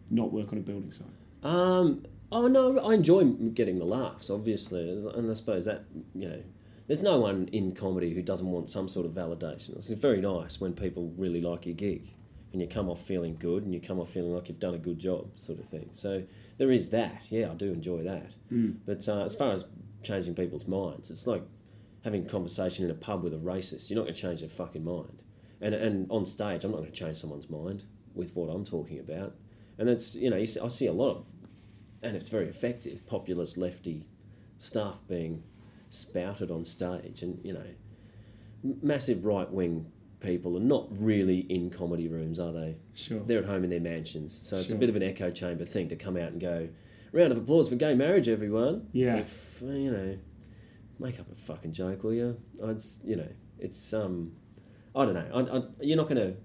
not 0.10 0.32
work 0.32 0.51
on 0.51 0.58
a 0.58 0.62
building 0.62 0.91
site. 0.91 1.08
Um, 1.43 2.06
oh 2.32 2.47
no, 2.47 2.80
I 2.80 2.93
enjoy 2.93 3.24
getting 3.26 3.80
the 3.80 3.86
laughs, 3.86 4.30
obviously, 4.30 4.89
and 4.89 5.30
I 5.30 5.34
suppose 5.34 5.66
that 5.66 5.84
you 6.16 6.28
know, 6.30 6.41
there's 6.88 7.04
no 7.04 7.20
one 7.20 7.49
in 7.51 7.74
comedy 7.74 8.14
who 8.14 8.22
doesn't 8.22 8.49
want 8.49 8.70
some 8.70 8.88
sort 8.88 9.06
of 9.06 9.14
validation. 9.14 9.76
It's 9.76 9.89
very 9.89 10.22
nice 10.22 10.60
when 10.60 10.74
people 10.74 11.14
really 11.18 11.41
like 11.41 11.66
your 11.66 11.76
gig, 11.76 12.14
and 12.51 12.62
you 12.62 12.68
come 12.68 12.89
off 12.89 13.01
feeling 13.01 13.36
good, 13.36 13.64
and 13.64 13.74
you 13.74 13.82
come 13.82 13.99
off 13.99 14.10
feeling 14.10 14.34
like 14.34 14.49
you've 14.49 14.60
done 14.60 14.76
a 14.76 14.80
good 14.80 14.99
job, 14.99 15.28
sort 15.36 15.60
of 15.60 15.66
thing. 15.66 15.89
So 15.91 16.24
there 16.58 16.72
is 16.72 16.89
that. 16.89 17.32
Yeah, 17.32 17.51
I 17.51 17.56
do 17.56 17.72
enjoy 17.72 18.04
that. 18.04 18.36
But 18.86 19.08
uh, 19.08 19.24
as 19.24 19.36
far 19.36 19.51
as 19.54 19.66
changing 20.04 20.36
people's 20.36 20.68
minds, 20.68 21.10
it's 21.10 21.26
like 21.28 21.43
having 22.04 22.26
a 22.26 22.30
conversation 22.30 22.84
in 22.86 22.91
a 22.91 22.95
pub 22.95 23.24
with 23.24 23.34
a 23.34 23.38
racist. 23.38 23.89
You're 23.89 23.95
not 23.97 24.04
going 24.04 24.14
to 24.16 24.22
change 24.22 24.41
their 24.41 24.49
fucking 24.49 24.84
mind. 24.84 25.24
And 25.64 25.74
and 25.74 26.11
on 26.11 26.26
stage, 26.26 26.64
I'm 26.64 26.72
not 26.72 26.78
going 26.78 26.91
to 26.91 26.95
change 26.95 27.18
someone's 27.18 27.49
mind 27.49 27.86
with 28.14 28.36
what 28.36 28.49
I'm 28.49 28.64
talking 28.64 28.99
about. 28.99 29.36
And 29.80 29.88
that's 29.88 30.16
you 30.16 30.30
know, 30.30 30.38
you 30.38 30.45
see, 30.45 30.59
I 30.59 30.68
see 30.68 30.88
a 30.88 30.93
lot 30.93 31.11
of 31.11 31.26
and 32.03 32.16
it's 32.16 32.30
very 32.30 32.47
effective, 32.47 33.05
populist 33.07 33.57
lefty 33.57 34.07
stuff 34.57 34.99
being 35.07 35.41
spouted 35.89 36.51
on 36.51 36.66
stage. 36.66 37.22
And, 37.24 37.39
you 37.43 37.53
know, 37.53 37.66
massive 38.82 39.26
right 39.26 39.49
wing 39.49 39.89
people 40.20 40.57
are 40.57 40.61
not 40.61 40.88
really 40.91 41.39
in 41.49 41.70
comedy 41.70 42.07
rooms, 42.07 42.39
are 42.39 42.51
they? 42.51 42.76
Sure. 42.93 43.22
They're 43.22 43.39
at 43.39 43.45
home 43.45 43.64
in 43.64 43.70
their 43.70 43.80
mansions. 43.80 44.34
So 44.34 44.57
it's 44.57 44.72
a 44.72 44.76
bit 44.76 44.89
of 44.89 44.95
an 44.95 45.03
echo 45.03 45.32
chamber 45.32 45.66
thing 45.66 45.89
to 45.89 45.95
come 45.95 46.18
out 46.18 46.32
and 46.32 46.39
go, 46.41 46.68
round 47.11 47.32
of 47.32 47.38
applause 47.38 47.70
for 47.70 47.76
gay 47.76 47.93
marriage, 47.93 48.30
everyone. 48.30 48.88
Yeah. 48.91 49.18
f- 49.18 49.61
you 49.61 49.91
know, 49.91 50.18
make 50.99 51.20
up 51.20 51.32
a 51.32 51.36
fucking 51.36 51.74
joke, 51.74 52.03
will 52.03 52.14
you? 52.14 52.38
I'd, 52.66 52.82
you 53.03 53.16
know, 53.16 53.30
it's, 53.59 53.93
um, 53.93 54.34
I 54.96 55.06
don't 55.06 55.14
know. 55.14 55.28
I, 55.34 55.58
I, 55.58 55.64
you're 55.82 55.98
not 55.98 56.08
going 56.08 56.18
to, 56.18 56.36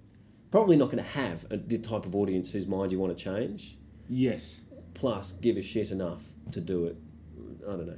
probably 0.51 0.77
not 0.77 0.87
going 0.87 1.03
to 1.03 1.11
have 1.11 1.45
a, 1.51 1.57
the 1.57 1.79
type 1.79 2.07
of 2.07 2.15
audience 2.15 2.51
whose 2.51 2.67
mind 2.67 2.93
you 2.93 2.99
want 2.99 3.17
to 3.17 3.23
change 3.25 3.77
Yes. 4.09 4.63
plus 4.95 5.33
give 5.33 5.57
a 5.57 5.63
shit 5.63 5.91
enough 5.91 6.23
to 6.53 6.61
do 6.61 6.87
it. 6.87 6.97
I 7.69 7.73
don't 7.73 7.87
know. 7.87 7.97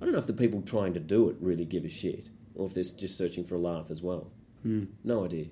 I 0.00 0.04
don't 0.04 0.12
know 0.12 0.18
if 0.18 0.26
the 0.26 0.32
people 0.32 0.62
trying 0.62 0.94
to 0.94 1.00
do 1.00 1.28
it 1.30 1.36
really 1.40 1.64
give 1.64 1.84
a 1.84 1.88
shit, 1.88 2.30
or 2.54 2.66
if 2.66 2.74
they're 2.74 2.82
just 2.84 3.16
searching 3.18 3.44
for 3.44 3.54
a 3.56 3.58
laugh 3.58 3.90
as 3.90 4.02
well. 4.02 4.30
Hmm. 4.62 4.84
No 5.04 5.24
idea. 5.24 5.46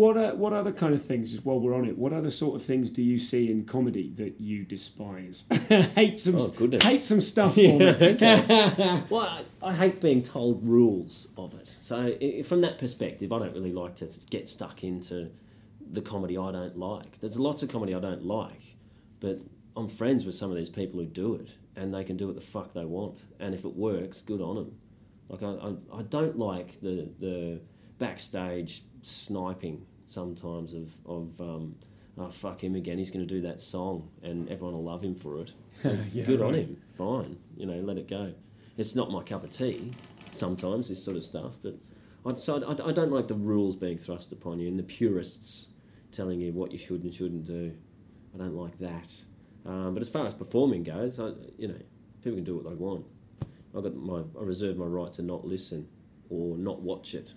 What 0.00 0.16
are, 0.16 0.34
what 0.34 0.54
other 0.54 0.72
kind 0.72 0.94
of 0.94 1.04
things, 1.04 1.30
just 1.30 1.44
while 1.44 1.60
we're 1.60 1.74
on 1.74 1.84
it, 1.84 1.98
what 1.98 2.14
other 2.14 2.30
sort 2.30 2.58
of 2.58 2.66
things 2.66 2.88
do 2.88 3.02
you 3.02 3.18
see 3.18 3.50
in 3.50 3.66
comedy 3.66 4.14
that 4.16 4.40
you 4.40 4.64
despise? 4.64 5.44
hate 5.68 6.16
some 6.18 6.36
Oh, 6.38 6.48
goodness. 6.56 6.82
hate 6.82 7.04
some 7.04 7.20
stuff 7.20 7.54
for 7.56 7.60
me. 7.60 7.76
Well, 9.10 9.20
I, 9.20 9.44
I 9.60 9.74
hate 9.74 10.00
being 10.00 10.22
told 10.22 10.66
rules 10.66 11.28
of 11.36 11.52
it. 11.52 11.68
So, 11.68 12.16
i 12.18 12.40
from 12.40 12.62
that 12.62 12.78
perspective, 12.78 13.30
I 13.30 13.40
don't 13.40 13.52
really 13.52 13.74
like 13.74 13.94
to 13.96 14.08
get 14.30 14.48
stuck 14.48 14.84
into 14.84 15.30
the 15.92 16.00
comedy 16.00 16.38
I 16.38 16.50
don't 16.50 16.78
like. 16.78 17.20
There's 17.20 17.38
lots 17.38 17.62
of 17.62 17.68
comedy 17.68 17.94
I 17.94 18.00
don't 18.00 18.24
like, 18.24 18.76
but 19.20 19.38
I'm 19.76 19.86
friends 19.86 20.24
with 20.24 20.34
some 20.34 20.50
of 20.50 20.56
these 20.56 20.70
people 20.70 20.98
who 20.98 21.04
do 21.04 21.34
it, 21.34 21.52
and 21.76 21.92
they 21.92 22.04
can 22.04 22.16
do 22.16 22.26
what 22.26 22.36
the 22.36 22.40
fuck 22.40 22.72
they 22.72 22.86
want. 22.86 23.26
And 23.38 23.52
if 23.52 23.66
it 23.66 23.76
works, 23.76 24.22
good 24.22 24.40
on 24.40 24.54
them. 24.56 24.74
Like 25.28 25.42
I, 25.42 25.50
I, 25.50 25.98
I 25.98 26.02
don't 26.04 26.38
like 26.38 26.80
the 26.80 27.06
the 27.20 27.60
backstage 27.98 28.82
sniping 29.02 29.86
sometimes 30.10 30.74
of 30.74 30.92
of 31.06 31.40
um, 31.40 31.74
oh 32.18 32.30
fuck 32.30 32.62
him 32.62 32.74
again. 32.74 32.98
He's 32.98 33.10
going 33.10 33.26
to 33.26 33.34
do 33.34 33.40
that 33.42 33.60
song, 33.60 34.08
and 34.22 34.48
everyone 34.48 34.74
will 34.74 34.84
love 34.84 35.02
him 35.02 35.14
for 35.14 35.40
it. 35.40 35.52
Yeah, 36.12 36.24
good 36.24 36.42
on 36.42 36.54
him. 36.54 36.76
Fine, 36.98 37.38
you 37.56 37.66
know, 37.66 37.80
let 37.80 37.96
it 37.96 38.08
go. 38.08 38.34
It's 38.76 38.94
not 38.94 39.10
my 39.10 39.22
cup 39.22 39.44
of 39.44 39.50
tea. 39.50 39.92
Sometimes 40.32 40.88
this 40.88 41.02
sort 41.02 41.16
of 41.16 41.24
stuff, 41.24 41.56
but 41.62 41.74
I, 42.26 42.34
so 42.36 42.62
I, 42.62 42.88
I 42.88 42.92
don't 42.92 43.10
like 43.10 43.28
the 43.28 43.34
rules 43.34 43.76
being 43.76 43.98
thrust 43.98 44.32
upon 44.32 44.60
you 44.60 44.68
and 44.68 44.78
the 44.78 44.82
purists 44.82 45.70
telling 46.12 46.40
you 46.40 46.52
what 46.52 46.72
you 46.72 46.78
should 46.78 47.02
and 47.02 47.12
shouldn't 47.12 47.44
do. 47.44 47.72
I 48.34 48.38
don't 48.38 48.54
like 48.54 48.78
that. 48.78 49.10
Um, 49.66 49.94
but 49.94 50.00
as 50.00 50.08
far 50.08 50.26
as 50.26 50.34
performing 50.34 50.82
goes, 50.82 51.18
I, 51.18 51.30
you 51.58 51.68
know, 51.68 51.80
people 52.22 52.36
can 52.36 52.44
do 52.44 52.56
what 52.56 52.64
they 52.64 52.74
want. 52.74 53.06
I 53.76 53.80
got 53.80 53.94
my, 53.94 54.22
I 54.38 54.42
reserve 54.42 54.76
my 54.76 54.86
right 54.86 55.12
to 55.14 55.22
not 55.22 55.44
listen 55.44 55.88
or 56.28 56.56
not 56.56 56.80
watch 56.80 57.14
it 57.14 57.34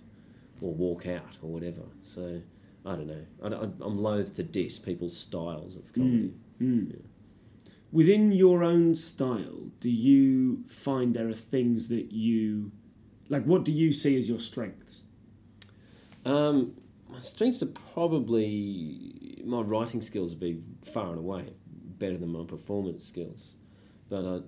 or 0.60 0.72
walk 0.72 1.06
out 1.06 1.38
or 1.42 1.50
whatever. 1.50 1.82
So 2.02 2.40
I 2.84 2.96
don't 2.96 3.06
know. 3.06 3.24
I, 3.42 3.48
I, 3.48 3.62
I'm 3.80 3.98
loath 3.98 4.34
to 4.36 4.42
diss 4.42 4.78
people's 4.78 5.16
styles 5.16 5.76
of 5.76 5.92
comedy. 5.92 6.34
Mm, 6.60 6.82
mm. 6.82 7.02
Within 7.92 8.32
your 8.32 8.62
own 8.64 8.94
style, 8.94 9.70
do 9.80 9.88
you 9.88 10.64
find 10.68 11.14
there 11.14 11.28
are 11.28 11.32
things 11.32 11.88
that 11.88 12.12
you 12.12 12.72
like? 13.28 13.44
What 13.44 13.64
do 13.64 13.72
you 13.72 13.92
see 13.92 14.18
as 14.18 14.28
your 14.28 14.40
strengths? 14.40 15.02
Um, 16.24 16.74
my 17.08 17.20
strengths 17.20 17.62
are 17.62 17.72
probably 17.92 19.42
my 19.46 19.60
writing 19.60 20.02
skills 20.02 20.30
would 20.30 20.40
be 20.40 20.60
far 20.84 21.10
and 21.10 21.18
away 21.18 21.52
better 21.98 22.16
than 22.18 22.30
my 22.30 22.44
performance 22.44 23.04
skills, 23.04 23.54
but 24.08 24.24
I, 24.24 24.40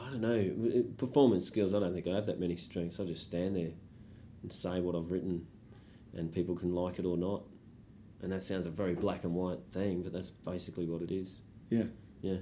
I 0.00 0.10
don't 0.10 0.20
know 0.20 0.78
uh, 0.78 0.82
performance 0.96 1.44
skills. 1.44 1.74
I 1.74 1.80
don't 1.80 1.92
think 1.92 2.06
I 2.06 2.14
have 2.14 2.26
that 2.26 2.38
many 2.38 2.54
strengths. 2.54 3.00
I 3.00 3.04
just 3.04 3.24
stand 3.24 3.56
there 3.56 3.72
and 4.42 4.52
say 4.52 4.80
what 4.80 4.94
I've 4.94 5.10
written, 5.10 5.44
and 6.14 6.32
people 6.32 6.54
can 6.54 6.70
like 6.70 7.00
it 7.00 7.04
or 7.04 7.16
not. 7.16 7.42
And 8.22 8.32
that 8.32 8.42
sounds 8.42 8.66
a 8.66 8.70
very 8.70 8.94
black 8.94 9.24
and 9.24 9.34
white 9.34 9.60
thing, 9.70 10.02
but 10.02 10.12
that's 10.12 10.30
basically 10.30 10.86
what 10.86 11.02
it 11.02 11.10
is. 11.10 11.40
Yeah. 11.70 11.84
Yeah. 12.22 12.38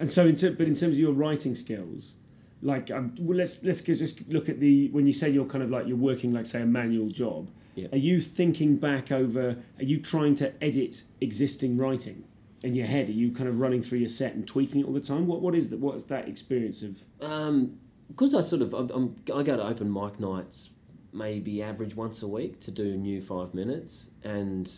And 0.00 0.10
so, 0.10 0.26
in 0.26 0.36
ter- 0.36 0.52
but 0.52 0.66
in 0.66 0.74
terms 0.74 0.94
of 0.94 0.98
your 0.98 1.12
writing 1.12 1.54
skills, 1.54 2.14
like, 2.62 2.90
um, 2.90 3.14
well, 3.20 3.36
let's 3.36 3.62
let's 3.62 3.82
just 3.82 4.26
look 4.28 4.48
at 4.48 4.60
the 4.60 4.88
when 4.88 5.06
you 5.06 5.12
say 5.12 5.28
you're 5.28 5.44
kind 5.44 5.62
of 5.62 5.70
like 5.70 5.86
you're 5.86 5.96
working 5.96 6.32
like 6.32 6.46
say 6.46 6.62
a 6.62 6.66
manual 6.66 7.08
job. 7.08 7.50
Yeah. 7.74 7.88
Are 7.92 7.98
you 7.98 8.20
thinking 8.20 8.76
back 8.76 9.12
over? 9.12 9.56
Are 9.78 9.84
you 9.84 10.00
trying 10.00 10.34
to 10.36 10.52
edit 10.62 11.04
existing 11.20 11.76
writing 11.76 12.24
in 12.64 12.74
your 12.74 12.86
head? 12.86 13.08
Are 13.08 13.12
you 13.12 13.30
kind 13.30 13.48
of 13.48 13.60
running 13.60 13.82
through 13.82 13.98
your 13.98 14.08
set 14.08 14.34
and 14.34 14.46
tweaking 14.46 14.80
it 14.80 14.86
all 14.86 14.92
the 14.92 15.00
time? 15.00 15.26
What 15.26 15.40
what 15.40 15.54
is 15.54 15.70
that? 15.70 15.78
What 15.78 15.96
is 15.96 16.04
that 16.04 16.28
experience 16.28 16.82
of? 16.82 17.02
Um, 17.20 17.78
because 18.08 18.34
I 18.34 18.40
sort 18.40 18.62
of 18.62 18.74
I'm, 18.74 18.90
I'm, 18.90 19.16
I 19.34 19.42
go 19.42 19.56
to 19.56 19.64
open 19.64 19.92
mic 19.92 20.18
nights 20.18 20.70
maybe 21.12 21.62
average 21.62 21.94
once 21.94 22.22
a 22.22 22.28
week 22.28 22.60
to 22.60 22.70
do 22.70 22.96
new 22.96 23.20
five 23.20 23.54
minutes, 23.54 24.10
and 24.24 24.72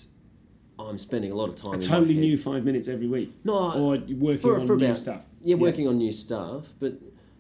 I'm 0.88 0.98
spending 0.98 1.30
a 1.30 1.34
lot 1.34 1.48
of 1.48 1.56
time. 1.56 1.74
A 1.74 1.82
totally 1.82 2.14
new 2.14 2.36
five 2.38 2.64
minutes 2.64 2.88
every 2.88 3.06
week. 3.06 3.34
No, 3.44 3.72
or 3.72 3.98
working 3.98 4.38
for, 4.38 4.58
on 4.60 4.66
for 4.66 4.76
new 4.76 4.86
about, 4.86 4.98
stuff. 4.98 5.22
Yeah, 5.42 5.56
working 5.56 5.88
on 5.88 5.98
new 5.98 6.12
stuff, 6.12 6.68
but 6.78 6.94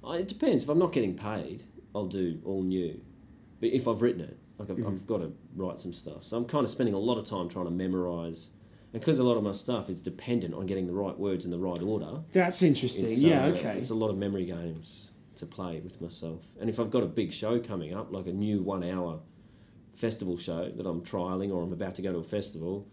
I, 0.04 0.16
it 0.18 0.28
depends. 0.28 0.62
If 0.62 0.68
I'm 0.68 0.78
not 0.78 0.92
getting 0.92 1.14
paid, 1.14 1.62
I'll 1.94 2.06
do 2.06 2.40
all 2.44 2.62
new. 2.62 3.00
But 3.60 3.70
if 3.70 3.86
I've 3.86 4.02
written 4.02 4.22
it, 4.22 4.36
like 4.58 4.70
I've, 4.70 4.76
Mm-hmm. 4.76 4.88
I've 4.88 5.06
got 5.06 5.18
to 5.18 5.32
write 5.56 5.80
some 5.80 5.92
stuff, 5.92 6.24
so 6.24 6.36
I'm 6.36 6.44
kind 6.44 6.64
of 6.64 6.70
spending 6.70 6.94
a 6.94 6.98
lot 6.98 7.18
of 7.18 7.24
time 7.24 7.48
trying 7.48 7.66
to 7.66 7.70
memorize. 7.70 8.50
And 8.92 9.00
because 9.00 9.18
a 9.20 9.24
lot 9.24 9.36
of 9.36 9.44
my 9.44 9.52
stuff 9.52 9.88
is 9.88 10.00
dependent 10.00 10.52
on 10.54 10.66
getting 10.66 10.86
the 10.86 10.92
right 10.92 11.16
words 11.16 11.44
in 11.44 11.50
the 11.50 11.58
right 11.58 11.80
order, 11.80 12.20
That's 12.32 12.62
interesting. 12.62 13.06
it's, 13.06 13.22
yeah. 13.22 13.44
uh, 13.44 13.50
okay. 13.50 13.78
It's 13.78 13.90
a 13.90 13.94
lot 13.94 14.10
of 14.10 14.18
memory 14.18 14.44
games 14.46 15.10
to 15.36 15.46
play 15.46 15.80
with 15.80 16.00
myself. 16.00 16.42
And 16.60 16.68
if 16.68 16.80
I've 16.80 16.90
got 16.90 17.02
a 17.02 17.06
big 17.06 17.32
show 17.32 17.60
coming 17.60 17.94
up, 17.94 18.12
like 18.12 18.26
a 18.26 18.32
new 18.32 18.62
one 18.62 18.82
hour 18.82 19.20
festival 19.94 20.36
show 20.36 20.70
that 20.70 20.86
I'm 20.86 21.02
trialing 21.02 21.52
or 21.52 21.62
I'm 21.62 21.72
about 21.72 21.94
to 21.96 22.02
go 22.02 22.12
to 22.12 22.18
a 22.18 22.24
festival, 22.24 22.86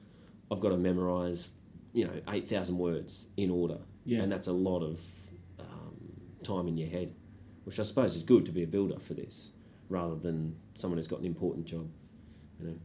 I've 0.51 0.59
got 0.59 0.69
to 0.69 0.77
memorise, 0.77 1.49
you 1.93 2.05
know, 2.05 2.13
8,000 2.29 2.77
words 2.77 3.27
in 3.37 3.49
order. 3.49 3.77
Yeah. 4.05 4.21
And 4.21 4.31
that's 4.31 4.47
a 4.47 4.53
lot 4.53 4.81
of 4.81 4.99
um, 5.59 5.95
time 6.43 6.67
in 6.67 6.77
your 6.77 6.89
head, 6.89 7.13
which 7.65 7.79
I 7.79 7.83
suppose 7.83 8.15
is 8.15 8.23
good 8.23 8.45
to 8.45 8.51
be 8.51 8.63
a 8.63 8.67
builder 8.67 8.99
for 8.99 9.13
this 9.13 9.51
rather 9.89 10.15
than 10.15 10.55
someone 10.75 10.97
who's 10.97 11.07
got 11.07 11.19
an 11.19 11.25
important 11.25 11.65
job. 11.65 11.87
You 12.59 12.67
know. 12.67 12.75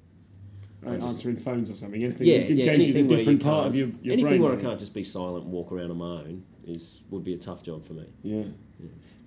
Like 0.84 1.00
just- 1.00 1.14
answering 1.14 1.36
phones 1.36 1.70
or 1.70 1.76
something. 1.76 2.02
Anything 2.02 2.26
Yeah, 2.26 2.38
that 2.38 2.50
yeah, 2.52 2.64
engages 2.72 2.96
a 2.96 2.98
anything 2.98 3.06
where 3.08 3.18
different 3.18 3.42
part 3.42 3.66
of 3.68 3.74
your, 3.76 3.88
your 4.02 4.14
anything 4.14 4.40
brain. 4.40 4.42
where 4.42 4.52
I 4.52 4.60
can't 4.60 4.78
just 4.80 4.92
be 4.94 5.04
silent 5.04 5.44
and 5.44 5.52
walk 5.52 5.70
around 5.70 5.92
on 5.92 5.98
my 5.98 6.20
own 6.22 6.42
is 6.66 7.02
would 7.10 7.22
be 7.22 7.34
a 7.34 7.38
tough 7.38 7.62
job 7.62 7.84
for 7.84 7.92
me. 7.92 8.06
Yeah. 8.22 8.42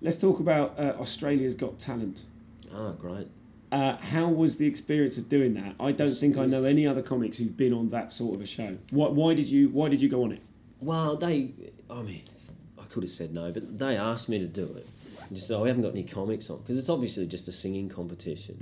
Let's 0.01 0.17
talk 0.17 0.39
about 0.41 0.77
uh, 0.77 0.95
Australia's 0.99 1.55
Got 1.55 1.79
Talent. 1.79 2.25
Ah, 2.73 2.91
great. 2.91 3.27
Uh, 3.71 3.97
how 3.97 4.27
was 4.27 4.57
the 4.57 4.67
experience 4.67 5.17
of 5.17 5.27
doing 5.27 5.53
that? 5.55 5.75
I 5.79 5.91
don't 5.91 6.13
think 6.13 6.37
I 6.37 6.45
know 6.45 6.63
any 6.63 6.85
other 6.87 7.01
comics 7.01 7.37
who've 7.37 7.57
been 7.57 7.73
on 7.73 7.89
that 7.89 8.11
sort 8.11 8.35
of 8.35 8.41
a 8.41 8.45
show. 8.45 8.77
Why, 8.91 9.07
why 9.07 9.33
did 9.33 9.47
you 9.47 9.69
Why 9.69 9.89
did 9.89 10.01
you 10.01 10.09
go 10.09 10.23
on 10.23 10.31
it? 10.31 10.41
Well, 10.79 11.15
they, 11.15 11.51
I 11.89 12.01
mean, 12.01 12.23
I 12.77 12.83
could 12.83 13.03
have 13.03 13.11
said 13.11 13.33
no, 13.33 13.51
but 13.51 13.79
they 13.79 13.97
asked 13.97 14.29
me 14.29 14.39
to 14.39 14.47
do 14.47 14.63
it. 14.77 14.87
And 15.27 15.35
just 15.35 15.47
said, 15.47 15.57
oh, 15.57 15.63
we 15.63 15.69
haven't 15.69 15.83
got 15.83 15.91
any 15.93 16.03
comics 16.03 16.49
on. 16.49 16.59
Because 16.59 16.77
it's 16.77 16.89
obviously 16.89 17.25
just 17.25 17.47
a 17.47 17.51
singing 17.51 17.89
competition. 17.89 18.57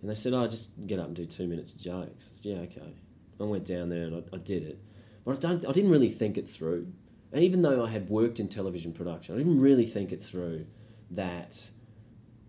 And 0.00 0.10
they 0.10 0.14
said, 0.14 0.32
oh, 0.32 0.46
just 0.46 0.86
get 0.86 1.00
up 1.00 1.06
and 1.06 1.16
do 1.16 1.26
two 1.26 1.48
minutes 1.48 1.74
of 1.74 1.80
jokes. 1.80 2.30
I 2.30 2.36
said, 2.36 2.44
yeah, 2.44 2.58
okay. 2.58 2.94
I 3.40 3.44
went 3.44 3.64
down 3.64 3.88
there 3.88 4.04
and 4.04 4.16
I, 4.32 4.36
I 4.36 4.38
did 4.38 4.62
it. 4.62 4.78
But 5.24 5.36
I, 5.36 5.38
don't, 5.48 5.66
I 5.68 5.72
didn't 5.72 5.90
really 5.90 6.08
think 6.08 6.38
it 6.38 6.48
through. 6.48 6.86
And 7.32 7.42
even 7.42 7.62
though 7.62 7.84
I 7.84 7.90
had 7.90 8.08
worked 8.08 8.38
in 8.38 8.46
television 8.48 8.92
production, 8.92 9.34
I 9.34 9.38
didn't 9.38 9.60
really 9.60 9.84
think 9.84 10.12
it 10.12 10.22
through 10.22 10.66
that 11.10 11.68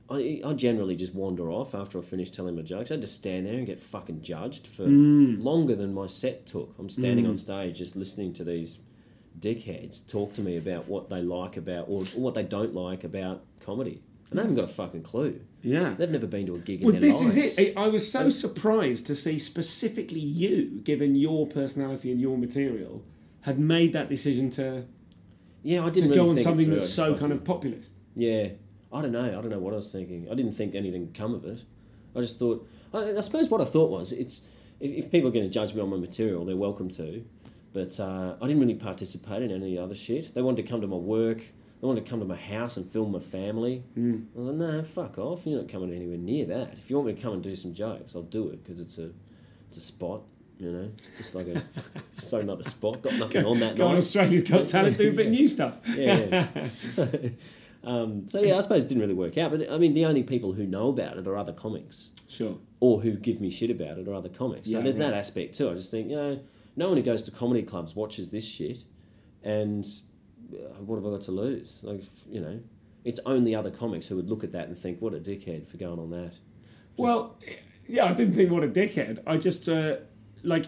I, 0.10 0.42
I 0.46 0.54
generally 0.54 0.96
just 0.96 1.14
wander 1.14 1.52
off 1.52 1.76
after 1.76 1.98
I 2.00 2.02
finish 2.02 2.30
telling 2.30 2.56
my 2.56 2.62
jokes. 2.62 2.92
I 2.92 2.94
had 2.96 3.02
to 3.02 3.08
stand 3.08 3.46
there 3.46 3.56
and 3.56 3.66
get 3.68 3.80
fucking 3.80 4.22
judged 4.22 4.68
for 4.68 4.84
Mm. 4.86 5.44
longer 5.44 5.76
than 5.76 5.94
my 5.94 6.06
set 6.08 6.46
took. 6.46 6.74
I'm 6.80 6.90
standing 6.90 7.28
on 7.28 7.36
stage 7.36 7.78
just 7.78 7.96
listening 7.96 8.32
to 8.34 8.44
these 8.46 8.80
dickheads 9.40 10.08
talk 10.08 10.34
to 10.34 10.42
me 10.42 10.58
about 10.58 10.88
what 10.88 11.10
they 11.10 11.22
like 11.22 11.58
about 11.58 11.86
or, 11.90 12.02
or 12.02 12.22
what 12.22 12.34
they 12.34 12.44
don't 12.44 12.74
like 12.74 13.04
about 13.04 13.44
comedy. 13.60 14.02
And 14.30 14.38
they 14.40 14.42
haven't 14.44 14.56
got 14.56 14.66
a 14.66 14.74
fucking 14.74 15.04
clue. 15.04 15.40
Yeah. 15.62 15.94
They've 15.98 16.10
never 16.10 16.28
been 16.28 16.46
to 16.48 16.56
a 16.56 16.60
gig 16.60 16.82
in 16.82 16.86
Well, 16.86 16.92
their 16.94 17.02
this 17.02 17.22
lives. 17.22 17.38
is 17.38 17.60
it. 17.60 17.78
I 17.78 17.88
was 17.88 18.10
so 18.12 18.30
surprised 18.30 19.06
to 19.08 19.16
see 19.16 19.40
specifically 19.40 20.20
you, 20.20 20.82
given 20.84 21.16
your 21.16 21.48
personality 21.48 22.12
and 22.12 22.20
your 22.20 22.38
material, 22.38 23.04
had 23.42 23.58
made 23.60 23.94
that 23.94 24.10
decision 24.10 24.50
to, 24.52 24.84
Yeah, 25.64 25.86
I 25.86 25.90
didn't 25.92 26.10
really 26.10 26.24
go 26.24 26.30
on 26.30 26.38
something 26.38 26.70
that's 26.70 26.90
so 26.90 27.08
fucking- 27.14 27.20
kind 27.20 27.32
of 27.34 27.44
populist. 27.46 27.92
Yeah, 28.16 28.50
I 28.92 29.02
don't 29.02 29.12
know. 29.12 29.28
I 29.28 29.42
don't 29.42 29.50
know 29.50 29.60
what 29.60 29.74
I 29.74 29.78
was 29.78 29.92
thinking. 29.92 30.28
I 30.32 30.36
didn't 30.36 30.54
think 30.54 30.76
anything 30.76 31.02
would 31.02 31.14
come 31.14 31.34
of 31.34 31.46
it. 31.46 31.64
I 32.16 32.22
just 32.22 32.40
thought. 32.40 32.68
I, 32.94 33.18
I 33.18 33.22
suppose 33.22 33.50
what 33.50 33.62
I 33.62 33.66
thought 33.66 33.90
was, 33.90 34.12
it's 34.12 34.42
if, 34.80 35.12
people 35.12 35.30
are 35.30 35.34
going 35.34 35.46
to 35.46 35.52
judge 35.52 35.74
me 35.74 35.82
on 35.82 35.90
my 35.90 35.98
material, 35.98 36.46
they're 36.46 36.56
welcome 36.56 36.90
to. 36.90 37.24
But 37.74 38.00
uh, 38.00 38.36
I 38.42 38.48
didn't 38.48 38.62
really 38.62 38.76
participate 38.76 39.44
in 39.44 39.52
any 39.52 39.78
other 39.78 39.96
shit. 39.96 40.34
They 40.34 40.42
wanted 40.42 40.64
to 40.64 40.70
come 40.70 40.82
to 40.82 40.88
my 40.88 40.98
work. 40.98 41.40
They 41.80 41.86
wanted 41.86 42.06
to 42.06 42.10
come 42.10 42.20
to 42.20 42.26
my 42.26 42.36
house 42.36 42.78
and 42.78 42.90
film 42.92 43.12
my 43.12 43.20
family. 43.20 43.84
Mm. 43.96 44.26
I 44.36 44.38
was 44.38 44.48
like, 44.48 44.56
no, 44.56 44.84
fuck 44.84 45.20
off. 45.20 45.46
You're 45.46 45.62
not 45.62 45.70
coming 45.70 45.94
anywhere 45.94 46.18
near 46.18 46.46
that. 46.46 46.74
If 46.74 46.90
you 46.90 46.96
want 46.96 47.08
me 47.08 47.14
to 47.14 47.22
come 47.22 47.34
and 47.34 47.44
do 47.44 47.56
some 47.56 47.74
jokes, 47.74 48.16
I'll 48.16 48.24
do 48.24 48.50
it 48.50 48.64
because 48.64 48.80
it's 48.80 48.98
a, 48.98 49.12
it's 49.68 49.78
a 49.78 49.82
spot. 49.82 50.22
You 50.58 50.72
know, 50.72 50.92
just 51.20 51.36
like 51.36 51.46
a, 51.46 51.64
just 52.16 52.34
like 52.34 52.42
another 52.42 52.64
spot. 52.64 53.04
Got 53.04 53.14
nothing 53.14 53.46
on 53.46 53.60
that 53.60 53.76
Go 53.76 53.90
on. 53.90 53.98
Australia's 53.98 54.42
Got 54.42 54.66
Talent, 54.68 54.98
do 54.98 55.10
a 55.10 55.12
bit 55.12 55.28
of 55.28 55.32
new 55.32 55.48
stuff. 55.48 55.76
Yeah. 55.86 56.48
yeah. 56.56 56.70
so, 56.70 57.08
um, 57.88 58.28
so 58.28 58.42
yeah, 58.42 58.58
I 58.58 58.60
suppose 58.60 58.84
it 58.86 58.90
didn't 58.90 59.02
really 59.02 59.14
work 59.14 59.38
out. 59.38 59.52
But 59.52 59.72
I 59.72 59.78
mean, 59.78 59.94
the 59.94 60.06
only 60.06 60.24
people 60.24 60.52
who 60.54 60.66
know 60.66 60.90
about 60.90 61.18
it 61.18 61.28
are 61.28 61.38
other 61.38 61.54
comics, 61.54 62.12
Sure. 62.28 62.58
or 62.82 63.00
who 63.02 63.12
give 63.14 63.40
me 63.40 63.50
shit 63.50 63.72
about 63.72 63.98
it 63.98 64.08
are 64.08 64.14
other 64.14 64.30
comics. 64.30 64.70
So 64.70 64.78
Yeah, 64.78 64.84
there's 64.84 65.00
right. 65.00 65.10
that 65.12 65.18
aspect 65.18 65.56
too. 65.56 65.70
I 65.70 65.74
just 65.74 65.90
think 65.92 66.10
you 66.10 66.16
know, 66.16 66.40
no 66.76 66.90
one 66.90 66.98
who 66.98 67.04
goes 67.04 67.24
to 67.24 67.32
comedy 67.32 67.64
clubs 67.64 67.96
watches 67.96 68.30
this 68.30 68.46
shit, 68.46 68.80
and 69.44 69.86
uh, 70.54 70.58
what 70.86 70.98
have 70.98 71.06
I 71.06 71.10
got 71.12 71.22
to 71.22 71.32
lose? 71.32 71.82
Like 71.84 72.04
you 72.30 72.42
know, 72.42 72.60
it's 73.06 73.20
only 73.26 73.56
other 73.56 73.72
comics 73.72 74.06
who 74.08 74.16
would 74.18 74.30
look 74.30 74.44
at 74.44 74.52
that 74.52 74.68
and 74.68 74.78
think, 74.78 75.02
what 75.02 75.14
a 75.14 75.20
dickhead 75.20 75.68
for 75.68 75.78
going 75.78 76.00
on 76.00 76.10
that. 76.12 76.34
Well, 76.98 77.38
yeah, 77.88 78.06
I 78.06 78.14
didn't 78.14 78.34
think 78.34 78.52
what 78.52 78.64
a 78.64 78.68
dickhead. 78.68 79.20
I 79.26 79.38
just 79.38 79.70
uh, 79.70 79.98
like. 80.44 80.66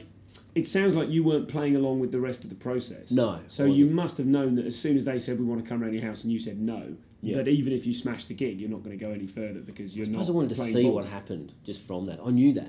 It 0.55 0.65
sounds 0.67 0.93
like 0.95 1.09
you 1.09 1.23
weren't 1.23 1.47
playing 1.47 1.75
along 1.75 1.99
with 1.99 2.11
the 2.11 2.19
rest 2.19 2.43
of 2.43 2.49
the 2.49 2.55
process. 2.55 3.11
No, 3.11 3.39
So 3.47 3.65
you 3.65 3.85
must 3.87 4.17
have 4.17 4.27
known 4.27 4.55
that 4.55 4.65
as 4.65 4.77
soon 4.77 4.97
as 4.97 5.05
they 5.05 5.19
said 5.19 5.39
we 5.39 5.45
want 5.45 5.63
to 5.63 5.67
come 5.67 5.81
around 5.83 5.93
your 5.93 6.03
house 6.03 6.23
and 6.23 6.33
you 6.33 6.39
said 6.39 6.59
no, 6.59 6.95
Yeah. 7.21 7.37
that 7.37 7.47
even 7.47 7.73
if 7.73 7.85
you 7.85 7.93
smash 7.93 8.25
the 8.25 8.33
gig, 8.33 8.59
you're 8.61 8.69
not 8.69 8.83
going 8.83 8.97
to 8.97 9.03
go 9.05 9.11
any 9.11 9.27
further 9.27 9.59
because 9.59 9.95
you're 9.95 10.07
I 10.07 10.09
not. 10.09 10.27
I 10.29 10.31
wanted 10.31 10.49
to 10.49 10.55
see 10.55 10.83
ball. 10.83 10.93
what 10.95 11.05
happened 11.05 11.53
just 11.65 11.81
from 11.85 12.05
that. 12.05 12.19
I 12.25 12.29
knew 12.31 12.53
that, 12.53 12.65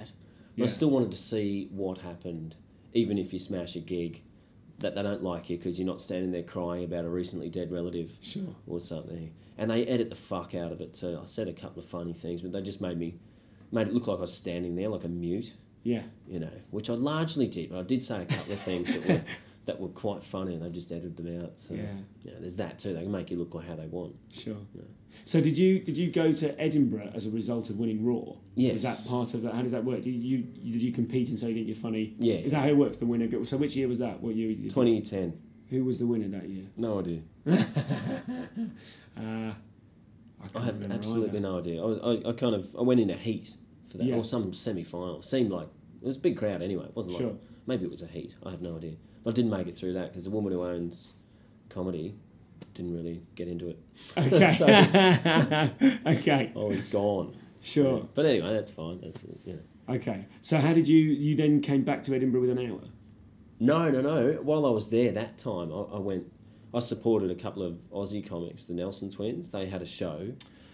but 0.56 0.56
Yeah. 0.56 0.64
I 0.64 0.68
still 0.68 0.90
wanted 0.90 1.10
to 1.12 1.16
see 1.16 1.68
what 1.70 1.98
happened, 1.98 2.56
even 2.94 3.16
if 3.18 3.32
you 3.32 3.38
smash 3.38 3.76
a 3.76 3.80
gig, 3.80 4.22
that 4.80 4.94
they 4.94 5.02
don't 5.02 5.22
like 5.22 5.50
you 5.50 5.56
because 5.58 5.78
you're 5.78 5.86
not 5.86 6.00
standing 6.00 6.32
there 6.32 6.42
crying 6.42 6.84
about 6.84 7.04
a 7.04 7.08
recently 7.08 7.48
dead 7.50 7.70
relative 7.70 8.16
Sure. 8.22 8.54
or 8.66 8.80
something. 8.80 9.30
And 9.58 9.70
they 9.70 9.84
edit 9.86 10.08
the 10.08 10.16
fuck 10.16 10.54
out 10.54 10.72
of 10.72 10.80
it 10.80 10.94
too. 10.94 11.18
I 11.22 11.26
said 11.26 11.46
a 11.48 11.52
couple 11.52 11.82
of 11.82 11.88
funny 11.88 12.14
things, 12.14 12.40
but 12.42 12.50
they 12.52 12.62
just 12.62 12.80
made 12.80 12.98
me 12.98 13.14
made 13.72 13.86
it 13.86 13.94
look 13.94 14.08
like 14.08 14.18
I 14.18 14.22
was 14.22 14.32
standing 14.34 14.74
there 14.74 14.88
like 14.88 15.04
a 15.04 15.08
mute, 15.08 15.52
Yeah. 15.84 16.02
you 16.26 16.40
know, 16.40 16.50
which 16.72 16.90
I 16.90 16.94
largely 16.94 17.46
did. 17.46 17.70
But 17.70 17.78
I 17.78 17.82
did 17.82 18.02
say 18.02 18.22
a 18.22 18.26
couple 18.26 18.52
of 18.54 18.58
things 18.60 18.92
that 18.94 19.06
were 19.06 19.22
that 19.70 19.80
were 19.80 19.88
quite 19.88 20.22
funny, 20.24 20.54
and 20.54 20.62
they 20.64 20.68
just 20.70 20.90
edited 20.90 21.16
them 21.16 21.42
out. 21.42 21.52
So 21.58 21.74
Yeah. 21.74 21.82
yeah, 22.24 22.32
there's 22.40 22.56
that 22.56 22.78
too. 22.78 22.92
They 22.92 23.02
can 23.02 23.12
make 23.12 23.30
you 23.30 23.36
look 23.38 23.54
like 23.54 23.66
how 23.68 23.76
they 23.76 23.86
want. 23.86 24.14
Sure. 24.32 24.56
So 25.24 25.40
did 25.40 25.56
you 25.56 25.78
did 25.80 25.96
you 25.96 26.10
go 26.10 26.32
to 26.32 26.60
Edinburgh 26.60 27.10
as 27.14 27.26
a 27.26 27.30
result 27.30 27.70
of 27.70 27.78
winning 27.78 28.04
Raw? 28.04 28.34
Yes. 28.56 28.72
Was 28.74 28.82
that 28.82 29.10
part 29.10 29.34
of 29.34 29.42
that? 29.42 29.54
How 29.54 29.62
does 29.62 29.72
that 29.72 29.84
work? 29.84 30.02
Did 30.02 30.10
you, 30.14 30.38
you 30.60 30.72
did 30.72 30.82
you 30.82 30.92
compete 30.92 31.28
and 31.28 31.38
say 31.38 31.48
you 31.48 31.54
think 31.54 31.66
you're 31.68 31.76
funny? 31.76 32.14
Yeah. 32.18 32.34
Is 32.36 32.52
that 32.52 32.62
how 32.62 32.68
it 32.68 32.76
works? 32.76 32.96
The 32.98 33.06
winner. 33.06 33.44
So 33.44 33.56
which 33.56 33.76
year 33.76 33.86
was 33.88 33.98
that? 34.00 34.20
What 34.20 34.34
year? 34.34 34.48
Did 34.54 34.64
2010. 34.70 35.38
Who 35.70 35.84
was 35.84 35.98
the 36.00 36.06
winner 36.06 36.28
that 36.36 36.48
year? 36.48 36.64
No 36.76 36.98
idea. 37.00 37.20
Uh, 39.16 39.52
I, 40.42 40.58
I 40.58 40.64
have 40.64 40.90
absolutely 40.90 41.28
either. 41.38 41.40
no 41.40 41.58
idea. 41.58 41.82
I, 41.82 41.84
was, 41.84 41.98
I, 42.24 42.28
I 42.30 42.32
kind 42.32 42.54
of 42.54 42.74
I 42.78 42.82
went 42.82 43.00
in 43.00 43.10
a 43.10 43.16
heat 43.16 43.54
for 43.90 43.98
that, 43.98 44.04
Yeah. 44.06 44.16
or 44.16 44.24
some 44.24 44.54
semi 44.54 44.84
final. 44.84 45.20
Seemed 45.22 45.50
like 45.50 45.68
it 46.02 46.06
was 46.06 46.16
a 46.16 46.20
big 46.20 46.38
crowd 46.38 46.62
anyway. 46.62 46.84
It 46.84 46.96
wasn't 46.96 47.16
Sure. 47.16 47.26
like 47.32 47.40
maybe 47.66 47.84
it 47.84 47.90
was 47.90 48.00
a 48.02 48.06
heat. 48.06 48.34
I 48.44 48.50
have 48.50 48.62
no 48.62 48.76
idea. 48.76 48.94
But 49.24 49.30
I 49.30 49.32
didn't 49.34 49.50
make 49.50 49.66
it 49.66 49.74
through 49.74 49.94
that 49.94 50.08
because 50.08 50.24
the 50.24 50.30
woman 50.30 50.52
who 50.52 50.64
owns 50.64 51.14
comedy 51.68 52.14
didn't 52.74 52.94
really 52.94 53.22
get 53.34 53.48
into 53.48 53.68
it. 53.68 53.78
Okay. 54.16 54.54
So 54.54 54.66
okay. 56.06 56.52
I 56.54 56.58
was 56.58 56.90
gone. 56.90 57.36
Sure. 57.62 58.08
But 58.14 58.26
anyway, 58.26 58.54
that's 58.54 58.70
fine. 58.70 59.00
That's 59.02 59.18
you 59.44 59.54
know. 59.54 59.94
Okay. 59.94 60.26
So 60.40 60.58
how 60.58 60.72
did 60.72 60.88
you 60.88 60.98
you 60.98 61.36
then 61.36 61.60
came 61.60 61.82
back 61.82 62.02
to 62.04 62.14
Edinburgh 62.14 62.42
with 62.42 62.50
an 62.50 62.58
hour? 62.58 62.80
No, 63.58 63.90
no, 63.90 64.00
no. 64.00 64.32
While 64.42 64.64
I 64.64 64.70
was 64.70 64.88
there 64.88 65.12
that 65.12 65.36
time, 65.38 65.72
I, 65.72 65.96
I 65.96 65.98
went. 65.98 66.24
I 66.72 66.78
supported 66.78 67.32
a 67.32 67.34
couple 67.34 67.64
of 67.64 67.74
Aussie 67.92 68.26
comics, 68.26 68.64
the 68.64 68.74
Nelson 68.74 69.10
Twins. 69.10 69.50
They 69.50 69.66
had 69.66 69.82
a 69.82 69.86
show, 69.86 70.32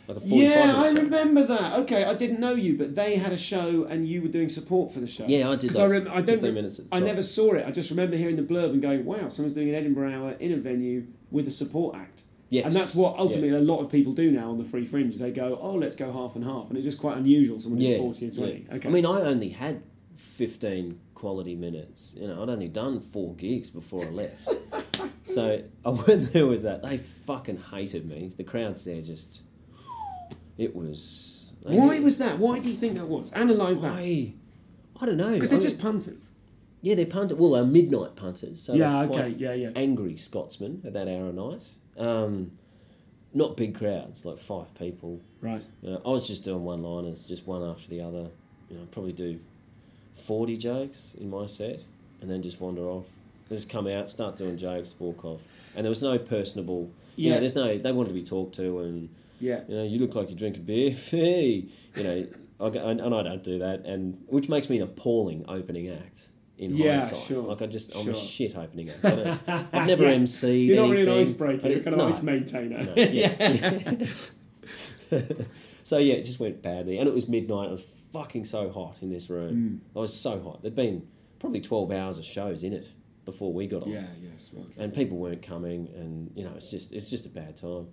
like 0.09 0.22
a 0.22 0.26
Yeah, 0.26 0.74
I 0.76 0.94
show. 0.94 1.02
remember 1.02 1.42
that. 1.44 1.78
Okay, 1.80 2.04
I 2.04 2.14
didn't 2.14 2.40
know 2.40 2.54
you, 2.54 2.76
but 2.78 2.94
they 2.94 3.16
had 3.16 3.32
a 3.32 3.36
show 3.38 3.84
and 3.84 4.07
you 4.09 4.22
were 4.22 4.28
doing 4.28 4.48
support 4.48 4.92
for 4.92 5.00
the 5.00 5.07
show. 5.07 5.26
Yeah, 5.26 5.50
I 5.50 5.57
did, 5.57 5.70
'Cause 5.70 5.78
like, 5.78 5.84
I, 5.86 5.90
rem- 5.90 6.09
I 6.12 6.20
don't. 6.22 6.42
minutes 6.42 6.80
I 6.92 7.00
never 7.00 7.22
saw 7.22 7.52
it. 7.54 7.64
I 7.66 7.70
just 7.70 7.90
remember 7.90 8.16
hearing 8.16 8.36
the 8.36 8.42
blurb 8.42 8.70
and 8.70 8.80
going, 8.82 9.04
"Wow, 9.04 9.28
someone's 9.28 9.54
doing 9.54 9.68
an 9.68 9.74
Edinburgh 9.74 10.12
hour 10.12 10.32
in 10.38 10.52
a 10.52 10.57
venue 10.57 11.07
with 11.30 11.48
a 11.48 11.50
support 11.50 11.96
act." 11.96 12.22
Yes, 12.48 12.64
And 12.66 12.72
that's 12.74 12.94
what 12.94 13.18
ultimately 13.18 13.48
yeah. 13.50 13.59
a 13.59 13.66
lot 13.72 13.80
of 13.80 13.90
people 13.90 14.12
do 14.12 14.30
now 14.30 14.50
on 14.50 14.57
the 14.59 14.64
free 14.64 14.84
fringe. 14.84 15.16
They 15.18 15.32
go, 15.32 15.59
"Oh, 15.61 15.74
let's 15.74 15.96
go 15.96 16.12
half 16.12 16.36
and 16.36 16.44
half," 16.44 16.68
and 16.68 16.76
it's 16.78 16.84
just 16.84 16.98
quite 17.00 17.16
unusual. 17.16 17.59
Someone 17.59 17.80
did 17.80 17.98
forty 17.98 18.26
and 18.26 18.36
twenty. 18.36 18.66
yeah. 18.68 18.76
Okay. 18.76 18.88
I 18.88 18.92
mean, 18.92 19.04
I 19.04 19.22
only 19.22 19.48
had 19.48 19.82
15 20.14 20.98
quality 21.14 21.54
minutes. 21.54 22.14
You 22.18 22.28
know, 22.28 22.42
I'd 22.42 22.48
only 22.48 22.68
done 22.68 23.00
four 23.00 23.34
gigs 23.34 23.70
before 23.70 24.04
I 24.04 24.11
left. 24.11 24.48
so 25.24 25.61
I 25.84 25.88
went 25.90 26.32
there 26.32 26.46
with 26.46 26.62
that. 26.62 26.82
They 26.82 26.98
fucking 26.98 27.59
hated 27.72 28.07
me. 28.09 28.32
The 28.36 28.44
crowds 28.44 28.84
there 28.84 29.00
just. 29.02 29.42
It 30.59 30.74
was. 30.74 31.52
they- 31.64 31.76
why 31.76 31.98
was 32.00 32.18
that? 32.18 32.38
Why 32.38 32.59
do 32.59 32.68
you 32.70 32.76
think 32.76 32.94
that 32.94 33.07
was? 33.07 33.30
Analyze 33.32 33.80
that. 33.80 33.92
I, 33.92 34.32
I 35.00 35.07
don't 35.07 35.16
know. 35.16 35.32
Because 35.34 35.50
they're 35.50 35.59
I 35.59 35.61
mean- 35.61 35.68
just 35.68 35.80
punters. 35.80 36.18
Yeah, 36.82 36.94
they're 36.94 37.07
punters. 37.07 37.36
Well, 37.38 37.52
they're 37.52 37.64
midnight 37.64 38.14
punters. 38.16 38.61
So 38.62 38.74
Yeah, 38.74 39.02
okay, 39.04 39.34
yeah, 39.36 39.54
yeah. 39.54 39.70
Angry 39.74 40.16
Scotsmen 40.16 40.82
at 40.84 40.92
that 40.92 41.09
hour 41.09 41.30
a 41.30 41.32
night. 41.32 41.64
Um, 41.98 42.52
not 43.34 43.57
big 43.57 43.74
crowds, 43.76 44.24
like 44.24 44.38
five 44.38 44.72
people. 44.78 45.20
Right. 45.40 45.62
You 45.82 45.90
know, 45.90 46.02
I 46.07 46.11
was 46.11 46.26
just 46.28 46.44
doing 46.44 46.64
one 46.64 46.82
liners, 46.82 47.22
just 47.22 47.46
one 47.46 47.62
after 47.62 47.88
the 47.88 48.00
other. 48.02 48.28
You 48.70 48.78
know, 48.78 48.86
probably 48.92 49.12
do 49.12 49.40
40 50.16 50.57
jokes 50.57 51.16
in 51.18 51.28
my 51.30 51.46
set 51.46 51.82
and 52.20 52.30
then 52.30 52.42
just 52.42 52.61
wander 52.61 52.82
off. 52.82 53.07
Just 53.48 53.68
come 53.68 53.86
out, 53.86 54.11
start 54.11 54.36
doing 54.36 54.57
jokes, 54.57 54.94
walk 54.98 55.24
off. 55.24 55.42
And 55.74 55.84
there 55.84 55.90
was 55.90 56.02
no 56.02 56.18
personable. 56.18 56.90
Yeah. 57.16 57.34
Yeah. 57.34 57.40
there's 57.40 57.54
no. 57.54 57.78
They 57.78 57.92
wanted 57.92 58.09
to 58.09 58.14
be 58.14 58.22
talked 58.22 58.54
to 58.57 58.80
and. 58.80 59.09
Yeah. 59.41 59.61
You 59.68 59.76
know, 59.76 59.82
you 59.84 59.99
look 59.99 60.14
like 60.14 60.30
you 60.30 60.37
drink 60.37 60.57
a 60.57 60.61
beer. 60.61 60.91
Hey, 61.11 61.68
you 61.97 62.03
know, 62.03 62.26
I 62.61 62.66
and, 62.68 63.01
and 63.01 63.14
I 63.14 63.22
don't 63.22 63.43
do 63.43 63.59
that, 63.59 63.84
and 63.84 64.18
which 64.28 64.49
makes 64.49 64.70
me 64.70 64.76
an 64.78 64.82
appalling 64.84 65.45
opening 65.49 65.89
act. 65.91 66.28
In 66.59 66.74
Yeah, 66.74 67.01
hindsight, 67.01 67.20
sure, 67.24 67.39
like 67.43 67.61
I 67.61 67.66
just, 67.66 67.95
I'm 67.95 68.05
sure. 68.05 68.12
a 68.12 68.16
shit 68.16 68.57
opening 68.57 68.89
act. 68.89 69.05
I 69.05 69.39
I've 69.74 69.87
never 69.87 70.05
Yeah. 70.05 70.14
MC'd. 70.14 70.68
You're 70.70 70.76
not 70.76 70.89
really 70.91 71.03
an 71.03 71.09
anything. 71.09 71.34
icebreaker. 71.34 71.68
You're 71.68 71.80
didn't- 71.80 71.84
kind 71.84 71.95
of 71.95 71.99
no. 71.99 72.09
ice 72.09 72.22
maintainer. 72.22 72.82
No, 72.82 72.95
yeah. 72.97 74.07
so 75.82 75.99
yeah, 75.99 76.14
it 76.14 76.24
just 76.24 76.41
went 76.41 76.62
badly, 76.62 76.99
and 76.99 77.09
it 77.09 77.14
was 77.14 77.28
midnight. 77.28 77.68
It 77.68 77.72
was 77.72 77.84
fucking 78.12 78.45
so 78.47 78.70
hot 78.70 79.03
in 79.03 79.11
this 79.11 79.28
room. 79.30 79.80
Mm. 79.95 79.97
I 79.97 80.01
was 80.01 80.18
so 80.18 80.41
hot. 80.41 80.62
There'd 80.62 80.74
been 80.74 81.07
probably 81.41 81.61
twelve 81.61 81.93
hours 81.93 82.18
of 82.18 82.24
shows 82.24 82.64
in 82.64 82.72
it 82.72 82.91
before 83.26 83.53
we 83.53 83.66
got 83.66 83.82
on, 83.82 83.91
yeah. 83.93 84.07
Yes. 84.22 84.51
Right. 84.55 84.66
and 84.78 84.95
people 84.95 85.18
weren't 85.18 85.43
coming, 85.43 85.89
and 85.95 86.30
you 86.34 86.45
know, 86.45 86.53
it's 86.57 86.70
just 86.70 86.93
it's 86.93 87.11
just 87.11 87.26
a 87.26 87.30
bad 87.30 87.57
time. 87.57 87.89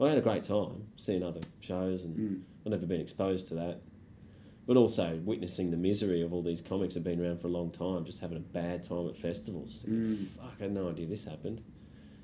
I 0.00 0.08
had 0.08 0.18
a 0.18 0.22
great 0.22 0.42
time 0.42 0.86
seeing 0.96 1.22
other 1.22 1.40
shows, 1.60 2.04
and 2.04 2.16
Mm. 2.16 2.40
I've 2.66 2.72
never 2.72 2.86
been 2.86 3.00
exposed 3.00 3.48
to 3.48 3.54
that. 3.54 3.80
But 4.66 4.76
also 4.78 5.20
witnessing 5.24 5.70
the 5.70 5.76
misery 5.76 6.22
of 6.22 6.32
all 6.32 6.42
these 6.42 6.62
comics 6.62 6.94
who've 6.94 7.04
been 7.04 7.20
around 7.20 7.40
for 7.40 7.48
a 7.48 7.50
long 7.50 7.70
time, 7.70 8.04
just 8.04 8.20
having 8.20 8.38
a 8.38 8.40
bad 8.40 8.82
time 8.82 9.08
at 9.08 9.16
festivals. 9.16 9.84
Mm. 9.88 10.26
Fuck, 10.28 10.52
I 10.58 10.62
had 10.62 10.72
no 10.72 10.88
idea 10.88 11.06
this 11.06 11.24
happened. 11.24 11.60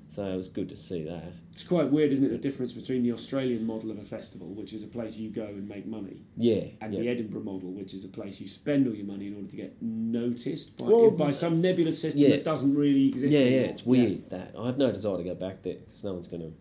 So 0.09 0.25
it 0.25 0.35
was 0.35 0.49
good 0.49 0.67
to 0.69 0.75
see 0.75 1.03
that. 1.03 1.35
It's 1.53 1.63
quite 1.63 1.89
weird, 1.89 2.11
isn't 2.11 2.25
it, 2.25 2.29
the 2.31 2.37
difference 2.37 2.73
between 2.73 3.01
the 3.03 3.13
Australian 3.13 3.65
model 3.65 3.91
of 3.91 3.97
a 3.97 4.01
festival, 4.03 4.47
which 4.49 4.73
is 4.73 4.83
a 4.83 4.87
place 4.87 5.15
you 5.15 5.29
go 5.29 5.45
and 5.45 5.69
make 5.69 5.85
money, 5.85 6.25
Yeah, 6.35 6.63
and 6.81 6.93
yeah. 6.93 6.99
the 6.99 7.07
Edinburgh 7.07 7.43
model, 7.43 7.71
which 7.71 7.93
is 7.93 8.03
a 8.03 8.09
place 8.09 8.41
you 8.41 8.49
spend 8.49 8.87
all 8.87 8.93
your 8.93 9.05
money 9.05 9.27
in 9.27 9.35
order 9.35 9.47
to 9.47 9.55
get 9.55 9.81
noticed 9.81 10.77
by, 10.77 10.85
Well, 10.87 11.11
by 11.11 11.31
some 11.31 11.61
nebulous 11.61 11.97
system 12.01 12.23
yeah. 12.23 12.29
that 12.31 12.43
doesn't 12.43 12.75
really 12.75 13.07
exist 13.07 13.31
Yeah, 13.33 13.45
yeah, 13.45 13.61
it's 13.61 13.85
weird 13.85 14.29
that 14.31 14.53
I 14.59 14.65
have 14.65 14.77
no 14.77 14.91
desire 14.91 15.15
to 15.17 15.23
go 15.23 15.35
back 15.35 15.61
there 15.63 15.75
because 15.75 16.03
no 16.03 16.11
one's 16.13 16.27
going 16.27 16.41
to 16.41 16.53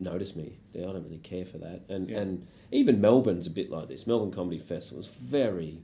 notice 0.00 0.36
me 0.36 0.58
there. 0.72 0.88
I 0.88 0.92
don't 0.92 1.04
really 1.04 1.18
care 1.18 1.44
for 1.44 1.58
that. 1.58 1.82
And 1.88 2.08
Yeah. 2.08 2.20
and 2.20 2.46
even 2.72 3.00
Melbourne's 3.00 3.46
a 3.46 3.50
bit 3.50 3.70
like 3.70 3.88
this. 3.88 4.06
Melbourne 4.06 4.30
Comedy 4.30 4.58
Festival 4.58 5.00
is 5.00 5.06
very 5.08 5.82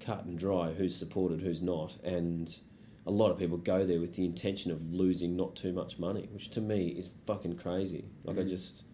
cut 0.00 0.24
and 0.24 0.38
dry. 0.38 0.72
Who's 0.72 0.94
supported, 0.96 1.40
who's 1.40 1.62
not, 1.62 1.96
and 2.04 2.56
a 3.06 3.10
lot 3.10 3.30
of 3.30 3.38
people 3.38 3.56
go 3.56 3.84
there 3.86 3.98
with 4.00 4.14
the 4.14 4.24
intention 4.24 4.70
of 4.70 4.92
losing 4.92 5.34
not 5.36 5.56
too 5.56 5.72
much 5.72 5.98
money, 5.98 6.28
which 6.32 6.50
to 6.50 6.60
me 6.60 6.88
is 6.88 7.10
fucking 7.26 7.56
crazy. 7.56 8.04
Like 8.24 8.36
Mm. 8.36 8.40
I 8.40 8.44
just. 8.44 8.84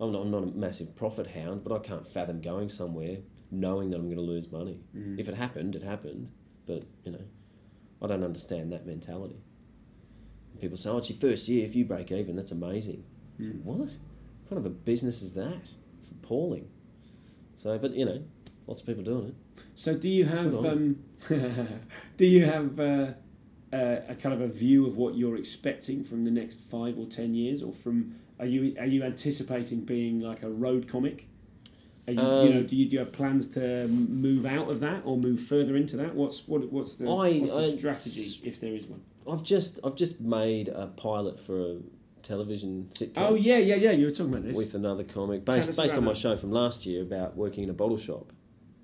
I'm 0.00 0.12
not, 0.12 0.22
I'm 0.22 0.30
not 0.30 0.44
a 0.44 0.46
massive 0.46 0.94
profit 0.94 1.26
hound, 1.26 1.64
but 1.64 1.72
I 1.72 1.80
can't 1.80 2.06
fathom 2.06 2.40
going 2.40 2.68
somewhere 2.68 3.18
knowing 3.50 3.90
that 3.90 3.96
I'm 3.96 4.04
going 4.04 4.14
to 4.16 4.22
lose 4.22 4.52
money. 4.52 4.78
Mm. 4.96 5.18
If 5.18 5.28
it 5.28 5.34
happened, 5.34 5.74
it 5.74 5.82
happened. 5.82 6.28
But 6.66 6.84
you 7.04 7.10
know, 7.10 7.24
I 8.00 8.06
don't 8.06 8.22
understand 8.22 8.70
that 8.72 8.86
mentality. 8.86 9.40
People 10.60 10.76
say, 10.76 10.90
"Oh, 10.90 10.98
it's 10.98 11.10
your 11.10 11.18
first 11.18 11.48
year. 11.48 11.64
If 11.64 11.74
you 11.74 11.84
break 11.84 12.12
even, 12.12 12.36
that's 12.36 12.52
amazing." 12.52 13.04
Mm. 13.40 13.62
What? 13.62 13.78
What 13.78 13.90
kind 14.48 14.58
of 14.58 14.66
a 14.66 14.70
business 14.70 15.22
is 15.22 15.34
that? 15.34 15.72
It's 15.98 16.10
appalling. 16.10 16.68
So, 17.58 17.76
but 17.78 17.94
you 17.94 18.04
know, 18.04 18.22
lots 18.66 18.80
of 18.80 18.86
people 18.86 19.02
doing 19.04 19.28
it. 19.28 19.34
So, 19.74 19.94
do 19.96 20.08
you 20.08 20.24
have 20.24 20.54
um, 20.64 20.96
do 21.28 22.26
you 22.26 22.44
have 22.44 22.78
uh, 22.80 23.12
uh, 23.72 24.00
a 24.08 24.14
kind 24.14 24.34
of 24.34 24.40
a 24.40 24.48
view 24.48 24.86
of 24.86 24.96
what 24.96 25.14
you're 25.16 25.36
expecting 25.36 26.04
from 26.04 26.24
the 26.24 26.30
next 26.30 26.60
five 26.60 26.98
or 26.98 27.06
ten 27.06 27.34
years, 27.34 27.62
or 27.62 27.72
from 27.72 28.14
are 28.38 28.46
you 28.46 28.76
are 28.78 28.86
you 28.86 29.02
anticipating 29.02 29.80
being 29.80 30.20
like 30.20 30.42
a 30.42 30.50
road 30.50 30.88
comic? 30.88 31.26
Are 32.06 32.12
you, 32.12 32.16
do 32.20 32.22
you 32.22 32.50
know, 32.54 32.60
Um, 32.60 32.66
do 32.66 32.74
you, 32.76 32.86
do 32.88 32.92
you 32.94 32.98
have 33.00 33.12
plans 33.12 33.48
to 33.48 33.86
move 33.88 34.46
out 34.46 34.70
of 34.70 34.80
that 34.80 35.02
or 35.04 35.18
move 35.18 35.40
further 35.42 35.76
into 35.76 35.94
that? 35.98 36.14
What's 36.14 36.48
what, 36.48 36.72
what's 36.72 36.94
the 36.94 37.04
I- 37.06 37.38
what's 37.40 37.52
the 37.52 37.58
I- 37.58 37.76
strategy 37.76 38.40
if 38.44 38.60
there 38.60 38.72
is 38.74 38.86
one? 38.86 39.02
I've 39.30 39.42
just 39.42 39.78
I've 39.84 39.96
just 39.96 40.18
made 40.20 40.68
a 40.68 40.86
pilot 40.86 41.38
for 41.38 41.60
a 41.60 41.76
television 42.28 42.86
sitcom. 42.90 43.12
Oh 43.16 43.34
yeah, 43.34 43.56
yeah, 43.56 43.76
yeah. 43.76 43.90
You 43.92 44.04
were 44.04 44.10
talking 44.10 44.32
about 44.34 44.44
this. 44.44 44.56
with 44.56 44.74
another 44.74 45.02
comic 45.02 45.44
based 45.44 45.74
based 45.76 45.96
on 45.96 46.04
my 46.04 46.12
show 46.12 46.36
from 46.36 46.52
last 46.52 46.84
year 46.84 47.02
about 47.02 47.36
working 47.36 47.64
in 47.64 47.70
a 47.70 47.72
bottle 47.72 47.96
shop, 47.96 48.32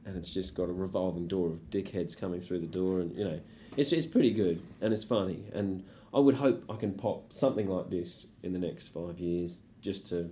and 0.06 0.16
it's 0.16 0.32
just 0.32 0.54
got 0.54 0.68
a 0.68 0.72
revolving 0.72 1.28
door 1.28 1.48
of 1.48 1.58
dickheads 1.70 2.18
coming 2.18 2.40
through 2.40 2.60
the 2.60 2.66
door, 2.66 3.00
and 3.00 3.16
you 3.16 3.24
know, 3.24 3.38
it's 3.76 3.92
it's 3.92 4.06
pretty 4.06 4.32
good 4.32 4.62
and 4.80 4.92
it's 4.92 5.04
funny, 5.04 5.44
and 5.52 5.84
I 6.14 6.20
would 6.20 6.36
hope 6.36 6.64
I 6.70 6.76
can 6.76 6.94
pop 6.94 7.32
something 7.32 7.68
like 7.68 7.90
this 7.90 8.28
in 8.42 8.52
the 8.52 8.58
next 8.58 8.88
five 8.88 9.18
years, 9.18 9.60
just 9.82 10.08
to. 10.08 10.30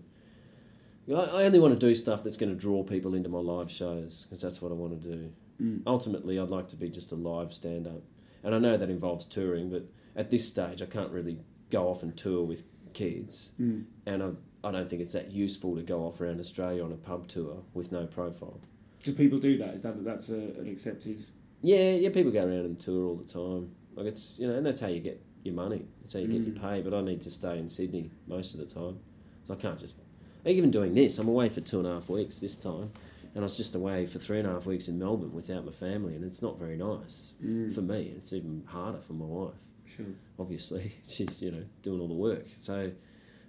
I 1.11 1.13
I 1.13 1.45
only 1.45 1.59
want 1.59 1.79
to 1.79 1.87
do 1.87 1.95
stuff 1.95 2.23
that's 2.25 2.39
going 2.39 2.53
to 2.53 2.59
draw 2.59 2.83
people 2.83 3.15
into 3.15 3.29
my 3.29 3.41
live 3.41 3.71
shows 3.71 4.25
because 4.25 4.41
that's 4.41 4.63
what 4.63 4.73
I 4.73 4.75
want 4.75 5.03
to 5.03 5.09
do. 5.09 5.33
Mm. 5.61 5.83
Ultimately, 5.87 6.39
I'd 6.39 6.49
like 6.49 6.69
to 6.69 6.77
be 6.77 6.89
just 6.89 7.13
a 7.13 7.17
live 7.17 7.53
stand 7.53 7.87
up. 7.87 8.03
And 8.45 8.55
I 8.55 8.59
know 8.59 8.77
that 8.77 8.91
involves 8.91 9.27
touring, 9.27 9.71
but 9.71 9.85
at 10.17 10.31
this 10.31 10.49
stage, 10.49 10.83
I 10.83 10.87
can't 10.87 11.13
really 11.13 11.39
go 11.71 11.89
off 11.89 12.03
and 12.03 12.17
tour 12.17 12.45
with 12.45 12.65
kids 12.93 13.53
Mm. 13.61 13.84
and 14.07 14.22
I, 14.22 14.30
I 14.64 14.70
don't 14.70 14.88
think 14.88 15.03
it's 15.03 15.12
that 15.12 15.30
useful 15.32 15.74
to 15.76 15.82
go 15.82 16.01
off 16.07 16.20
around 16.20 16.38
Australia 16.40 16.84
on 16.84 16.93
a 16.93 16.97
pub 16.97 17.26
tour 17.28 17.57
with 17.74 17.90
no 17.93 18.07
profile. 18.07 18.61
Do 19.03 19.12
people 19.12 19.38
do 19.38 19.59
that? 19.59 19.74
Is 19.74 19.82
that 19.82 20.05
that's 20.05 20.30
a, 20.30 20.36
an 20.61 20.68
accepted? 20.70 21.24
Yeah, 21.62 21.93
yeah, 21.95 22.11
people 22.11 22.30
go 22.30 22.40
around 22.45 22.64
and 22.66 22.78
tour 22.78 23.07
all 23.07 23.16
the 23.16 23.24
time. 23.24 23.70
Like 23.97 24.07
it's 24.07 24.36
you 24.38 24.47
know, 24.49 24.55
and 24.55 24.64
that's 24.64 24.80
how 24.80 24.86
you 24.88 25.01
get 25.01 25.20
your 25.43 25.55
money. 25.55 25.84
That's 26.03 26.14
how 26.14 26.20
you 26.20 26.28
get 26.28 26.43
your 26.43 26.55
pay. 26.57 26.80
But 26.82 26.95
I 26.95 27.01
need 27.03 27.20
to 27.22 27.30
stay 27.30 27.59
in 27.59 27.68
Sydney 27.68 28.11
most 28.28 28.55
of 28.55 28.61
the 28.61 28.66
time, 28.72 28.99
so 29.45 29.55
I 29.55 29.57
can't 29.57 29.78
just. 29.78 29.97
Even 30.45 30.70
doing 30.72 30.93
this, 30.95 31.18
I'm 31.18 31.28
away 31.28 31.49
for 31.49 31.61
two 31.61 31.78
and 31.78 31.86
a 31.86 31.93
half 31.95 32.09
weeks 32.09 32.38
this 32.38 32.57
time, 32.57 32.90
and 33.34 33.38
I 33.38 33.43
was 33.43 33.57
just 33.57 33.74
away 33.76 34.07
for 34.07 34.18
three 34.18 34.38
and 34.40 34.49
a 34.49 34.53
half 34.53 34.66
weeks 34.66 34.88
in 34.88 34.99
Melbourne 34.99 35.32
without 35.32 35.64
my 35.64 35.70
family, 35.72 36.14
and 36.16 36.24
it's 36.24 36.43
not 36.43 36.59
very 36.59 36.76
nice 36.76 37.34
for 37.74 37.80
me. 37.82 38.09
And 38.09 38.16
it's 38.18 38.32
even 38.32 38.62
harder 38.66 39.01
for 39.01 39.12
my 39.12 39.24
wife. 39.24 39.55
Sure. 39.97 40.07
obviously 40.38 40.93
she's 41.09 41.43
you 41.43 41.51
know 41.51 41.64
doing 41.82 42.01
all 42.01 42.09
the 42.09 42.14
work 42.14 42.47
so 42.57 42.90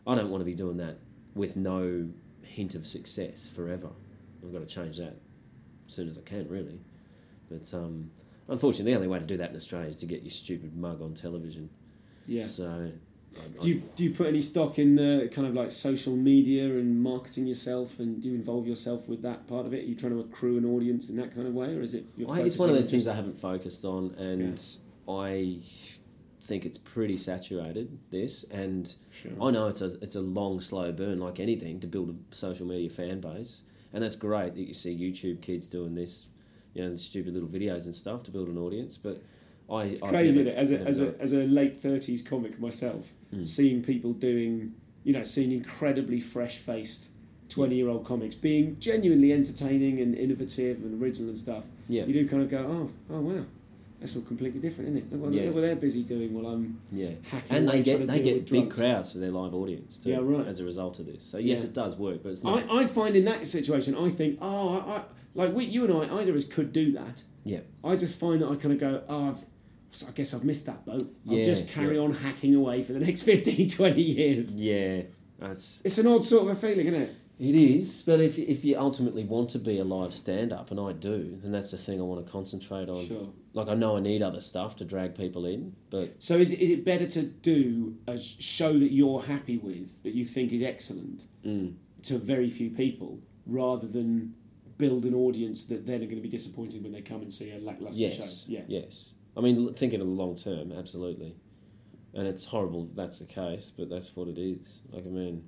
i 0.08 0.16
don't 0.16 0.30
want 0.30 0.42
to 0.42 0.46
be 0.46 0.56
doing 0.56 0.78
that 0.78 0.98
with 1.36 1.56
no 1.56 2.08
hint 2.42 2.76
of 2.76 2.86
success 2.86 3.50
forever 3.50 3.90
i've 4.44 4.52
got 4.54 4.60
to 4.60 4.66
change 4.66 4.98
that 4.98 5.16
as 5.88 5.94
soon 5.94 6.08
as 6.08 6.18
i 6.18 6.22
can 6.22 6.48
really 6.50 6.80
but 7.50 7.74
um, 7.74 8.10
unfortunately 8.50 8.92
the 8.92 8.96
only 8.96 9.08
way 9.08 9.20
to 9.20 9.26
do 9.26 9.38
that 9.38 9.50
in 9.52 9.56
australia 9.56 9.88
is 9.90 9.96
to 9.98 10.06
get 10.06 10.22
your 10.22 10.32
stupid 10.32 10.76
mug 10.76 11.02
on 11.02 11.14
television 11.14 11.70
Yeah. 12.28 12.46
so 12.46 12.92
I, 13.36 13.62
Do 13.62 13.70
you 13.70 13.82
do 13.96 14.04
you 14.04 14.12
put 14.12 14.28
any 14.28 14.42
stock 14.42 14.78
in 14.78 14.96
the 14.96 15.28
kind 15.34 15.48
of 15.48 15.56
like 15.56 15.72
social 15.72 16.16
media 16.16 16.66
and 16.66 17.02
marketing 17.02 17.48
yourself, 17.48 17.98
and 17.98 18.22
do 18.22 18.30
you 18.30 18.36
involve 18.36 18.68
yourself 18.68 19.08
with 19.08 19.24
that 19.24 19.48
part 19.48 19.66
of 19.66 19.74
it? 19.74 19.80
Are 19.84 19.88
you 19.88 19.96
trying 19.96 20.12
to 20.14 20.20
accrue 20.20 20.56
an 20.60 20.66
audience 20.66 21.10
in 21.10 21.16
that 21.18 21.34
kind 21.34 21.48
of 21.48 21.56
way, 21.56 21.76
or 21.76 21.82
is 21.82 21.96
it? 21.96 22.06
I, 22.30 22.42
it's 22.42 22.58
one 22.60 22.70
of 22.70 22.76
those 22.76 22.92
things 22.92 23.08
I 23.08 23.16
haven't 23.16 23.36
focused 23.36 23.86
on, 23.86 24.14
and 24.20 24.62
I 25.10 25.58
think 26.44 26.66
it's 26.66 26.78
pretty 26.78 27.18
saturated. 27.18 27.98
This, 28.12 28.44
and 28.46 28.94
Sure. 29.22 29.32
I 29.42 29.52
know 29.52 29.68
it's 29.68 29.82
a 29.82 29.98
it's 30.02 30.16
a 30.16 30.22
long, 30.22 30.60
slow 30.62 30.92
burn, 30.92 31.20
like 31.20 31.40
anything, 31.40 31.80
to 31.82 31.88
build 31.88 32.10
a 32.10 32.36
social 32.36 32.68
media 32.68 32.90
fan 32.90 33.20
base, 33.22 33.64
and 33.94 34.04
that's 34.04 34.16
great 34.16 34.56
that 34.56 34.62
you 34.68 34.74
see 34.74 34.96
YouTube 34.98 35.42
kids 35.42 35.68
doing 35.68 35.96
this, 35.96 36.28
you 36.74 36.84
know, 36.84 36.90
the 36.92 36.98
stupid 36.98 37.34
little 37.34 37.50
videos 37.50 37.86
and 37.86 37.96
stuff 37.96 38.24
to 38.24 38.32
build 38.32 38.48
an 38.50 38.58
audience. 38.58 38.98
But 38.98 39.22
I, 39.70 39.84
It's 39.84 40.04
I've 40.04 40.10
crazy 40.10 40.38
never- 40.44 40.50
that 40.52 40.58
as 40.60 40.72
a 40.72 40.80
as 40.82 41.00
a 41.00 41.16
as 41.20 41.34
a 41.34 41.44
late 41.46 41.80
thirties 41.80 42.22
comic 42.22 42.60
myself, 42.60 43.12
Hmm. 43.32 43.44
seeing 43.44 43.82
people 43.82 44.14
doing 44.14 44.74
you 45.04 45.14
know 45.14 45.24
seeing 45.24 45.52
incredibly 45.52 46.20
fresh 46.20 46.58
faced 46.58 47.10
twenty 47.50 47.76
year 47.76 47.88
old 47.90 48.06
comics 48.06 48.36
being 48.36 48.76
genuinely 48.80 49.32
entertaining 49.32 50.00
and 50.02 50.16
innovative 50.16 50.78
and 50.84 51.02
original 51.02 51.30
and 51.30 51.38
stuff. 51.38 51.64
Yeah. 51.88 52.06
You 52.06 52.14
do 52.14 52.28
kind 52.28 52.42
of 52.44 52.50
go, 52.50 52.66
oh 52.68 52.90
oh 53.14 53.22
wow, 53.22 53.46
that's 54.04 54.18
all 54.18 54.22
completely 54.24 54.60
different, 54.60 54.90
isn't 54.90 55.02
it? 55.04 55.12
Look 55.14 55.22
what, 55.22 55.32
Yeah. 55.34 55.46
look 55.46 55.56
what 55.56 55.62
they're 55.62 55.78
busy 55.78 56.04
doing 56.04 56.34
while 56.34 56.54
I'm 56.54 56.78
Yeah, 56.92 57.12
hacking 57.22 57.56
and 57.56 57.70
they 57.70 57.82
get 57.82 58.06
they 58.06 58.20
get 58.22 58.50
big 58.52 58.66
drugs. 58.66 58.76
crowds 58.78 59.12
to 59.14 59.20
their 59.20 59.32
live 59.32 59.54
audience 59.56 59.98
too, 59.98 60.10
Yeah, 60.10 60.18
right. 60.22 60.46
as 60.46 60.60
a 60.60 60.66
result 60.66 61.00
of 61.00 61.06
this. 61.06 61.24
So 61.24 61.38
yes, 61.38 61.62
Yeah. 61.62 61.68
it 61.68 61.74
does 61.74 61.96
work, 61.98 62.22
but 62.22 62.34
it's 62.34 62.44
not. 62.44 62.70
I, 62.70 62.82
I 62.82 62.86
find 62.86 63.16
in 63.16 63.24
that 63.26 63.48
situation, 63.48 63.96
I 63.96 64.10
think, 64.10 64.40
oh, 64.42 64.68
I, 64.78 64.98
I, 64.98 65.04
like 65.36 65.56
we, 65.56 65.64
you 65.64 65.86
and 65.86 65.94
I, 66.12 66.20
either 66.20 66.32
of 66.32 66.38
us 66.38 66.44
could 66.46 66.74
do 66.74 66.92
that. 66.92 67.24
yeah, 67.46 67.62
I 67.82 67.96
just 67.96 68.20
find 68.20 68.42
that 68.42 68.50
I 68.50 68.56
kind 68.58 68.74
of 68.74 68.80
go, 68.82 69.02
oh, 69.08 69.30
I've, 69.30 69.46
so 69.92 70.08
I 70.10 70.12
guess 70.12 70.34
I've 70.34 70.44
missed 70.44 70.66
that 70.66 70.86
boat. 70.86 71.04
I'll 71.30 71.38
Yeah, 71.38 71.46
just 71.46 71.70
carry 71.70 71.98
on 71.98 72.12
hacking 72.12 72.56
away 72.56 72.84
for 72.84 72.92
the 72.92 73.00
next 73.00 73.22
15, 73.32 73.70
20 73.70 74.02
years. 74.02 74.54
yeah, 74.54 75.04
that's 75.40 75.82
It's 75.86 75.98
an 75.98 76.08
odd 76.08 76.26
sort 76.26 76.44
of 76.52 76.58
a 76.58 76.60
feeling, 76.60 76.88
isn't 76.88 77.02
it? 77.04 77.12
It 77.40 77.56
is, 77.56 78.04
but 78.06 78.20
if 78.20 78.38
if 78.38 78.64
you 78.66 78.78
ultimately 78.78 79.24
want 79.24 79.50
to 79.52 79.60
be 79.60 79.80
a 79.80 79.84
live 79.84 80.14
stand 80.14 80.52
up, 80.54 80.70
and 80.72 80.80
I 80.80 80.92
do, 80.92 81.36
then 81.42 81.52
that's 81.54 81.72
the 81.72 81.78
thing 81.78 82.00
I 82.00 82.04
want 82.04 82.24
to 82.26 82.32
concentrate 82.32 82.90
on. 82.90 83.06
Sure. 83.06 83.28
Like 83.54 83.68
I 83.68 83.76
know 83.76 83.98
I 83.98 84.00
need 84.00 84.24
other 84.24 84.42
stuff 84.42 84.76
to 84.78 84.86
drag 84.86 85.16
people 85.16 85.46
in, 85.46 85.76
but 85.92 86.22
So 86.22 86.38
is 86.38 86.52
it, 86.52 86.60
is 86.60 86.72
it 86.72 86.84
better 86.84 87.06
to 87.06 87.22
do 87.24 87.96
a 88.08 88.18
show 88.18 88.78
that 88.80 88.92
you're 88.92 89.22
happy 89.22 89.58
with, 89.58 90.02
that 90.04 90.14
you 90.14 90.26
think 90.26 90.52
is 90.52 90.64
excellent, 90.64 91.28
mm, 91.46 91.76
to 92.04 92.18
very 92.18 92.50
few 92.50 92.72
people, 92.72 93.20
rather 93.46 93.88
than 93.88 94.34
build 94.78 95.06
an 95.06 95.14
audience 95.14 95.66
that 95.66 95.86
then 95.86 95.98
are 95.98 96.06
going 96.06 96.16
to 96.16 96.22
be 96.22 96.30
disappointed 96.30 96.82
when 96.82 96.92
they 96.92 97.02
come 97.02 97.22
and 97.22 97.32
see 97.32 97.52
a 97.52 97.60
lackluster 97.60 98.02
yes, 98.02 98.46
show? 98.46 98.54
Yeah. 98.54 98.62
yes. 98.68 99.14
I 99.38 99.42
mean, 99.42 99.74
thinking 99.74 100.02
of 100.02 100.08
the 100.08 100.14
long 100.14 100.36
term, 100.36 100.72
absolutely. 100.72 101.36
And 102.16 102.28
it's 102.28 102.46
horrible 102.46 102.86
that 102.86 102.96
that's 102.96 103.20
the 103.20 103.26
case, 103.26 103.72
but 103.76 103.90
that's 103.90 104.16
what 104.16 104.28
it 104.28 104.40
is. 104.40 104.84
Like 104.92 105.06
I 105.06 105.10
mean, 105.10 105.48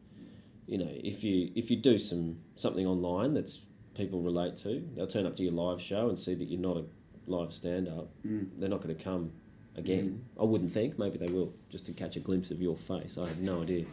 you 0.68 0.78
know, 0.78 0.90
if 0.90 1.24
you 1.24 1.52
if 1.56 1.70
you 1.70 1.78
do 1.78 2.00
some 2.00 2.38
something 2.56 2.86
online 2.86 3.34
that's 3.34 3.66
people 3.96 4.22
relate 4.22 4.56
to, 4.58 4.88
they'll 4.96 5.08
turn 5.08 5.26
up 5.26 5.36
to 5.36 5.44
your 5.44 5.54
live 5.54 5.82
show 5.82 6.10
and 6.10 6.20
see 6.20 6.36
that 6.36 6.46
you're 6.46 6.60
not 6.60 6.78
a 6.78 6.86
live 7.28 7.54
stand 7.54 7.88
up. 7.88 8.10
Mm. 8.26 8.48
They're 8.58 8.70
not 8.70 8.82
going 8.82 8.96
to 8.96 9.04
come 9.04 9.32
again. 9.76 10.24
I 10.40 10.44
wouldn't 10.44 10.72
think. 10.72 10.98
Maybe 11.00 11.18
they 11.18 11.28
will, 11.28 11.54
just 11.70 11.86
to 11.88 11.94
catch 11.94 12.16
a 12.16 12.20
glimpse 12.20 12.52
of 12.52 12.62
your 12.62 12.76
face. 12.78 13.18
I 13.18 13.28
have 13.28 13.40
no 13.40 13.62
idea. 13.62 13.86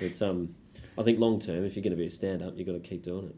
But 0.00 0.20
um, 0.22 0.54
I 0.96 1.02
think 1.02 1.18
long 1.18 1.38
term, 1.38 1.64
if 1.64 1.76
you're 1.76 1.82
going 1.82 1.90
to 1.92 1.96
be 1.96 2.06
a 2.06 2.10
stand 2.10 2.42
up, 2.42 2.54
you've 2.56 2.66
got 2.66 2.74
to 2.74 2.80
keep 2.80 3.02
doing 3.02 3.26
it. 3.26 3.36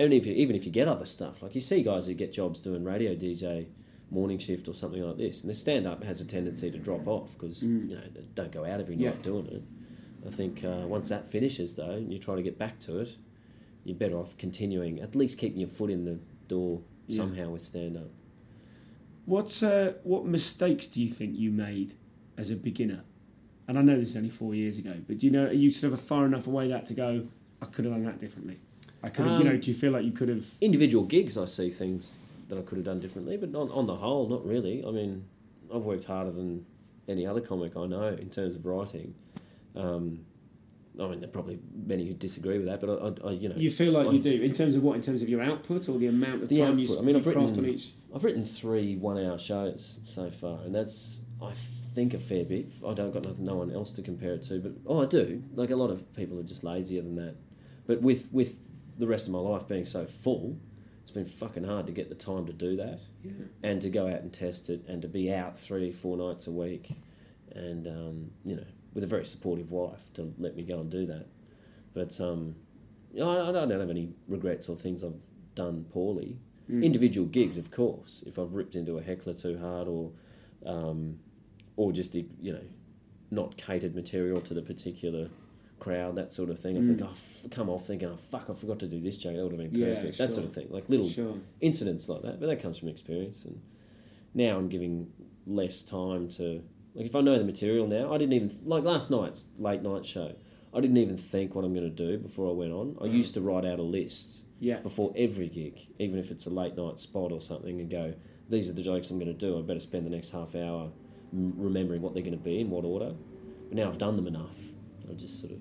Even 0.00 0.12
if 0.12 0.24
you, 0.26 0.34
even 0.34 0.54
if 0.56 0.64
you 0.64 0.72
get 0.72 0.88
other 0.88 1.04
stuff, 1.04 1.42
like 1.42 1.54
you 1.54 1.60
see 1.60 1.82
guys 1.82 2.06
who 2.06 2.14
get 2.14 2.32
jobs 2.32 2.60
doing 2.62 2.84
radio 2.84 3.14
DJ, 3.14 3.66
morning 4.10 4.38
shift 4.38 4.66
or 4.68 4.74
something 4.74 5.02
like 5.02 5.16
this, 5.18 5.42
and 5.42 5.50
the 5.50 5.54
stand 5.54 5.86
up 5.86 6.02
has 6.04 6.20
a 6.20 6.26
tendency 6.26 6.70
to 6.70 6.78
drop 6.78 7.06
off 7.06 7.32
because 7.34 7.62
you 7.62 7.94
know 7.96 8.00
they 8.14 8.22
don't 8.34 8.50
go 8.52 8.64
out 8.64 8.80
every 8.80 8.96
night 8.96 9.16
Yeah. 9.16 9.22
doing 9.22 9.46
it. 9.48 9.62
I 10.26 10.30
think 10.30 10.64
uh, 10.64 10.84
once 10.86 11.08
that 11.10 11.28
finishes 11.28 11.74
though, 11.74 11.90
and 11.92 12.12
you 12.12 12.18
try 12.18 12.34
to 12.36 12.42
get 12.42 12.56
back 12.58 12.78
to 12.80 13.00
it, 13.00 13.16
you're 13.84 13.96
better 13.96 14.16
off 14.16 14.36
continuing, 14.38 15.00
at 15.00 15.14
least 15.16 15.38
keeping 15.38 15.58
your 15.60 15.68
foot 15.68 15.90
in 15.90 16.04
the 16.04 16.18
door 16.48 16.80
Yeah. 17.06 17.16
somehow 17.16 17.50
with 17.50 17.62
stand 17.62 17.96
up. 17.96 18.08
What 19.26 19.62
uh, 19.62 19.92
what 20.02 20.24
mistakes 20.26 20.86
do 20.86 21.02
you 21.02 21.08
think 21.10 21.36
you 21.36 21.50
made 21.50 21.94
as 22.36 22.50
a 22.50 22.56
beginner? 22.56 23.02
And 23.68 23.78
I 23.78 23.82
know 23.82 23.98
this 23.98 24.10
is 24.10 24.16
only 24.16 24.30
four 24.30 24.54
years 24.54 24.78
ago, 24.78 24.94
but 25.06 25.18
do 25.18 25.26
you 25.26 25.32
know 25.32 25.46
are 25.46 25.52
you 25.52 25.70
sort 25.70 25.92
of 25.92 26.00
far 26.00 26.26
enough 26.26 26.46
away 26.46 26.68
that 26.68 26.86
to 26.86 26.94
go? 26.94 27.26
I 27.62 27.66
could 27.66 27.84
have 27.84 27.94
done 27.94 28.04
that 28.04 28.18
differently. 28.18 28.58
I 29.02 29.08
could 29.08 29.26
have, 29.26 29.38
you 29.38 29.44
know. 29.44 29.52
Um, 29.52 29.60
Do 29.60 29.70
you 29.70 29.76
feel 29.76 29.92
like 29.92 30.04
you 30.04 30.12
could 30.12 30.28
have? 30.28 30.46
individual 30.60 31.04
gigs, 31.04 31.38
I 31.38 31.44
see 31.44 31.70
things 31.70 32.22
that 32.48 32.58
I 32.58 32.62
could 32.62 32.76
have 32.78 32.84
done 32.84 33.00
differently, 33.00 33.36
but 33.36 33.54
on, 33.54 33.70
on 33.70 33.86
the 33.86 33.94
whole, 33.94 34.28
not 34.28 34.44
really. 34.44 34.84
I 34.84 34.90
mean, 34.90 35.24
I've 35.72 35.82
worked 35.82 36.04
harder 36.04 36.32
than 36.32 36.66
any 37.08 37.26
other 37.26 37.40
comic 37.40 37.76
I 37.76 37.86
know 37.86 38.08
in 38.08 38.28
terms 38.28 38.54
of 38.54 38.66
writing. 38.66 39.14
Um, 39.76 40.24
I 40.98 41.06
mean, 41.06 41.20
there 41.20 41.28
are 41.28 41.32
probably 41.32 41.58
many 41.86 42.06
who 42.06 42.14
disagree 42.14 42.58
with 42.58 42.66
that, 42.66 42.80
but 42.80 43.20
I, 43.24 43.28
I, 43.28 43.32
you 43.32 43.48
know, 43.48 43.56
You 43.56 43.70
feel 43.70 43.92
like 43.92 44.08
I- 44.08 44.10
you 44.10 44.18
do 44.20 44.30
in 44.42 44.52
terms 44.52 44.74
of 44.76 44.82
what? 44.82 44.96
In 44.96 45.02
terms 45.02 45.22
of 45.22 45.28
your 45.28 45.40
output 45.42 45.88
or 45.88 45.98
the 45.98 46.08
amount 46.08 46.42
of 46.42 46.48
The 46.48 46.58
time 46.58 46.78
you, 46.78 46.84
output. 46.86 46.96
s- 46.96 47.02
I 47.02 47.04
mean, 47.04 47.14
you 47.14 47.18
I've 47.18 47.24
craft 47.24 47.38
written- 47.38 47.64
on 47.64 47.70
each. 47.70 47.92
I've 48.14 48.24
written 48.24 48.44
three 48.44 48.96
one-hour 48.96 49.38
shows 49.38 50.00
so 50.04 50.30
far, 50.30 50.60
and 50.64 50.74
that's 50.74 51.20
I 51.40 51.52
think 51.94 52.12
a 52.14 52.18
fair 52.18 52.44
bit. 52.44 52.66
I 52.86 52.92
don't 52.94 53.12
got 53.12 53.24
no, 53.24 53.34
no 53.38 53.54
one 53.56 53.70
else 53.70 53.92
to 53.92 54.02
compare 54.02 54.34
it 54.34 54.42
to, 54.42 54.58
but 54.60 54.72
oh, 54.86 55.00
I 55.02 55.06
do. 55.06 55.42
Like 55.54 55.70
a 55.70 55.76
lot 55.76 55.90
of 55.90 56.12
people 56.14 56.38
are 56.38 56.42
just 56.42 56.64
lazier 56.64 57.02
than 57.02 57.14
that. 57.16 57.34
But 57.86 58.02
with 58.02 58.30
with 58.32 58.58
the 58.98 59.06
rest 59.06 59.26
of 59.26 59.32
my 59.32 59.38
life 59.38 59.66
being 59.68 59.84
so 59.86 60.04
full, 60.04 60.58
it's 61.02 61.12
been 61.12 61.24
fucking 61.24 61.64
hard 61.64 61.86
to 61.86 61.92
get 61.92 62.08
the 62.10 62.14
time 62.14 62.44
to 62.46 62.52
do 62.52 62.76
that, 62.76 63.00
Yeah. 63.24 63.30
and 63.62 63.80
to 63.80 63.88
go 63.90 64.06
out 64.06 64.20
and 64.22 64.30
test 64.32 64.68
it, 64.70 64.82
and 64.88 65.00
to 65.02 65.08
be 65.08 65.32
out 65.32 65.58
three, 65.58 65.90
four 65.92 66.16
nights 66.18 66.46
a 66.48 66.52
week, 66.52 66.90
and 67.52 67.86
um, 67.86 68.30
you 68.44 68.56
know, 68.56 68.64
with 68.94 69.04
a 69.04 69.06
very 69.06 69.24
supportive 69.26 69.70
wife 69.70 70.12
to 70.14 70.32
let 70.38 70.56
me 70.56 70.62
go 70.62 70.80
and 70.80 70.90
do 70.90 71.06
that. 71.06 71.26
But 71.94 72.20
um, 72.20 72.54
I, 73.16 73.22
I 73.48 73.52
don't 73.52 73.70
have 73.70 73.90
any 73.90 74.10
regrets 74.28 74.68
or 74.68 74.76
things 74.76 75.04
I've 75.04 75.18
done 75.54 75.84
poorly. 75.92 76.38
Mm. 76.70 76.84
Individual 76.84 77.26
gigs, 77.26 77.58
of 77.58 77.70
course, 77.70 78.22
if 78.26 78.38
I've 78.38 78.54
ripped 78.54 78.76
into 78.76 78.98
a 78.98 79.02
heckler 79.02 79.32
too 79.34 79.58
hard 79.58 79.88
or, 79.88 80.10
um, 80.66 81.18
or 81.76 81.92
just 81.92 82.14
you 82.14 82.52
know, 82.52 82.62
not 83.30 83.56
catered 83.56 83.94
material 83.94 84.40
to 84.42 84.54
the 84.54 84.62
particular 84.62 85.28
crowd, 85.78 86.14
that 86.16 86.32
sort 86.32 86.50
of 86.50 86.58
thing. 86.58 86.76
I 86.76 86.82
think, 86.82 87.00
oh, 87.02 87.08
f- 87.10 87.50
come 87.50 87.70
off 87.70 87.86
thinking, 87.86 88.08
oh 88.08 88.16
fuck, 88.16 88.50
I 88.50 88.54
forgot 88.54 88.78
to 88.80 88.86
do 88.86 89.00
this 89.00 89.16
joke. 89.16 89.34
That 89.36 89.42
would 89.44 89.52
have 89.52 89.72
been 89.72 89.80
Mm. 89.80 89.86
Yeah, 89.88 89.94
perfect. 89.94 90.18
That 90.18 90.32
sort 90.32 90.44
of 90.46 90.52
thing, 90.52 90.66
like 90.70 90.88
little 90.88 91.08
Sure. 91.08 91.34
incidents 91.60 92.08
like 92.08 92.22
that. 92.22 92.38
But 92.38 92.46
that 92.48 92.60
comes 92.60 92.76
from 92.78 92.88
experience, 92.88 93.44
and 93.46 93.60
now 94.34 94.58
I'm 94.58 94.68
giving 94.68 95.10
less 95.46 95.80
time 95.82 96.28
to 96.28 96.62
like 96.94 97.06
if 97.06 97.14
I 97.16 97.20
know 97.20 97.38
the 97.38 97.44
material 97.44 97.86
now. 97.86 98.12
I 98.12 98.18
didn't 98.18 98.32
even 98.34 98.58
like 98.64 98.84
last 98.84 99.10
night's 99.10 99.46
late 99.58 99.82
night 99.82 100.04
show. 100.04 100.34
I 100.72 100.80
didn't 100.80 100.98
even 100.98 101.16
think 101.16 101.54
what 101.54 101.64
I'm 101.64 101.74
going 101.74 101.88
to 101.94 102.06
do 102.06 102.18
before 102.18 102.48
I 102.48 102.52
went 102.52 102.72
on. 102.72 102.96
I 103.00 103.06
used 103.06 103.34
to 103.34 103.40
write 103.40 103.64
out 103.64 103.78
a 103.80 103.82
list 103.82 104.44
Yeah. 104.60 104.78
before 104.80 105.12
every 105.16 105.48
gig, 105.48 105.80
even 105.98 106.18
if 106.18 106.30
it's 106.30 106.46
a 106.46 106.50
late 106.50 106.76
night 106.76 106.98
spot 107.00 107.32
or 107.32 107.40
something, 107.40 107.80
and 107.80 107.90
go, 107.90 108.14
these 108.48 108.70
are 108.70 108.72
the 108.72 108.82
jokes 108.82 109.10
I'm 109.10 109.18
going 109.18 109.32
to 109.36 109.46
do. 109.46 109.58
I 109.58 109.62
better 109.62 109.80
spend 109.80 110.06
the 110.06 110.10
next 110.10 110.30
half 110.30 110.54
hour 110.54 110.90
m- 111.32 111.54
remembering 111.56 112.02
what 112.02 112.14
they're 112.14 112.22
going 112.22 112.38
to 112.38 112.44
be 112.44 112.60
in 112.60 112.70
what 112.70 112.84
order. 112.84 113.12
But 113.68 113.76
now 113.78 113.88
I've 113.88 113.98
done 113.98 114.14
them 114.16 114.28
enough. 114.28 114.56
I 115.08 115.14
just 115.14 115.40
sort 115.40 115.52
of 115.52 115.60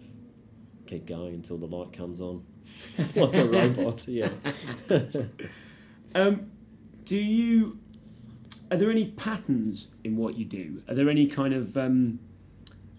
keep 0.85 1.07
going 1.07 1.33
until 1.33 1.57
the 1.57 1.65
light 1.67 1.91
comes 1.91 2.21
on, 2.21 2.43
like 3.15 3.33
a 3.35 3.45
robot. 3.47 4.07
Yeah. 4.07 4.29
Um, 6.15 6.51
do 7.05 7.17
you? 7.17 7.77
Are 8.71 8.77
there 8.77 8.91
any 8.91 9.05
patterns 9.05 9.89
in 10.03 10.15
what 10.15 10.35
you 10.35 10.45
do? 10.45 10.81
Are 10.87 10.93
there 10.93 11.09
any 11.09 11.25
kind 11.25 11.53
of? 11.53 11.75
Um, 11.77 12.19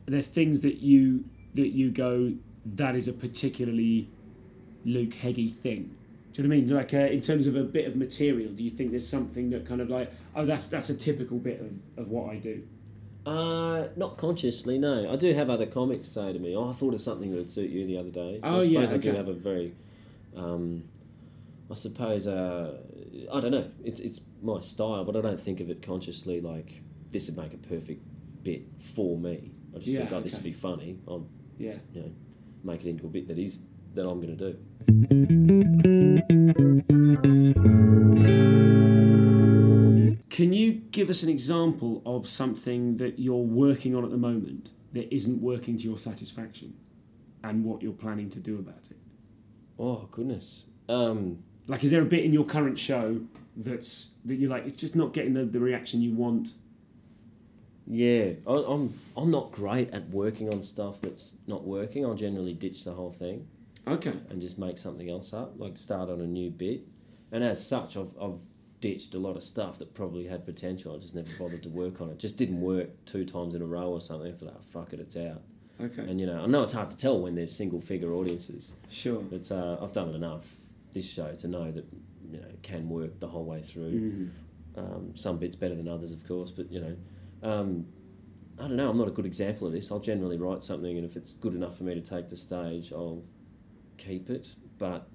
are 0.07 0.11
there 0.11 0.23
things 0.23 0.61
that 0.63 0.77
you 0.79 1.25
that 1.55 1.69
you 1.69 1.91
go 1.91 2.33
that 2.65 2.97
is 2.97 3.09
a 3.09 3.13
particularly 3.13 4.09
Luke 4.85 5.15
Heggie 5.15 5.49
thing? 5.49 5.95
Do 6.33 6.43
you 6.43 6.49
know 6.49 6.55
what 6.55 6.59
I 6.59 6.61
mean? 6.61 6.77
Like 6.77 6.95
uh, 6.95 6.99
in 6.99 7.21
terms 7.21 7.47
of 7.47 7.57
a 7.57 7.63
bit 7.63 7.87
of 7.87 7.97
material, 7.97 8.53
do 8.53 8.63
you 8.63 8.71
think 8.71 8.91
there's 8.91 9.09
something 9.09 9.51
that 9.51 9.67
kind 9.67 9.81
of 9.81 9.91
like 9.91 10.13
oh 10.35 10.45
that's 10.45 10.67
that's 10.69 10.91
a 10.91 10.97
typical 10.97 11.39
bit 11.39 11.61
of, 11.61 12.03
of 12.03 12.09
what 12.09 12.31
I 12.31 12.37
do? 12.37 12.63
Uh, 13.27 13.89
not 13.97 14.17
consciously, 14.17 14.79
no. 14.79 15.11
I 15.13 15.17
do 15.17 15.35
have 15.35 15.51
other 15.51 15.67
comics 15.67 16.09
say 16.09 16.33
to 16.33 16.39
me, 16.39 16.57
"Oh, 16.57 16.71
I 16.71 16.73
thought 16.73 16.95
of 16.95 17.01
something 17.01 17.31
that 17.31 17.37
would 17.37 17.51
suit 17.51 17.71
you 17.71 17.87
the 17.87 17.99
other 17.99 18.11
day." 18.11 18.41
So 18.43 18.49
Oh, 18.49 18.57
I 18.57 18.61
suppose 18.61 18.91
yeah, 18.91 18.95
I 18.95 18.99
do 18.99 19.13
have 19.13 19.29
a 19.29 19.35
very, 19.35 19.75
um, 20.37 20.85
I 21.71 21.75
suppose, 21.75 22.27
uh, 22.27 22.79
I 23.33 23.41
don't 23.41 23.51
know. 23.51 23.71
It's 23.85 24.01
it's 24.01 24.21
my 24.43 24.61
style, 24.61 25.05
but 25.05 25.17
I 25.17 25.21
don't 25.21 25.41
think 25.41 25.61
of 25.61 25.71
it 25.71 25.83
consciously. 25.83 26.41
Like 26.41 26.83
this 27.11 27.29
would 27.29 27.37
make 27.39 27.55
a 27.55 27.59
perfect 27.59 28.03
bit 28.43 28.63
for 28.79 29.19
me. 29.19 29.51
I 29.75 29.79
just 29.79 29.89
Yeah, 29.89 29.99
think, 30.01 30.13
oh, 30.13 30.21
this 30.21 30.35
would 30.35 30.45
be 30.45 30.53
funny. 30.53 30.99
I'll 31.09 31.27
Yeah. 31.59 31.77
you 31.93 32.03
know 32.03 32.11
make 32.63 32.85
it 32.85 32.91
into 32.91 33.07
a 33.07 33.09
bit 33.11 33.27
that 33.29 33.39
is 33.39 33.59
that 33.95 34.07
I'm 34.07 34.21
going 34.21 34.37
to 34.37 34.53
do. 34.53 35.61
Can 40.31 40.53
you 40.55 40.73
give 40.91 41.11
us 41.11 41.23
an 41.23 41.29
example 41.29 42.03
of 42.07 42.27
something 42.27 42.97
that 42.97 43.19
you're 43.19 43.35
working 43.37 43.95
on 43.95 44.05
at 44.05 44.11
the 44.11 44.17
moment 44.17 44.71
that 44.95 45.13
isn't 45.15 45.41
working 45.43 45.77
to 45.77 45.85
your 45.85 45.99
satisfaction, 45.99 46.73
and 47.45 47.65
what 47.65 47.83
you're 47.83 47.93
planning 47.93 48.31
to 48.31 48.39
do 48.39 48.59
about 48.59 48.89
it? 48.91 48.97
Oh 49.79 50.09
goodness. 50.11 50.67
Um, 50.89 51.43
Like, 51.71 51.85
is 51.85 51.91
there 51.93 52.03
a 52.03 52.07
bit 52.07 52.25
in 52.25 52.33
your 52.33 52.45
current 52.45 52.77
show 52.77 53.21
that's 53.57 54.15
that 54.25 54.35
you're 54.37 54.51
like, 54.51 54.67
it's 54.67 54.77
just 54.77 54.97
not 54.97 55.13
getting 55.13 55.33
the, 55.33 55.45
the 55.45 55.61
reaction 55.61 56.03
you 56.03 56.13
want? 56.13 56.55
Yeah, 57.87 58.33
I, 58.47 58.53
I'm 58.53 58.93
I'm 59.17 59.31
not 59.31 59.53
great 59.53 59.91
at 59.93 60.09
working 60.11 60.53
on 60.53 60.63
stuff 60.65 61.01
that's 61.01 61.39
not 61.47 61.63
working. 61.65 62.05
I'll 62.05 62.15
generally 62.15 62.55
ditch 62.55 62.83
the 62.85 62.93
whole 62.93 63.11
thing 63.13 63.47
Okay. 63.87 64.13
and 64.31 64.41
just 64.41 64.59
make 64.59 64.79
something 64.79 65.09
else 65.09 65.33
up, 65.33 65.55
like 65.59 65.77
start 65.77 66.11
on 66.11 66.21
a 66.21 66.27
new 66.27 66.51
bit. 66.51 66.83
And 67.33 67.45
as 67.45 67.65
such, 67.65 67.97
I've 67.97 68.11
I've 68.21 68.39
ditched 68.81 69.15
a 69.15 69.19
lot 69.19 69.37
of 69.37 69.43
stuff 69.45 69.79
that 69.79 69.95
probably 69.95 70.27
had 70.27 70.45
potential. 70.45 70.95
I 70.95 70.99
just 70.99 71.15
never 71.15 71.31
bothered 71.39 71.63
to 71.63 71.69
work 71.69 72.01
on 72.01 72.11
it. 72.11 72.19
Just 72.19 72.37
didn't 72.37 72.61
work 72.61 72.89
two 73.05 73.25
times 73.25 73.55
in 73.55 73.63
a 73.63 73.67
row 73.67 73.91
or 73.91 74.01
something. 74.01 74.33
I 74.33 74.35
thought, 74.35 74.55
oh 74.57 74.61
fuck 74.73 74.93
it, 74.93 74.99
it's 74.99 75.17
out. 75.17 75.43
Okay. 75.81 76.03
And 76.03 76.21
you 76.21 76.27
know, 76.27 76.43
I 76.43 76.47
know 76.47 76.63
it's 76.65 76.73
hard 76.73 76.91
to 76.91 76.97
tell 76.97 77.21
when 77.21 77.37
there's 77.37 77.53
single 77.53 77.81
figure 77.81 78.13
audiences, 78.13 78.75
Sure. 78.89 79.21
but 79.23 79.51
uh, 79.53 79.79
I've 79.81 79.93
done 79.93 80.09
it 80.11 80.15
enough 80.17 80.47
this 80.93 81.09
show 81.11 81.35
to 81.35 81.49
know 81.49 81.71
that 81.71 81.87
you 82.31 82.39
know 82.39 82.47
it 82.49 82.63
can 82.63 82.89
work 82.89 83.19
the 83.21 83.29
whole 83.29 83.45
way 83.45 83.61
through. 83.61 83.93
Mm-hmm. 83.93 84.29
Um, 84.77 85.13
some 85.17 85.37
bits 85.39 85.57
better 85.57 85.75
than 85.75 85.89
others, 85.89 86.13
of 86.13 86.27
course, 86.27 86.51
but 86.53 86.71
you 86.71 86.81
know, 86.81 86.97
um, 87.43 87.87
I 88.59 88.63
don't 88.69 88.77
know. 88.77 88.89
I'm 88.89 88.99
not 88.99 89.09
a 89.09 89.13
good 89.13 89.27
example 89.27 89.67
of 89.67 89.73
this. 89.73 89.91
I'll 89.91 89.99
generally 89.99 90.39
write 90.39 90.63
something, 90.63 90.97
and 90.97 91.05
if 91.05 91.17
it's 91.17 91.33
good 91.35 91.55
enough 91.55 91.77
for 91.77 91.85
me 91.85 91.95
to 91.95 92.01
take 92.01 92.29
to 92.29 92.37
stage, 92.37 92.93
I'll 92.93 93.23
keep 93.99 94.31
it. 94.31 94.55
But 94.79 95.09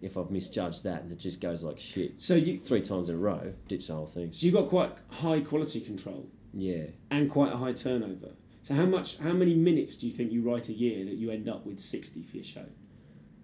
if 0.00 0.16
I've 0.16 0.30
misjudged 0.30 0.82
that 0.84 1.02
and 1.02 1.12
it 1.12 1.18
just 1.20 1.40
goes 1.40 1.62
like 1.62 1.78
shit 1.78 2.20
So 2.20 2.34
you 2.34 2.58
three 2.58 2.80
times 2.80 3.08
in 3.08 3.14
a 3.14 3.18
row, 3.18 3.52
ditch 3.68 3.86
the 3.86 3.94
whole 3.94 4.06
thing. 4.06 4.32
so 4.32 4.44
you've 4.44 4.54
got 4.54 4.66
quite 4.68 4.90
high 5.10 5.38
quality 5.38 5.80
control 5.80 6.28
Yeah. 6.52 6.86
and 7.12 7.30
quite 7.30 7.52
a 7.52 7.56
high 7.56 7.72
turnover. 7.72 8.30
So 8.62 8.74
how 8.74 8.86
much 8.86 9.18
how 9.18 9.32
many 9.32 9.54
minutes 9.54 9.94
do 9.96 10.08
you 10.08 10.12
think 10.12 10.32
you 10.32 10.42
write 10.42 10.68
a 10.68 10.72
year 10.72 11.04
that 11.04 11.14
you 11.14 11.30
end 11.30 11.48
up 11.48 11.64
with 11.66 11.78
sixty 11.78 12.22
for 12.24 12.36
your 12.36 12.44
show? 12.44 12.64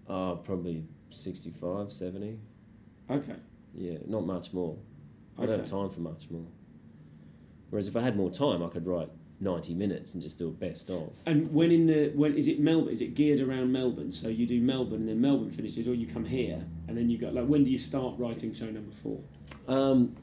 Oh, 0.09 0.41
probably 0.43 0.85
65, 1.11 1.91
70. 1.93 2.39
Okay. 3.11 3.37
Yeah, 3.75 3.99
not 4.07 4.27
much 4.27 4.53
more. 4.53 4.77
I 5.39 5.43
don't 5.43 5.51
have 5.51 5.61
Okay. 5.61 5.71
time 5.71 5.91
for 5.91 6.01
much 6.01 6.31
more. 6.31 6.47
Whereas 7.71 7.87
if 7.89 7.97
I 7.97 8.01
had 8.03 8.17
more 8.17 8.31
time, 8.31 8.63
I 8.63 8.69
could 8.69 8.87
write 8.87 9.09
90 9.41 9.75
minutes 9.75 10.15
and 10.15 10.23
just 10.23 10.39
do 10.39 10.49
a 10.49 10.51
best 10.51 10.91
of. 10.91 11.13
And 11.27 11.53
when 11.53 11.71
in 11.71 11.87
the 11.87 12.09
when 12.17 12.35
is 12.35 12.49
it 12.49 12.59
Melbourne? 12.61 12.93
Is 12.93 13.01
it 13.03 13.15
geared 13.15 13.41
around 13.41 13.71
Melbourne? 13.73 14.11
So 14.11 14.29
you 14.29 14.47
do 14.47 14.61
Melbourne 14.61 15.01
and 15.01 15.09
then 15.09 15.21
Melbourne 15.21 15.51
finishes, 15.51 15.87
or 15.87 15.95
you 15.95 16.07
come 16.07 16.25
here 16.25 16.65
and 16.89 16.97
then 16.97 17.09
you 17.09 17.19
go 17.19 17.29
like 17.29 17.47
when 17.47 17.63
do 17.63 17.71
you 17.71 17.79
start 17.79 18.15
writing 18.19 18.53
show 18.53 18.67
number 18.67 18.93
four? 18.95 19.21
Um, 19.69 20.17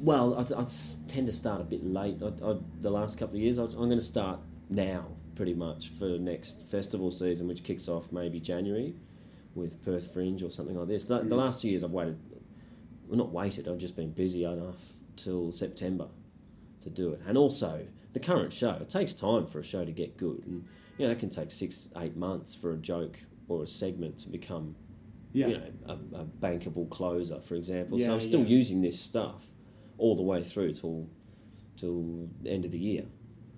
well, 0.00 0.34
I, 0.34 0.54
I 0.54 0.60
s- 0.60 0.96
tend 1.08 1.26
to 1.26 1.32
start 1.32 1.60
a 1.60 1.64
bit 1.64 1.84
late. 1.84 2.18
I, 2.22 2.26
I, 2.46 2.56
the 2.80 2.90
last 2.90 3.18
couple 3.18 3.36
of 3.36 3.42
years, 3.42 3.58
I, 3.58 3.64
I'm 3.64 3.70
going 3.74 3.90
to 3.98 4.00
start 4.00 4.38
now, 4.70 5.06
pretty 5.34 5.52
much, 5.52 5.88
for 5.90 6.18
next 6.18 6.68
festival 6.70 7.10
season, 7.10 7.48
which 7.48 7.64
kicks 7.64 7.88
off 7.88 8.10
maybe 8.12 8.40
January 8.40 8.94
with 9.54 9.84
Perth 9.84 10.12
Fringe 10.12 10.42
or 10.42 10.50
something 10.50 10.76
like 10.76 10.88
this. 10.88 11.04
The, 11.04 11.18
the 11.18 11.24
mm. 11.24 11.38
last 11.38 11.62
two 11.62 11.68
years, 11.70 11.82
I've 11.84 11.90
waited, 11.90 12.18
well, 13.06 13.18
not 13.18 13.32
waited, 13.32 13.68
I've 13.68 13.78
just 13.78 13.96
been 13.96 14.12
busy 14.12 14.44
enough 14.44 14.94
till 15.16 15.52
September 15.52 16.08
to 16.82 16.90
do 16.90 17.12
it. 17.12 17.20
And 17.26 17.36
also, 17.36 17.86
the 18.12 18.20
current 18.20 18.52
show, 18.52 18.72
it 18.72 18.88
takes 18.88 19.12
time 19.12 19.46
for 19.46 19.58
a 19.58 19.64
show 19.64 19.84
to 19.84 19.92
get 19.92 20.16
good. 20.16 20.44
And, 20.46 20.64
you 20.98 21.06
know, 21.06 21.12
it 21.12 21.18
can 21.18 21.30
take 21.30 21.50
six, 21.50 21.88
eight 21.98 22.16
months 22.16 22.54
for 22.54 22.72
a 22.72 22.76
joke 22.76 23.18
or 23.48 23.62
a 23.62 23.66
segment 23.66 24.18
to 24.18 24.28
become 24.28 24.76
Yeah. 25.32 25.46
you 25.48 25.54
know, 25.58 25.70
a, 25.86 25.92
a 26.20 26.24
bankable 26.24 26.88
closer, 26.88 27.40
for 27.40 27.56
example. 27.56 27.98
Yeah, 27.98 28.06
so 28.06 28.14
I'm 28.14 28.20
still 28.20 28.40
yeah. 28.42 28.56
using 28.56 28.80
this 28.82 28.98
stuff 28.98 29.44
all 29.98 30.16
the 30.16 30.22
way 30.22 30.42
through 30.42 30.72
till 30.72 31.08
till 31.76 32.28
the 32.42 32.50
end 32.50 32.64
of 32.64 32.70
the 32.70 32.78
year, 32.78 33.04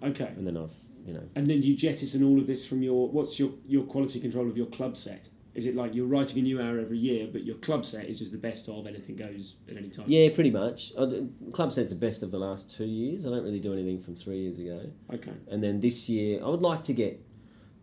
Okay. 0.03 0.31
and 0.37 0.47
then 0.47 0.57
I've 0.57 0.73
you 1.05 1.13
know. 1.13 1.29
And 1.35 1.47
then 1.47 1.61
do 1.61 1.69
you 1.69 1.77
jettison 1.77 2.25
all 2.25 2.39
of 2.39 2.47
this 2.47 2.67
from 2.67 2.83
your 2.83 3.09
what's 3.09 3.39
your 3.39 3.51
your 3.67 3.85
quality 3.85 4.21
control 4.21 4.49
of 4.49 4.57
your 4.57 4.67
club 4.67 4.97
set? 4.97 5.29
Is 5.55 5.67
it 5.67 5.77
like 5.77 5.95
you're 5.95 6.07
writing 6.07 6.39
a 6.39 6.43
new 6.43 6.61
hour 6.61 6.79
every 6.79 6.97
year, 6.99 7.29
but 7.31 7.45
your 7.45 7.57
club 7.57 7.85
set 7.85 8.07
is 8.07 8.19
just 8.19 8.33
the 8.33 8.39
best 8.39 8.69
of 8.69 8.87
anything 8.87 9.17
goes 9.17 9.57
at 9.71 9.77
any 9.77 9.91
time? 9.91 10.07
Yeah, 10.09 10.31
pretty 10.35 10.51
much. 10.51 10.93
I 10.99 11.05
d 11.05 11.29
Club 11.53 11.73
set's 11.73 11.91
the 11.91 11.99
best 11.99 12.23
of 12.23 12.31
the 12.31 12.39
last 12.39 12.75
two 12.75 12.87
years. 12.87 13.27
I 13.27 13.31
don't 13.31 13.45
really 13.45 13.61
do 13.61 13.73
anything 13.73 14.01
from 14.01 14.17
three 14.17 14.39
years 14.39 14.59
ago. 14.59 14.81
Okay. 15.13 15.33
And 15.51 15.63
then 15.63 15.79
this 15.79 16.09
year, 16.09 16.43
I 16.43 16.49
would 16.49 16.63
like 16.63 16.83
to 16.85 16.95
get 16.95 17.21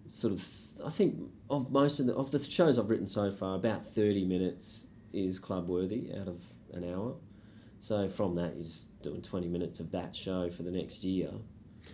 sort 0.08 0.34
of. 0.34 0.48
I 0.84 0.90
think 0.90 1.20
of 1.50 1.72
most 1.72 2.00
of 2.00 2.08
the 2.08 2.16
of 2.16 2.32
the 2.32 2.40
shows 2.40 2.80
I've 2.80 2.90
written 2.90 3.08
so 3.08 3.30
far, 3.30 3.56
about 3.56 3.86
thirty 3.86 4.26
minutes 4.26 4.88
is 5.14 5.38
club 5.38 5.68
worthy 5.68 6.12
out 6.20 6.28
of 6.28 6.42
an 6.74 6.92
hour. 6.92 7.16
So 7.78 8.10
from 8.10 8.36
that, 8.36 8.56
you're 8.56 8.64
just 8.64 9.02
doing 9.04 9.22
twenty 9.22 9.48
minutes 9.48 9.80
of 9.80 9.92
that 9.92 10.16
show 10.16 10.50
for 10.50 10.64
the 10.64 10.72
next 10.72 11.04
year. 11.04 11.30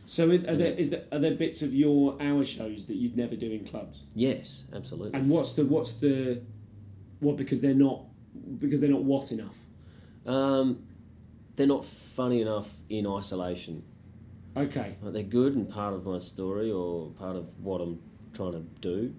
So 0.06 0.30
are 0.30 0.38
there, 0.38 0.74
is 0.74 0.92
there 0.92 1.04
are 1.12 1.20
there 1.20 1.34
bits 1.34 1.62
of 1.62 1.74
your 1.74 2.16
hour 2.22 2.44
shows 2.46 2.86
that 2.86 2.96
you'd 2.96 3.18
never 3.18 3.36
do 3.36 3.52
in 3.52 3.66
clubs? 3.66 4.04
Yes, 4.14 4.66
absolutely. 4.74 5.20
And 5.20 5.30
what's 5.30 5.54
the 5.54 5.66
what's 5.66 5.94
the 5.94 6.42
what 7.20 7.38
because 7.38 7.62
they're 7.62 7.74
not 7.74 8.04
because 8.60 8.82
they're 8.82 8.90
not 8.90 9.04
what 9.04 9.32
enough? 9.32 9.58
Um, 10.26 10.86
they're 11.56 11.68
not 11.68 11.86
funny 11.86 12.42
enough 12.42 12.70
in 12.90 13.08
isolation. 13.08 13.84
Okay. 14.58 14.96
Like, 15.02 15.14
they're 15.14 15.24
good 15.24 15.56
and 15.56 15.70
part 15.70 15.94
of 15.94 16.06
my 16.06 16.20
story 16.20 16.72
or 16.72 17.10
part 17.12 17.36
of 17.36 17.48
what 17.60 17.82
I'm 17.82 18.00
trying 18.34 18.54
to 18.54 18.64
do, 18.82 19.14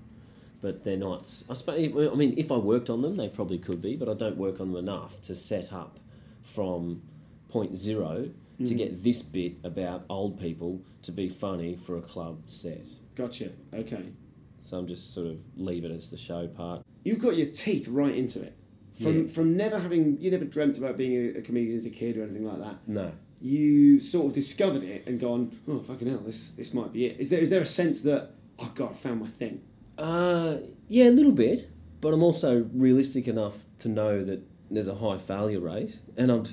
but 0.63 0.85
they're 0.85 0.97
not. 0.97 1.33
I 1.51 1.55
suppose. 1.55 1.79
I 2.13 2.15
mean, 2.15 2.35
if 2.37 2.53
I 2.53 2.57
worked 2.57 2.91
on 2.91 3.03
them, 3.03 3.17
they 3.17 3.29
probably 3.29 3.59
could 3.59 3.83
be, 3.83 3.97
but 3.97 4.09
I 4.09 4.15
don't 4.15 4.37
work 4.37 4.61
on 4.61 4.73
them 4.73 4.89
enough 4.89 5.21
to 5.23 5.35
set 5.35 5.73
up 5.73 5.99
from 6.43 7.03
point 7.49 7.77
zero 7.77 8.31
to 8.65 8.75
get 8.75 9.03
this 9.05 9.21
bit 9.23 9.53
about 9.65 10.05
old 10.09 10.41
people 10.41 10.81
to 11.03 11.13
be 11.13 11.29
funny 11.29 11.77
for 11.77 11.99
a 11.99 12.01
club 12.03 12.39
set. 12.47 12.87
Gotcha. 13.15 13.51
Okay. 13.75 14.05
So 14.61 14.79
I'm 14.79 14.87
just 14.87 15.13
sort 15.15 15.27
of 15.29 15.39
leave 15.57 15.85
it 15.85 15.91
as 15.91 16.11
the 16.11 16.17
show 16.17 16.47
part. 16.49 16.83
You've 17.05 17.19
got 17.21 17.37
your 17.37 17.47
teeth 17.49 17.87
right 17.89 18.15
into 18.15 18.43
it. 18.43 18.57
From 19.03 19.25
Yeah. 19.25 19.29
from 19.29 19.57
never 19.57 19.79
having 19.79 20.19
you 20.21 20.31
never 20.31 20.45
dreamt 20.47 20.79
about 20.79 20.97
being 20.97 21.13
a, 21.15 21.39
a 21.39 21.43
comedian 21.43 21.77
as 21.77 21.85
a 21.87 21.91
kid 21.91 22.17
or 22.17 22.23
anything 22.23 22.47
like 22.47 22.59
that. 22.61 22.77
No. 22.87 23.13
You 23.41 24.01
sort 24.01 24.27
of 24.29 24.33
discovered 24.33 24.83
it 24.83 25.07
and 25.07 25.21
gone, 25.21 25.53
oh 25.69 25.81
fucking 25.81 26.09
hell, 26.09 26.23
this 26.25 26.51
this 26.53 26.73
might 26.73 26.93
be 26.93 27.05
it. 27.07 27.21
Is 27.21 27.29
there 27.31 27.41
is 27.41 27.51
there 27.51 27.61
a 27.61 27.67
sense 27.67 28.01
that 28.03 28.31
oh 28.59 28.73
god, 28.75 28.93
I 28.93 28.95
found 28.95 29.21
my 29.21 29.27
thing? 29.29 29.61
Uh, 29.99 30.57
yeah, 30.89 31.09
a 31.09 31.11
little 31.11 31.33
bit. 31.33 31.69
but 32.01 32.13
I'm 32.15 32.23
also 32.23 32.65
realistic 32.75 33.29
enough 33.29 33.59
to 33.81 33.89
know 33.89 34.25
that 34.25 34.41
there's 34.71 34.89
a 34.89 34.95
high 34.95 35.19
failure 35.19 35.61
rate, 35.61 36.01
and 36.17 36.31
I'm. 36.31 36.45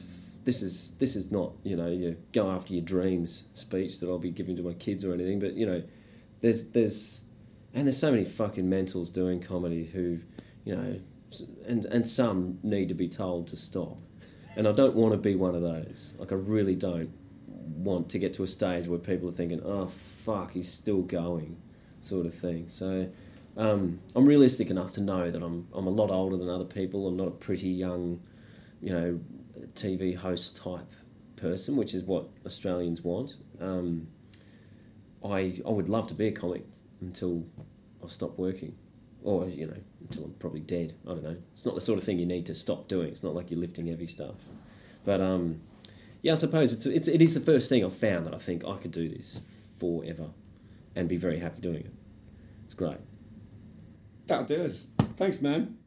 This 0.44 0.62
is 0.62 0.91
this 1.00 1.16
is 1.16 1.32
not 1.32 1.54
you 1.64 1.76
know 1.76 1.88
you 1.88 2.18
go 2.34 2.52
after 2.52 2.74
your 2.74 2.84
dreams 2.84 3.46
speech 3.54 4.00
that 4.00 4.10
I'll 4.10 4.20
be 4.20 4.32
giving 4.32 4.56
to 4.58 4.64
my 4.64 4.74
kids 4.74 5.06
or 5.06 5.14
anything, 5.14 5.39
but 5.39 5.54
you 5.54 5.66
know, 5.66 5.82
there's 6.41 6.66
there's 6.72 7.22
and 7.74 7.88
there's 7.88 7.98
so 7.98 8.12
many 8.12 8.26
fucking 8.26 8.70
mentals 8.70 9.12
doing 9.12 9.41
comedy 9.41 9.86
who, 9.86 10.20
you 10.66 10.76
know, 10.76 11.00
and 11.66 11.86
and 11.86 12.08
some 12.08 12.60
need 12.64 12.89
to 12.89 12.94
be 12.94 13.08
told 13.08 13.48
to 13.48 13.56
stop, 13.56 13.98
and 14.56 14.68
I 14.68 14.72
don't 14.74 14.96
want 14.96 15.14
to 15.14 15.18
be 15.18 15.36
one 15.36 15.56
of 15.56 15.62
those. 15.62 16.14
Like 16.18 16.32
I 16.32 16.36
really 16.36 16.76
don't 16.76 17.12
want 17.76 18.10
to 18.10 18.20
get 18.20 18.34
to 18.34 18.44
a 18.44 18.48
stage 18.48 18.88
where 18.88 19.00
people 19.00 19.30
are 19.30 19.34
thinking, 19.34 19.62
oh 19.64 19.88
fuck, 19.88 20.52
he's 20.52 20.70
still 20.70 21.02
going, 21.02 21.58
sort 22.00 22.26
of 22.26 22.34
thing. 22.34 22.68
So. 22.68 23.10
Um, 23.56 24.00
I'm 24.16 24.26
realistic 24.26 24.72
enough 24.72 24.94
to 24.94 25.02
know 25.02 25.30
that 25.30 25.44
I'm 25.44 25.68
I'm 25.76 25.86
a 25.86 25.91
lot 25.91 26.10
older 26.10 26.38
than 26.38 26.50
other 26.50 26.66
people. 26.66 27.08
I'm 27.08 27.16
not 27.16 27.28
a 27.28 27.32
pretty 27.32 27.70
young, 27.70 28.20
you 28.82 28.91
know, 28.91 29.20
TV 29.76 30.16
host 30.16 30.58
type 30.58 30.91
person, 31.36 31.76
which 31.76 31.93
is 31.93 32.04
what 32.04 32.28
Australians 32.45 33.01
want. 33.04 33.36
Um, 33.60 34.08
I 35.24 35.62
I 35.66 35.70
would 35.70 35.89
love 35.89 36.08
to 36.08 36.14
be 36.14 36.28
a 36.28 36.32
comic 36.32 36.66
until 37.01 37.43
I 38.04 38.08
stop 38.08 38.38
working, 38.38 38.76
or 39.24 39.47
you 39.47 39.68
know, 39.68 39.78
until 40.01 40.26
I'm 40.26 40.34
probably 40.34 40.62
dead. 40.62 40.93
I 41.06 41.10
don't 41.10 41.24
know. 41.24 41.38
It's 41.54 41.66
not 41.66 41.76
the 41.76 41.82
sort 41.82 41.97
of 41.97 42.04
thing 42.04 42.20
you 42.20 42.26
need 42.26 42.45
to 42.47 42.56
stop 42.56 42.88
doing. 42.88 43.08
It's 43.10 43.24
not 43.24 43.34
like 43.36 43.51
you're 43.51 43.60
lifting 43.60 43.88
heavy 43.88 44.08
stuff, 44.08 44.36
but 45.06 45.22
um, 45.22 45.62
yeah, 46.22 46.32
I 46.34 46.36
suppose 46.36 46.74
it's, 46.74 46.86
it's 46.86 47.08
it 47.08 47.22
is 47.22 47.34
the 47.34 47.39
first 47.39 47.70
thing 47.70 47.84
I've 47.84 47.93
found 47.93 48.26
that 48.28 48.34
I 48.34 48.38
think 48.38 48.66
I 48.66 48.78
could 48.78 48.91
do 48.91 49.08
this 49.08 49.39
forever, 49.80 50.30
and 50.95 51.08
be 51.08 51.18
very 51.18 51.39
happy 51.39 51.62
doing 51.62 51.82
it. 51.82 51.93
It's 52.66 52.74
great. 52.74 52.97
That'll 54.28 54.45
do 54.45 54.64
us. 54.64 54.88
Thanks, 55.18 55.41
man. 55.41 55.78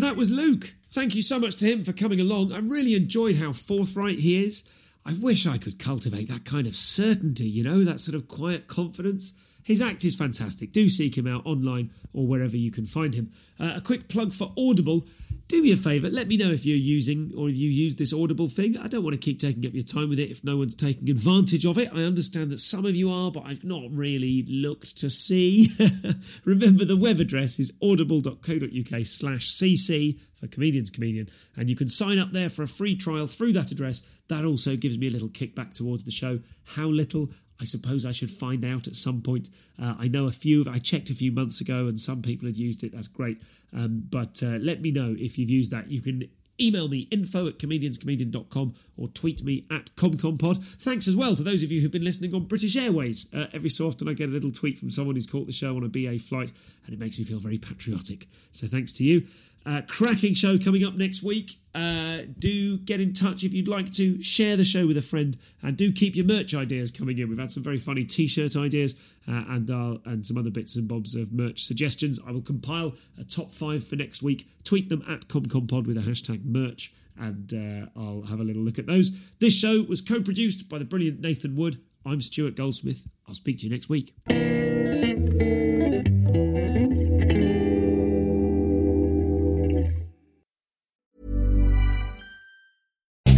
That 0.00 0.16
was 0.16 0.30
Luke. 0.30 0.76
Thank 0.88 1.14
you 1.14 1.20
so 1.20 1.38
much 1.38 1.56
to 1.56 1.66
him 1.66 1.84
for 1.84 1.92
coming 1.92 2.20
along. 2.20 2.52
I 2.52 2.58
really 2.58 2.94
enjoyed 2.94 3.36
how 3.36 3.52
forthright 3.52 4.20
he 4.20 4.42
is. 4.42 4.64
I 5.04 5.12
wish 5.12 5.46
I 5.46 5.58
could 5.58 5.78
cultivate 5.78 6.26
that 6.28 6.46
kind 6.46 6.66
of 6.66 6.74
certainty, 6.74 7.44
you 7.44 7.62
know, 7.62 7.84
that 7.84 8.00
sort 8.00 8.14
of 8.14 8.26
quiet 8.26 8.66
confidence. 8.66 9.34
His 9.62 9.82
act 9.82 10.04
is 10.04 10.14
fantastic. 10.14 10.72
Do 10.72 10.88
seek 10.88 11.16
him 11.16 11.26
out 11.26 11.44
online 11.46 11.90
or 12.12 12.26
wherever 12.26 12.56
you 12.56 12.70
can 12.70 12.86
find 12.86 13.14
him. 13.14 13.30
Uh, 13.58 13.74
a 13.76 13.80
quick 13.80 14.08
plug 14.08 14.32
for 14.32 14.52
Audible. 14.56 15.06
Do 15.48 15.60
me 15.62 15.72
a 15.72 15.76
favour, 15.76 16.08
let 16.08 16.28
me 16.28 16.36
know 16.36 16.50
if 16.52 16.64
you're 16.64 16.76
using 16.76 17.32
or 17.36 17.48
if 17.48 17.56
you 17.56 17.68
use 17.68 17.96
this 17.96 18.14
Audible 18.14 18.46
thing. 18.46 18.78
I 18.78 18.86
don't 18.86 19.02
want 19.02 19.14
to 19.14 19.20
keep 19.20 19.40
taking 19.40 19.66
up 19.66 19.74
your 19.74 19.82
time 19.82 20.08
with 20.08 20.20
it 20.20 20.30
if 20.30 20.44
no 20.44 20.56
one's 20.56 20.76
taking 20.76 21.10
advantage 21.10 21.66
of 21.66 21.76
it. 21.76 21.88
I 21.92 22.04
understand 22.04 22.50
that 22.50 22.60
some 22.60 22.86
of 22.86 22.94
you 22.94 23.10
are, 23.10 23.32
but 23.32 23.44
I've 23.44 23.64
not 23.64 23.82
really 23.90 24.44
looked 24.44 24.96
to 24.98 25.10
see. 25.10 25.66
Remember, 26.44 26.84
the 26.84 26.96
web 26.96 27.18
address 27.18 27.58
is 27.58 27.72
audible.co.uk 27.82 29.04
slash 29.04 29.50
cc 29.50 30.20
for 30.34 30.46
Comedians 30.46 30.88
Comedian, 30.88 31.28
and 31.56 31.68
you 31.68 31.74
can 31.74 31.88
sign 31.88 32.20
up 32.20 32.30
there 32.30 32.48
for 32.48 32.62
a 32.62 32.68
free 32.68 32.94
trial 32.94 33.26
through 33.26 33.52
that 33.54 33.72
address. 33.72 34.02
That 34.28 34.44
also 34.44 34.76
gives 34.76 34.98
me 34.98 35.08
a 35.08 35.10
little 35.10 35.28
kickback 35.28 35.74
towards 35.74 36.04
the 36.04 36.12
show. 36.12 36.38
How 36.76 36.86
little? 36.86 37.28
I 37.60 37.64
suppose 37.64 38.06
I 38.06 38.12
should 38.12 38.30
find 38.30 38.64
out 38.64 38.86
at 38.86 38.96
some 38.96 39.20
point. 39.20 39.50
Uh, 39.80 39.94
I 39.98 40.08
know 40.08 40.26
a 40.26 40.32
few, 40.32 40.64
I 40.70 40.78
checked 40.78 41.10
a 41.10 41.14
few 41.14 41.30
months 41.30 41.60
ago 41.60 41.86
and 41.86 42.00
some 42.00 42.22
people 42.22 42.46
had 42.46 42.56
used 42.56 42.82
it. 42.82 42.92
That's 42.92 43.08
great. 43.08 43.42
Um, 43.76 44.04
but 44.08 44.42
uh, 44.42 44.58
let 44.60 44.80
me 44.80 44.90
know 44.90 45.14
if 45.18 45.38
you've 45.38 45.50
used 45.50 45.70
that. 45.70 45.90
You 45.90 46.00
can 46.00 46.28
email 46.60 46.88
me 46.88 47.08
info 47.10 47.46
at 47.46 47.58
comedianscomedian.com 47.58 48.74
or 48.96 49.08
tweet 49.08 49.42
me 49.42 49.64
at 49.70 49.94
comcompod. 49.96 50.62
Thanks 50.82 51.08
as 51.08 51.16
well 51.16 51.34
to 51.34 51.42
those 51.42 51.62
of 51.62 51.72
you 51.72 51.80
who've 51.80 51.90
been 51.90 52.04
listening 52.04 52.34
on 52.34 52.44
British 52.44 52.76
Airways. 52.76 53.26
Uh, 53.32 53.46
every 53.52 53.70
so 53.70 53.86
often 53.86 54.08
I 54.08 54.12
get 54.12 54.28
a 54.28 54.32
little 54.32 54.52
tweet 54.52 54.78
from 54.78 54.90
someone 54.90 55.14
who's 55.14 55.26
caught 55.26 55.46
the 55.46 55.52
show 55.52 55.76
on 55.76 55.84
a 55.84 55.88
BA 55.88 56.18
flight 56.18 56.52
and 56.84 56.94
it 56.94 56.98
makes 56.98 57.18
me 57.18 57.24
feel 57.24 57.38
very 57.38 57.58
patriotic. 57.58 58.26
So 58.52 58.66
thanks 58.66 58.92
to 58.94 59.04
you. 59.04 59.26
Uh, 59.70 59.82
cracking 59.86 60.34
show 60.34 60.58
coming 60.58 60.82
up 60.82 60.94
next 60.94 61.22
week. 61.22 61.52
Uh, 61.76 62.22
do 62.40 62.76
get 62.78 63.00
in 63.00 63.12
touch 63.12 63.44
if 63.44 63.54
you'd 63.54 63.68
like 63.68 63.92
to 63.92 64.20
share 64.20 64.56
the 64.56 64.64
show 64.64 64.84
with 64.84 64.96
a 64.96 65.02
friend, 65.02 65.36
and 65.62 65.76
do 65.76 65.92
keep 65.92 66.16
your 66.16 66.26
merch 66.26 66.56
ideas 66.56 66.90
coming 66.90 67.16
in. 67.18 67.28
We've 67.28 67.38
had 67.38 67.52
some 67.52 67.62
very 67.62 67.78
funny 67.78 68.04
T-shirt 68.04 68.56
ideas 68.56 68.96
uh, 69.28 69.44
and 69.48 69.70
uh, 69.70 69.98
and 70.06 70.26
some 70.26 70.36
other 70.36 70.50
bits 70.50 70.74
and 70.74 70.88
bobs 70.88 71.14
of 71.14 71.32
merch 71.32 71.62
suggestions. 71.62 72.18
I 72.26 72.32
will 72.32 72.42
compile 72.42 72.94
a 73.16 73.22
top 73.22 73.52
five 73.52 73.86
for 73.86 73.94
next 73.94 74.24
week. 74.24 74.48
Tweet 74.64 74.88
them 74.88 75.04
at 75.08 75.28
ComCompod 75.28 75.86
with 75.86 75.96
a 75.96 76.00
hashtag 76.00 76.44
merch, 76.44 76.92
and 77.16 77.52
uh, 77.54 77.86
I'll 77.96 78.22
have 78.22 78.40
a 78.40 78.44
little 78.44 78.62
look 78.62 78.80
at 78.80 78.86
those. 78.86 79.16
This 79.38 79.56
show 79.56 79.82
was 79.82 80.00
co-produced 80.00 80.68
by 80.68 80.78
the 80.78 80.84
brilliant 80.84 81.20
Nathan 81.20 81.54
Wood. 81.54 81.76
I'm 82.04 82.20
Stuart 82.20 82.56
Goldsmith. 82.56 83.06
I'll 83.28 83.36
speak 83.36 83.58
to 83.58 83.66
you 83.66 83.70
next 83.70 83.88
week. 83.88 84.14